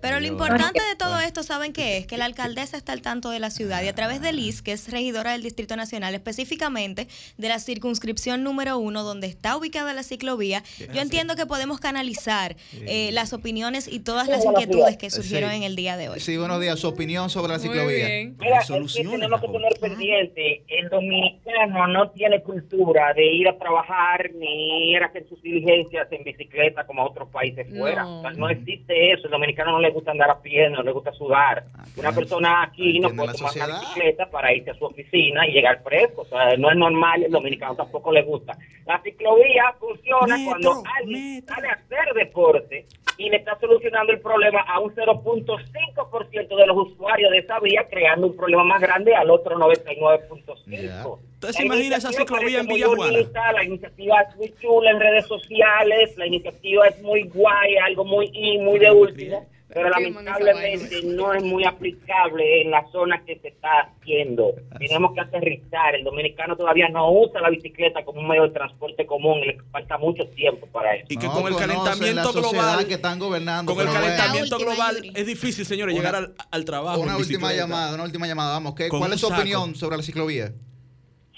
[0.00, 2.06] Pero lo importante de todo esto, ¿saben qué es?
[2.06, 4.72] Que la alcaldesa está al tanto de la ciudad y a través de Liz, que
[4.72, 7.08] es regidora del Distrito Nacional, específicamente
[7.38, 12.56] de la circunscripción número uno, donde está ubicada la ciclovía, yo entiendo que podemos canalizar
[12.86, 15.56] eh, las opiniones y todas las inquietudes que surgieron Sí.
[15.56, 16.20] en el día de hoy.
[16.20, 16.78] Sí, buenos días.
[16.78, 18.06] Su opinión sobre la ciclovía.
[18.38, 23.58] Mira, es que tenemos que tener pendiente, el dominicano no tiene cultura de ir a
[23.58, 28.02] trabajar ni ir a hacer sus diligencias en bicicleta como a otros países fuera.
[28.04, 28.18] No.
[28.18, 30.92] O sea, no existe eso, el dominicano no le gusta andar a pie, no le
[30.92, 31.64] gusta sudar.
[31.96, 35.82] Una persona aquí no puede tomar una bicicleta para irse a su oficina y llegar
[35.82, 36.22] fresco.
[36.22, 38.56] O sea, no es normal, el dominicano tampoco le gusta.
[38.86, 44.60] La ciclovía funciona cuando alguien sale a hacer deporte y le está solucionando el problema
[44.60, 49.30] a un 0.5% de los usuarios de esa vía, creando un problema más grande al
[49.30, 51.18] otro 99.5%.
[51.34, 56.26] Entonces, imagina esa ciclovía en bonita, La iniciativa es muy chula en redes sociales, la
[56.26, 61.64] iniciativa es muy guay, algo muy in, muy de último, pero lamentablemente no es muy
[61.64, 63.68] aplicable en la zona que se está
[64.00, 64.54] haciendo.
[64.78, 65.94] Tenemos que aterrizar.
[65.96, 69.58] El dominicano todavía no usa la bicicleta como un medio de transporte común y le
[69.72, 71.06] falta mucho tiempo para eso.
[71.08, 72.86] Y que No con el calentamiento global.
[72.86, 73.74] que están gobernando.
[73.74, 77.00] Con el calentamiento global es difícil, señores, Una- llegar al, al trabajo.
[77.00, 78.52] Una en última llamada, una última llamada.
[78.52, 79.40] Vamos, ¿qué, ¿cuál es su saco.
[79.40, 80.52] opinión sobre la ciclovía?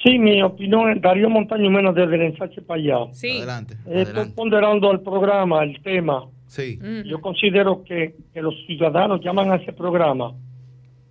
[0.05, 3.12] Sí, mi opinión es Darío Montaño menos desde el ensache para allá.
[3.12, 3.39] Sí.
[3.39, 3.74] Adelante.
[3.86, 6.26] Eh, Estoy ponderando el programa, el tema.
[6.47, 6.78] Sí.
[7.05, 10.33] Yo considero que, que los ciudadanos llaman a ese programa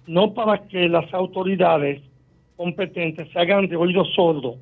[0.08, 2.02] no para que las autoridades
[2.56, 4.56] competentes se hagan de oídos sordos,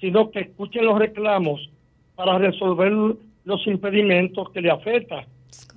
[0.00, 1.70] sino que escuchen los reclamos
[2.16, 2.92] para resolver
[3.44, 5.24] los impedimentos que le afectan.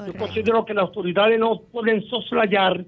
[0.06, 2.84] Yo considero que las autoridades no pueden soslayar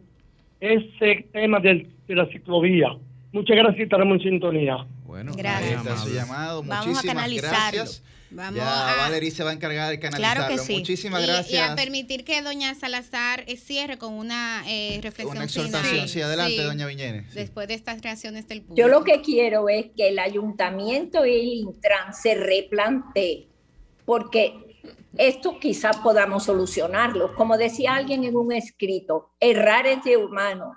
[0.59, 2.90] ese tema del- de la ciclovía.
[3.32, 4.85] Muchas gracias y estaremos en sintonía.
[5.06, 5.69] Bueno, Gracias.
[5.72, 6.61] ahí está su llamado.
[6.64, 7.77] Vamos a Muchísimas canalizarlo.
[7.77, 8.03] gracias.
[8.30, 10.64] Vamos ya a- Valerie se va a encargar de canalizarlo.
[10.69, 11.53] Muchísimas Y- gracias.
[11.53, 15.91] Y, a permitir que doña Salazar eh, cierre con una eh, reflexión Una exhortación.
[15.93, 16.09] final.
[16.09, 17.25] Sí, adelante, Sí, doña Viñenes.
[17.31, 17.39] Sí.
[17.39, 18.75] Después de estas reacciones del público.
[18.75, 23.47] Yo lo que quiero es que el ayuntamiento y el Intran se replantee,
[24.06, 24.53] porque
[25.17, 27.33] esto quizás podamos solucionarlo.
[27.35, 30.73] Como decía alguien en un escrito, errar es de humano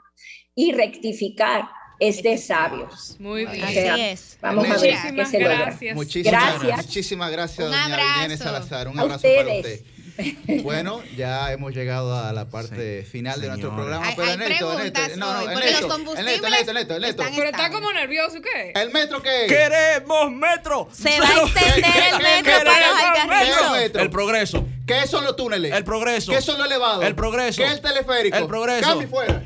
[0.55, 1.65] y rectificar
[2.01, 3.17] es de sabios.
[3.19, 3.69] Muy O bien.
[3.69, 3.97] sea,
[4.41, 5.79] Vamos a ver qué se logra.
[5.95, 6.87] Muchísimas Gracias.
[6.87, 8.15] Muchísimas gracias, Un doña abrazo.
[8.17, 8.89] Viñenes Salazar.
[8.89, 9.81] Un A abrazo para ustedes.
[9.81, 9.91] usted.
[10.65, 14.07] Bueno, ya hemos llegado a la parte final de nuestro programa.
[14.07, 17.23] Hay- pero hay Ernesto, Ernesto, no, no, Ernesto, los Ernesto, combustibles Ernesto, Ernesto, Ernesto.
[17.37, 18.73] Pero está como nervioso, ¿qué?
[18.75, 19.47] ¿El metro qué?
[19.49, 20.89] ¡Queremos metro!
[20.93, 24.03] Se va a extender el metro para los metro?
[24.03, 24.67] El progreso.
[24.87, 25.73] ¿Qué son los túneles?
[25.73, 26.33] El progreso.
[26.33, 27.03] ¿Qué son los elevados?
[27.05, 27.63] El progreso.
[27.63, 28.37] ¿Qué es el teleférico?
[28.37, 28.89] El progreso.
[28.89, 29.43] Cambio fuera.